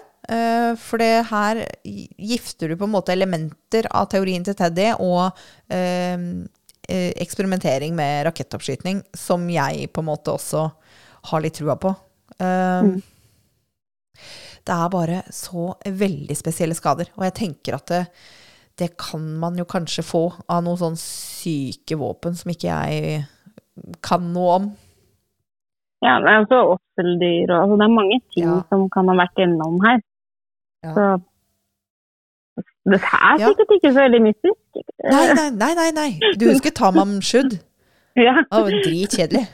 For 0.81 0.97
det 0.97 1.25
her 1.29 1.59
gifter 1.85 2.67
du 2.71 2.75
på 2.75 2.85
en 2.87 2.93
måte 2.95 3.13
elementer 3.13 3.85
av 3.93 4.07
teorien 4.09 4.43
til 4.43 4.55
Teddy 4.57 4.87
og 4.97 5.29
eksperimentering 6.89 7.93
med 7.95 8.25
rakettoppskyting, 8.25 9.03
som 9.13 9.45
jeg 9.49 9.91
på 9.93 10.01
en 10.01 10.07
måte 10.09 10.33
også 10.33 10.63
har 11.29 11.41
litt 11.45 11.53
trua 11.59 11.75
på. 11.77 11.93
Mm. 12.41 12.95
Det 14.65 14.73
er 14.79 14.89
bare 14.89 15.21
så 15.29 15.75
veldig 15.85 16.37
spesielle 16.37 16.73
skader, 16.77 17.11
og 17.17 17.27
jeg 17.27 17.35
tenker 17.43 17.77
at 17.77 17.85
det, 17.93 18.01
det 18.79 18.89
kan 18.99 19.23
man 19.39 19.55
jo 19.57 19.63
kanskje 19.65 20.03
få 20.03 20.23
av 20.51 20.63
noen 20.65 20.77
sånn 20.81 20.97
syke 20.99 21.95
våpen 21.99 22.35
som 22.35 22.51
ikke 22.51 22.67
jeg 22.67 23.25
kan 24.03 24.25
noe 24.33 24.55
om. 24.59 24.65
Ja, 26.03 26.17
det 26.21 26.29
er 26.33 26.41
også 26.43 26.59
åtseldyr 26.75 27.53
og 27.55 27.61
altså, 27.61 27.77
det 27.79 27.85
er 27.87 27.93
mange 27.95 28.19
ting 28.35 28.43
Ja. 28.49 28.57
som 28.69 28.89
kan 28.93 29.07
ha 29.09 29.15
vært 29.15 29.39
innom 29.45 29.79
her. 29.85 30.01
Ja. 30.83 30.93
Så 30.93 31.05
det 32.85 32.99
er 33.01 33.39
Ja. 33.39 33.47
sikkert 33.49 33.71
ikke 33.77 33.91
så 33.93 33.99
veldig 34.03 34.21
mystisk. 34.21 34.59
Nei, 35.03 35.25
nei, 35.33 35.49
nei, 35.49 35.73
nei, 35.73 35.91
nei. 35.91 36.19
Du 36.37 36.45
husker 36.51 36.71
Tamam 36.71 37.21
Shud? 37.21 37.59
Ja. 38.15 38.35
Var 38.51 38.69
dritkjedelig. 38.85 39.47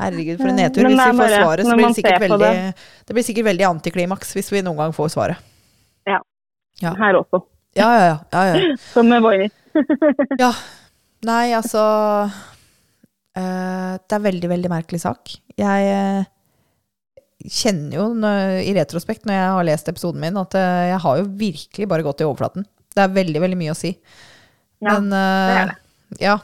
Herregud, 0.00 0.38
for 0.40 0.48
en 0.50 0.56
nedtur. 0.58 0.82
Hvis 0.84 0.98
vi 0.98 1.18
får 1.20 1.34
svaret, 1.36 1.66
så 1.66 1.76
blir 1.76 1.86
det 1.86 1.96
sikkert 2.00 2.24
veldig 2.24 2.74
Det 3.06 3.14
blir 3.16 3.22
sikkert 3.26 3.44
veldig 3.52 3.66
antiklimaks 3.68 4.34
hvis 4.36 4.50
vi 4.52 4.62
noen 4.66 4.76
gang 4.80 4.92
får 4.96 5.12
svaret. 5.14 5.36
Ja. 6.82 6.92
Her 6.98 7.20
også. 7.22 7.42
Ja, 7.76 7.88
ja, 7.92 8.04
ja. 8.06 8.16
ja, 8.32 8.44
ja. 8.52 8.76
Som 8.94 9.12
Voynich. 9.22 9.52
ja. 10.42 10.52
Nei, 11.26 11.50
altså 11.56 11.82
uh, 12.28 13.92
Det 13.96 14.16
er 14.16 14.24
veldig, 14.24 14.50
veldig 14.52 14.72
merkelig 14.72 15.02
sak. 15.04 15.36
Jeg 15.58 15.90
uh, 15.90 16.28
kjenner 17.46 17.98
jo 17.98 18.06
når, 18.16 18.62
i 18.68 18.72
retrospekt, 18.76 19.26
når 19.28 19.38
jeg 19.38 19.52
har 19.56 19.68
lest 19.68 19.92
episoden 19.92 20.22
min, 20.22 20.40
at 20.40 20.56
uh, 20.56 20.86
jeg 20.92 21.02
har 21.04 21.20
jo 21.20 21.28
virkelig 21.40 21.90
bare 21.90 22.06
gått 22.06 22.24
i 22.24 22.28
overflaten. 22.28 22.66
Det 22.96 23.04
er 23.04 23.16
veldig, 23.16 23.42
veldig 23.44 23.60
mye 23.60 23.74
å 23.74 23.78
si. 23.78 23.92
Ja, 24.84 24.96
Men, 24.96 25.12
det 25.12 25.56
er 25.60 25.70
det. 25.70 25.78
Ja. 26.20 26.34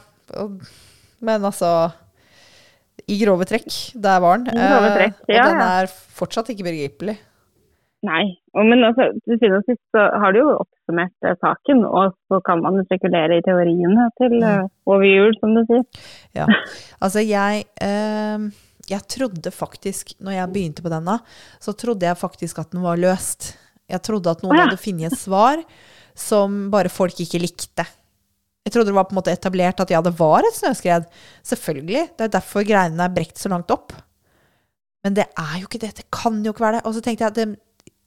Men 1.23 1.45
altså 1.45 1.69
I 3.09 3.17
grove 3.21 3.45
trekk, 3.49 3.69
der 3.93 4.21
var 4.21 4.41
den. 4.41 4.53
I 4.57 4.69
grove 4.71 4.89
trekk, 4.97 5.21
og 5.27 5.33
ja, 5.33 5.45
den 5.49 5.61
er 5.65 5.93
fortsatt 6.17 6.49
ikke 6.53 6.67
begripelig. 6.67 7.17
Nei. 8.03 8.23
Men 8.53 8.83
altså, 8.83 9.05
til 9.23 9.37
syvende 9.39 9.61
og 9.61 9.67
sist 9.69 9.81
så 9.95 10.03
har 10.19 10.33
du 10.35 10.41
jo 10.41 10.49
oppsummert 10.59 11.27
eh, 11.27 11.37
saken, 11.39 11.85
og 11.87 12.11
så 12.27 12.41
kan 12.43 12.59
man 12.65 12.81
spekulere 12.85 13.37
i 13.39 13.45
teoriene 13.45 14.09
til 14.19 14.35
Mm. 14.41 14.43
eh, 14.49 14.67
over 14.91 15.07
jul, 15.07 15.33
som 15.39 15.55
du 15.55 15.63
sier. 15.69 15.85
Ja. 16.35 16.47
Altså, 16.99 17.23
jeg 17.23 17.65
eh, 17.81 18.51
Jeg 18.91 18.99
trodde 19.07 19.51
faktisk, 19.55 20.11
når 20.19 20.31
jeg 20.35 20.51
begynte 20.51 20.83
på 20.83 20.91
denne, 20.91 21.19
så 21.63 21.71
trodde 21.71 22.03
jeg 22.03 22.19
faktisk 22.19 22.59
at 22.59 22.71
den 22.75 22.81
var 22.83 22.99
løst. 22.99 23.53
Jeg 23.87 24.01
trodde 24.03 24.29
at 24.29 24.43
noen 24.43 24.57
ah, 24.57 24.59
ja. 24.59 24.65
hadde 24.67 24.81
funnet 24.83 25.13
et 25.13 25.19
svar 25.19 25.61
som 26.13 26.69
bare 26.69 26.91
folk 26.91 27.15
ikke 27.23 27.39
likte. 27.39 27.85
Jeg 28.65 28.73
trodde 28.73 28.91
det 28.91 28.95
var 28.95 29.07
på 29.07 29.15
en 29.15 29.21
måte 29.21 29.31
etablert 29.31 29.79
at 29.79 29.89
ja, 29.91 30.01
det 30.03 30.11
var 30.19 30.43
et 30.43 30.55
snøskred. 30.59 31.07
Selvfølgelig. 31.47 32.09
Det 32.17 32.27
er 32.27 32.35
derfor 32.35 32.67
greinene 32.67 33.07
er 33.07 33.15
brekt 33.15 33.39
så 33.39 33.49
langt 33.51 33.71
opp. 33.71 33.95
Men 35.03 35.15
det 35.15 35.25
er 35.31 35.55
jo 35.59 35.67
ikke 35.67 35.81
det. 35.83 35.95
Det 36.01 36.05
kan 36.11 36.43
jo 36.43 36.51
ikke 36.51 36.63
være 36.63 36.77
det. 36.77 36.85
Og 36.87 36.93
så 36.95 37.01
tenkte 37.03 37.23
jeg 37.23 37.31
at 37.31 37.39
det, 37.39 37.47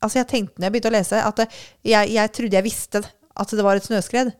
altså 0.03 0.21
jeg 0.21 0.29
tenkte 0.31 0.61
når 0.61 0.69
jeg 0.69 0.75
begynte 0.75 0.91
å 0.91 0.97
lese, 0.97 1.23
at 1.23 1.45
jeg, 1.47 2.11
jeg 2.15 2.35
trodde 2.39 2.59
jeg 2.59 2.67
visste 2.67 3.03
at 3.37 3.55
det 3.57 3.65
var 3.65 3.79
et 3.79 3.87
snøskred. 3.87 4.35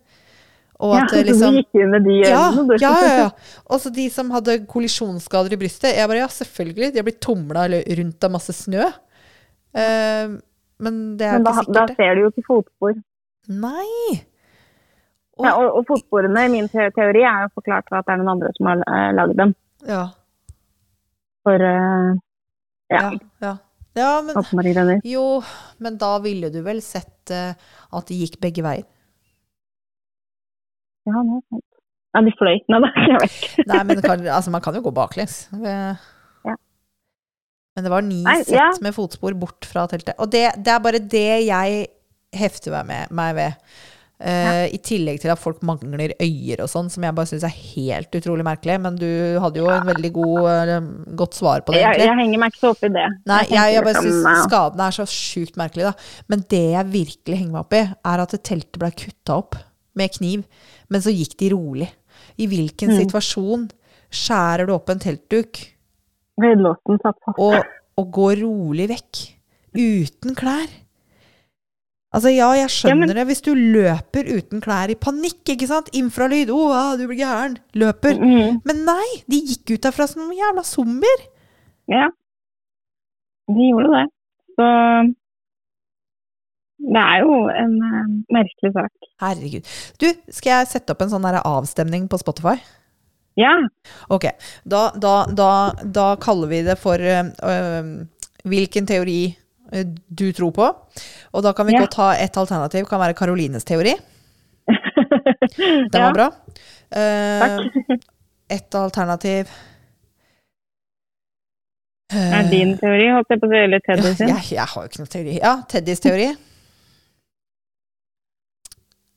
Og 0.85 0.93
at 0.93 1.13
det 1.15 1.23
liksom 1.31 1.55
du 1.55 1.63
gikk 1.63 1.79
inn 1.81 1.93
med 1.95 2.05
de 2.05 2.19
ja, 2.21 2.43
øynene, 2.53 2.77
ja, 2.83 2.93
ja, 3.01 3.13
ja. 3.23 3.29
Og 3.73 3.81
så 3.81 3.93
de 3.97 4.05
som 4.13 4.29
hadde 4.35 4.59
kollisjonsskader 4.69 5.55
i 5.57 5.59
brystet. 5.61 5.95
Jeg 5.97 6.09
bare, 6.11 6.21
ja, 6.21 6.29
selvfølgelig. 6.29 6.91
De 6.93 7.01
har 7.01 7.07
blitt 7.07 7.23
tumla 7.25 7.65
rundt 7.73 8.27
av 8.29 8.35
masse 8.35 8.53
snø. 8.57 8.85
Uh, 9.77 10.37
men 10.85 10.99
det 11.17 11.29
er 11.29 11.39
Men 11.39 11.47
da, 11.47 11.55
ikke 11.55 11.65
sikkert, 11.65 11.77
Da 11.77 11.97
ser 11.97 12.13
du 12.13 12.25
jo 12.27 12.33
ikke 12.33 12.47
fotspor. 12.51 12.99
Nei! 13.65 14.21
Og, 15.37 15.45
Ja, 15.45 15.55
og, 15.61 15.71
og 15.81 15.89
fotsporene 15.89 16.45
i 16.45 16.53
min 16.53 16.69
teori 16.73 17.25
er 17.25 17.47
jo 17.47 17.55
forklart 17.57 17.89
ved 17.93 17.99
at 18.03 18.09
det 18.09 18.15
er 18.15 18.21
noen 18.21 18.35
andre 18.37 18.53
som 18.57 18.71
har 18.71 18.85
uh, 18.85 19.11
lagd 19.17 19.37
dem. 19.41 19.57
ja, 19.89 20.05
For 21.47 21.65
uh, 21.73 22.13
ja, 22.93 23.01
ja, 23.01 23.11
ja. 23.45 23.55
Ja, 23.97 24.11
men. 24.24 25.01
Jo, 25.07 25.26
men 25.82 25.97
da 26.01 26.16
ville 26.24 26.51
du 26.53 26.61
vel 26.66 26.82
sett 26.84 27.32
uh, 27.32 27.55
at 27.97 28.11
det 28.11 28.20
gikk 28.20 28.40
begge 28.42 28.64
veier? 28.66 28.84
Ja, 31.07 31.22
det 31.22 31.38
er 31.38 31.42
sant. 31.47 31.64
Ja, 32.16 32.22
de 32.24 32.32
fløy. 32.38 32.61
Nei 32.72 32.78
da, 32.80 32.92
jeg 32.97 33.18
vet 33.20 33.34
ikke. 33.36 33.64
Nei, 33.68 33.80
men 33.88 34.05
kan, 34.05 34.22
altså, 34.24 34.53
man 34.55 34.62
kan 34.64 34.76
jo 34.78 34.84
gå 34.86 34.92
baklengs. 34.97 35.40
Ja. 35.61 35.97
Men 37.76 37.84
det 37.84 37.92
var 37.92 38.05
ni 38.07 38.22
Nei, 38.24 38.38
sett 38.40 38.57
ja. 38.57 38.70
med 38.80 38.94
fotspor 38.97 39.36
bort 39.36 39.66
fra 39.68 39.84
teltet. 39.90 40.16
Og 40.22 40.30
det, 40.32 40.47
det 40.64 40.72
er 40.72 40.80
bare 40.80 41.03
det 41.03 41.28
jeg 41.44 41.82
hefter 42.36 42.72
meg, 42.72 42.86
med, 42.88 43.12
meg 43.18 43.34
ved. 43.36 43.76
Eh, 44.19 44.73
I 44.73 44.79
tillegg 44.81 45.19
til 45.21 45.29
at 45.29 45.37
folk 45.39 45.59
mangler 45.61 46.14
øyer 46.17 46.62
og 46.64 46.71
sånn, 46.73 46.87
som 46.89 47.05
jeg 47.05 47.12
bare 47.19 47.29
syns 47.29 47.43
er 47.45 47.53
helt 47.53 48.17
utrolig 48.17 48.47
merkelig. 48.49 48.79
Men 48.81 48.97
du 48.97 49.05
hadde 49.43 49.61
jo 49.61 49.67
en 49.69 49.85
veldig 49.91 50.11
god, 50.14 50.39
eh, 50.73 50.87
godt 51.21 51.35
svar 51.37 51.61
på 51.67 51.75
det, 51.75 51.83
Jeg, 51.83 51.91
egentlig. 51.91 52.07
jeg 52.07 52.17
henger 52.23 52.39
meg 52.41 52.53
ikke 52.55 52.62
så 52.62 52.71
opp 52.73 52.85
i 52.89 52.93
det. 52.95 53.07
Nei, 53.29 53.41
jeg, 53.45 53.53
jeg 53.59 53.75
jeg 53.75 53.85
bare 53.85 53.95
liksom, 54.01 54.25
syns 54.25 54.47
skadene 54.49 54.87
er 54.87 54.97
så 54.97 55.07
sjukt 55.12 55.57
merkelige, 55.61 55.91
da. 55.93 56.23
Men 56.33 56.45
det 56.49 56.62
jeg 56.73 56.93
virkelig 56.97 57.39
henger 57.43 57.53
meg 57.53 57.61
opp 57.67 57.77
i, 57.77 57.83
er 58.12 58.25
at 58.25 58.37
teltet 58.43 58.79
ble 58.81 58.91
kutta 59.05 59.37
opp 59.37 59.61
med 59.97 60.12
kniv, 60.17 60.45
men 60.89 61.01
så 61.05 61.12
gikk 61.12 61.37
de 61.45 61.51
rolig. 61.53 61.91
I 62.41 62.47
hvilken 62.49 62.91
Mm. 62.93 62.99
situasjon 63.05 63.69
skjærer 64.12 64.67
du 64.67 64.73
opp 64.73 64.89
en 64.91 64.99
teltduk 64.99 65.61
og, 67.37 67.62
og 67.99 68.11
går 68.12 68.41
rolig 68.43 68.89
vekk? 68.89 69.23
Uten 69.77 70.35
klær? 70.37 70.69
Altså, 72.17 72.31
ja, 72.33 72.49
jeg 72.57 72.71
skjønner 72.73 72.89
Ja, 72.89 73.12
men- 73.12 73.17
det 73.19 73.27
hvis 73.29 73.43
du 73.45 73.51
løper 73.55 74.25
uten 74.39 74.62
klær 74.64 74.89
i 74.91 74.97
panikk, 74.97 75.43
ikke 75.53 75.69
sant? 75.69 75.91
Infralyd, 75.93 76.49
å, 76.49 76.57
oh, 76.73 76.97
du 76.97 77.07
blir 77.07 77.21
gæren. 77.21 77.59
Løper. 77.77 78.17
Mhm, 78.17 78.62
Men 78.64 78.85
nei, 78.87 79.09
de 79.29 79.41
gikk 79.45 79.75
ut 79.77 79.83
derfra 79.85 80.09
som 80.09 80.23
noen 80.23 80.39
jævla 80.39 80.64
zombier. 80.64 81.27
Ja, 81.93 82.09
de 83.53 83.69
gjorde 83.69 83.93
det. 83.93 84.07
Så 84.57 84.67
det 86.87 87.03
er 87.03 87.21
jo 87.21 87.37
en 87.53 87.77
uh, 87.83 88.09
merkelig 88.33 88.73
sak. 88.73 88.93
Herregud. 89.21 89.69
Du, 90.01 90.09
skal 90.31 90.51
jeg 90.61 90.69
sette 90.73 90.91
opp 90.95 91.03
en 91.03 91.12
sånn 91.12 91.25
avstemning 91.25 92.09
på 92.09 92.19
Spotify? 92.21 92.57
Ja, 93.37 93.53
Ok, 94.09 94.25
da, 94.64 94.91
da, 94.97 95.27
da, 95.29 95.51
da 95.85 96.17
kaller 96.17 96.49
vi 96.49 96.62
det 96.64 96.79
for 96.81 96.97
uh, 96.97 97.29
uh, 97.45 98.07
hvilken 98.49 98.87
teori 98.89 99.37
du 100.09 100.27
tror 100.33 100.53
på. 100.55 100.67
Og 101.35 101.43
da 101.43 101.53
kan 101.53 101.67
vi 101.67 101.73
Ja. 101.75 101.81
godt 101.85 101.95
ha 102.01 102.12
et 102.14 102.37
alternativ, 102.37 102.87
kan 102.89 103.01
være 103.01 103.14
Karolines 103.19 103.64
teori. 103.64 103.95
Den 105.57 105.91
ja, 105.93 106.11
var 106.11 106.12
bra. 106.14 106.27
Uh, 106.87 107.97
et 108.49 108.75
alternativ 108.79 109.49
Er 112.14 112.47
din 112.51 112.77
teori, 112.79 113.09
holdt 113.11 113.31
jeg 113.35 113.41
på 113.43 113.47
å 113.49 113.51
si, 113.51 113.59
eller 113.67 113.81
Teddy 113.83 114.12
sin? 114.14 114.29
jeg, 114.31 114.45
jeg 114.55 114.67
har 114.71 114.83
jo 114.83 114.89
ikke 114.93 115.01
noen 115.03 115.11
teori. 115.11 115.33
Ja, 115.43 115.55
Teddys 115.69 116.01
teori. 116.05 116.29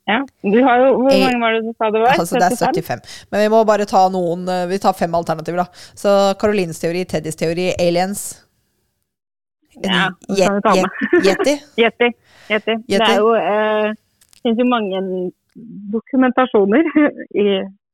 Ja. 0.10 0.24
Du 0.42 0.58
har 0.66 0.80
jo, 0.82 0.88
hvor 1.04 1.12
Eh, 1.14 1.22
mange 1.22 1.40
var 1.44 1.54
det 1.54 1.62
du 1.68 1.74
sa 1.78 1.92
det 1.94 2.00
var? 2.02 2.16
Altså, 2.18 2.40
det 2.42 2.48
er 2.50 2.56
75. 2.82 3.02
Men 3.32 3.42
vi 3.44 3.50
må 3.54 3.60
bare 3.70 3.86
ta 3.86 4.08
noen 4.10 4.48
Vi 4.70 4.80
tar 4.82 4.94
fem 4.98 5.14
alternativer, 5.14 5.62
da. 5.62 5.68
Så 5.94 6.34
Karolines 6.42 6.80
teori, 6.82 7.06
Teddys 7.06 7.38
teori, 7.38 7.68
aliens. 7.78 8.24
Ja. 9.84 10.10
Yeti. 10.30 11.56
Yeti. 11.82 12.12
Yeti. 12.50 12.76
Det 12.88 13.02
er 13.02 13.20
jo 13.20 13.34
eh, 13.38 13.92
finnes 14.42 14.62
jo 14.62 14.68
mange 14.70 15.02
dokumentasjoner 15.94 16.90
i 17.44 17.50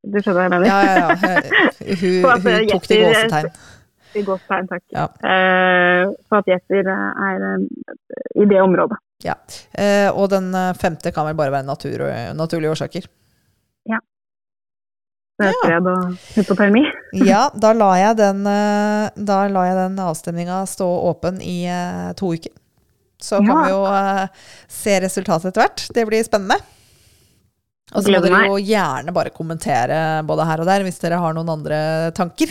Du 0.06 0.20
skjønner 0.22 0.38
hva 0.38 0.44
jeg 0.46 0.52
mener? 0.54 0.68
Ja, 0.70 0.80
ja, 0.86 0.98
ja. 1.02 1.08
Hun, 2.02 2.28
hun 2.30 2.52
eh, 2.52 2.68
tok 2.70 2.84
det 2.86 2.98
i 3.00 3.06
gåsetegn. 3.08 3.48
I 4.16 4.22
gåsetegn, 4.28 4.68
takk. 4.70 4.84
Ja. 4.94 5.06
Eh, 5.32 6.02
for 6.30 6.44
at 6.44 6.52
gjetter 6.52 6.92
er 6.94 7.46
eh, 7.50 7.64
i 8.38 8.46
det 8.52 8.60
området. 8.62 9.00
Ja. 9.26 9.34
Eh, 9.74 10.12
og 10.14 10.30
den 10.30 10.52
eh, 10.54 10.76
femte 10.78 11.10
kan 11.16 11.26
vel 11.26 11.40
bare 11.40 11.56
være 11.56 11.66
natur, 11.66 12.06
naturlige 12.38 12.76
årsaker. 12.76 13.10
Snøskred 15.36 15.88
og 15.92 16.14
hypotermi. 16.36 16.84
Ja, 17.30 17.50
da 17.64 17.74
la 17.76 17.90
jeg 18.00 18.18
den, 18.20 18.46
eh, 18.48 19.10
da 19.16 19.42
jeg 19.48 19.76
den 19.82 19.98
avstemninga 20.04 20.62
stå 20.70 20.88
åpen 21.10 21.42
i 21.44 21.66
eh, 21.72 22.14
to 22.20 22.34
uker. 22.36 22.54
Så 23.22 23.40
kan 23.40 23.48
Ja. 23.52 23.64
vi 23.64 23.74
jo 23.74 23.82
eh, 23.90 24.48
se 24.68 25.00
resultatet 25.04 25.52
etter 25.52 25.64
hvert. 25.66 25.86
Det 25.96 26.06
blir 26.08 26.24
spennende. 26.28 26.58
Og 27.96 28.02
så 28.04 28.12
må 28.12 28.20
dere 28.24 28.48
jo 28.50 28.56
gjerne 28.66 29.14
bare 29.14 29.30
kommentere 29.32 30.24
både 30.26 30.46
her 30.50 30.64
og 30.64 30.68
der 30.68 30.84
hvis 30.84 30.98
dere 31.04 31.20
har 31.22 31.36
noen 31.38 31.52
andre 31.54 31.78
tanker. 32.18 32.50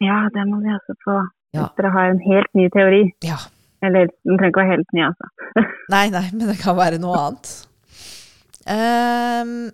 Ja, 0.00 0.20
det 0.32 0.44
må 0.48 0.60
vi 0.62 0.70
også 0.72 0.94
få. 1.04 1.16
Ja. 1.56 1.66
Hvis 1.66 1.76
dere 1.80 1.90
har 1.96 2.12
en 2.12 2.20
helt 2.24 2.52
ny 2.56 2.68
teori. 2.72 3.02
Ja. 3.26 3.36
Eller 3.84 4.08
den 4.24 4.38
trenger 4.38 4.52
ikke 4.52 4.62
være 4.62 4.72
helt 4.76 4.94
ny, 4.96 5.02
altså. 5.08 5.28
Nei, 5.94 6.04
nei, 6.14 6.24
men 6.32 6.46
det 6.52 6.56
kan 6.62 6.76
være 6.78 7.00
noe 7.02 7.18
annet. 7.20 7.50
Jeg 8.66 9.72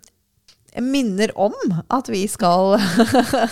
minner 0.81 1.33
om 1.37 1.53
at 1.93 2.09
vi 2.09 2.23
skal 2.31 2.77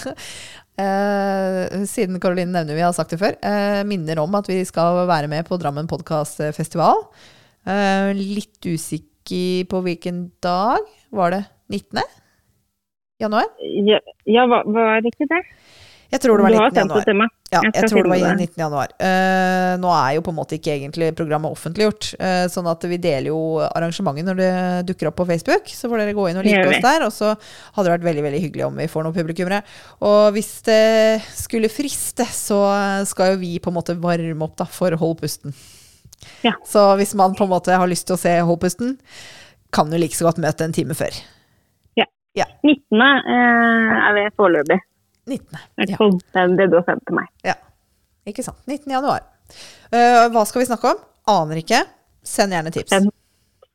eh, 0.81 1.83
Siden 1.85 2.17
Karoline 2.21 2.53
nevner 2.55 2.77
vi 2.77 2.85
har 2.85 2.95
sagt 2.97 3.13
det 3.13 3.21
før, 3.21 3.37
eh, 3.45 3.81
minner 3.87 4.23
om 4.23 4.33
at 4.39 4.49
vi 4.49 4.61
skal 4.65 5.03
være 5.09 5.29
med 5.31 5.45
på 5.49 5.59
Drammen 5.61 5.89
podkastfestival. 5.91 7.05
Eh, 7.67 8.09
litt 8.17 8.65
usikker 8.65 9.67
på 9.69 9.83
hvilken 9.85 10.31
dag. 10.41 10.81
Var 11.13 11.35
det 11.35 11.43
19. 11.69 12.01
januar? 13.21 13.49
Ja, 13.85 13.99
ja 14.25 14.47
var, 14.49 14.65
var 14.65 15.03
det 15.03 15.13
ikke 15.13 15.29
det? 15.29 15.43
Jeg 16.11 16.19
tror 16.25 16.41
det 16.41 16.43
var 16.43 16.53
19. 16.53 16.75
sendt 16.75 16.93
det 16.93 17.13
januar. 17.13 17.29
Ja, 17.51 17.59
Jeg 17.63 17.71
jeg, 17.75 17.89
tror 17.91 18.03
det 18.03 18.09
var 18.11 18.19
finne 18.19 18.33
i 18.33 18.39
det. 18.41 18.47
19. 18.51 18.61
januar. 18.61 18.93
Uh, 18.99 19.71
nå 19.79 19.91
er 19.95 20.09
jo 20.17 20.23
på 20.25 20.33
en 20.33 20.37
måte 20.37 20.57
ikke 20.57 20.73
egentlig 20.73 21.09
programmet 21.15 21.55
offentliggjort, 21.55 22.09
uh, 22.19 22.45
sånn 22.51 22.67
at 22.71 22.85
vi 22.91 22.99
deler 22.99 23.29
jo 23.31 23.39
arrangementet 23.63 24.27
når 24.27 24.39
det 24.41 24.51
dukker 24.91 25.11
opp 25.11 25.17
på 25.21 25.27
Facebook. 25.31 25.71
Så 25.71 25.87
får 25.87 26.03
dere 26.03 26.15
gå 26.17 26.27
inn 26.27 26.39
og 26.41 26.47
like 26.47 26.67
oss 26.67 26.83
der. 26.83 27.07
Og 27.07 27.15
så 27.15 27.31
hadde 27.31 27.87
det 27.87 27.95
vært 27.95 28.07
veldig 28.09 28.25
veldig 28.27 28.43
hyggelig 28.45 28.67
om 28.67 28.79
vi 28.83 28.91
får 28.91 29.07
noen 29.07 29.17
publikummere. 29.21 29.63
Og 30.11 30.21
hvis 30.35 30.53
det 30.67 30.81
skulle 31.39 31.71
friste, 31.71 32.27
så 32.27 32.61
skal 33.07 33.35
jo 33.35 33.43
vi 33.43 33.55
på 33.63 33.71
en 33.71 33.79
måte 33.79 33.95
varme 33.99 34.47
opp 34.47 34.59
da 34.59 34.67
for 34.67 34.95
Hold 34.99 35.21
pusten. 35.23 35.55
Ja. 36.43 36.57
Så 36.67 36.91
hvis 36.99 37.15
man 37.17 37.37
på 37.39 37.47
en 37.47 37.55
måte 37.55 37.75
har 37.79 37.89
lyst 37.89 38.11
til 38.11 38.19
å 38.19 38.21
se 38.21 38.35
Hold 38.43 38.59
pusten, 38.63 38.97
kan 39.71 39.87
du 39.87 39.95
like 39.95 40.17
så 40.17 40.27
godt 40.27 40.43
møte 40.43 40.67
en 40.67 40.75
time 40.75 40.97
før. 40.97 41.15
Ja, 42.33 42.45
19. 42.63 43.01
Eh, 43.01 44.07
er 44.07 44.13
vi 44.15 44.29
foreløpig. 44.39 44.79
19. 45.29 45.59
Ja. 45.75 46.47
Det 46.57 46.67
du 46.71 46.77
har 46.79 46.85
sendt 46.87 47.03
til 47.07 47.17
meg. 47.17 47.29
Ja, 47.45 47.55
ikke 48.27 48.45
sant. 48.45 48.61
19. 48.67 48.89
januar. 48.91 49.25
Uh, 49.91 50.27
hva 50.33 50.45
skal 50.47 50.63
vi 50.63 50.69
snakke 50.69 50.93
om? 50.93 51.01
Aner 51.31 51.61
ikke. 51.61 51.81
Send 52.25 52.55
gjerne 52.55 52.73
tips. 52.73 52.93
Send. 52.93 53.11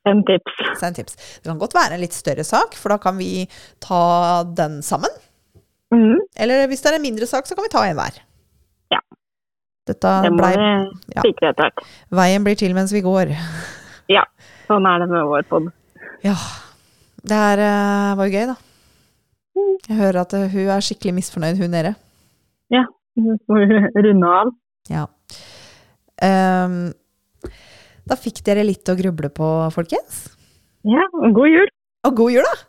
send, 0.06 0.26
tips. 0.26 0.58
Send 0.80 0.98
tips. 0.98 1.16
Det 1.42 1.50
kan 1.50 1.60
godt 1.60 1.76
være 1.76 1.96
en 1.96 2.02
litt 2.02 2.16
større 2.16 2.44
sak, 2.46 2.76
for 2.78 2.94
da 2.94 2.98
kan 3.02 3.18
vi 3.18 3.46
ta 3.82 4.42
den 4.46 4.80
sammen. 4.86 5.12
Mm. 5.94 6.18
Eller 6.42 6.66
hvis 6.70 6.82
det 6.82 6.92
er 6.92 6.98
en 6.98 7.06
mindre 7.06 7.28
sak, 7.30 7.46
så 7.46 7.58
kan 7.58 7.66
vi 7.66 7.72
ta 7.72 7.84
en 7.86 7.98
hver. 7.98 8.20
Ja. 8.94 9.00
Dette 9.86 10.12
det 10.26 10.34
må 10.34 10.42
blei 10.42 10.52
vi 10.58 10.70
ja. 11.14 11.24
sikre 11.26 11.52
etter 11.52 11.68
hvert. 11.68 11.88
Veien 12.20 12.46
blir 12.46 12.58
til 12.58 12.74
mens 12.76 12.94
vi 12.94 13.04
går. 13.06 13.34
Ja, 14.10 14.22
sånn 14.66 14.86
er 14.86 15.02
det 15.02 15.10
med 15.10 15.26
vår 15.30 15.46
pod. 15.50 15.70
Ja. 16.26 16.36
Det 17.26 17.34
er, 17.34 17.62
uh, 17.66 18.14
var 18.18 18.28
jo 18.28 18.38
gøy, 18.38 18.46
da. 18.52 18.65
Jeg 19.56 19.96
hører 19.96 20.20
at 20.24 20.34
eh, 20.36 20.48
hun 20.52 20.70
er 20.74 20.84
skikkelig 20.84 21.14
misfornøyd, 21.20 21.60
hun 21.62 21.72
nede. 21.72 21.94
Ja, 22.72 22.84
Hun 23.16 23.38
får 23.48 23.62
runde 24.04 24.30
av. 24.40 24.50
Ja. 24.92 25.06
Um, 26.20 26.92
da 28.06 28.16
fikk 28.20 28.42
dere 28.44 28.64
litt 28.66 28.88
å 28.92 28.96
gruble 28.98 29.30
på, 29.32 29.46
folkens. 29.74 30.26
Ja, 30.86 31.06
og 31.16 31.32
god 31.38 31.48
jul. 31.50 31.70
Og 32.06 32.18
god 32.20 32.34
jul, 32.36 32.44
da! 32.46 32.65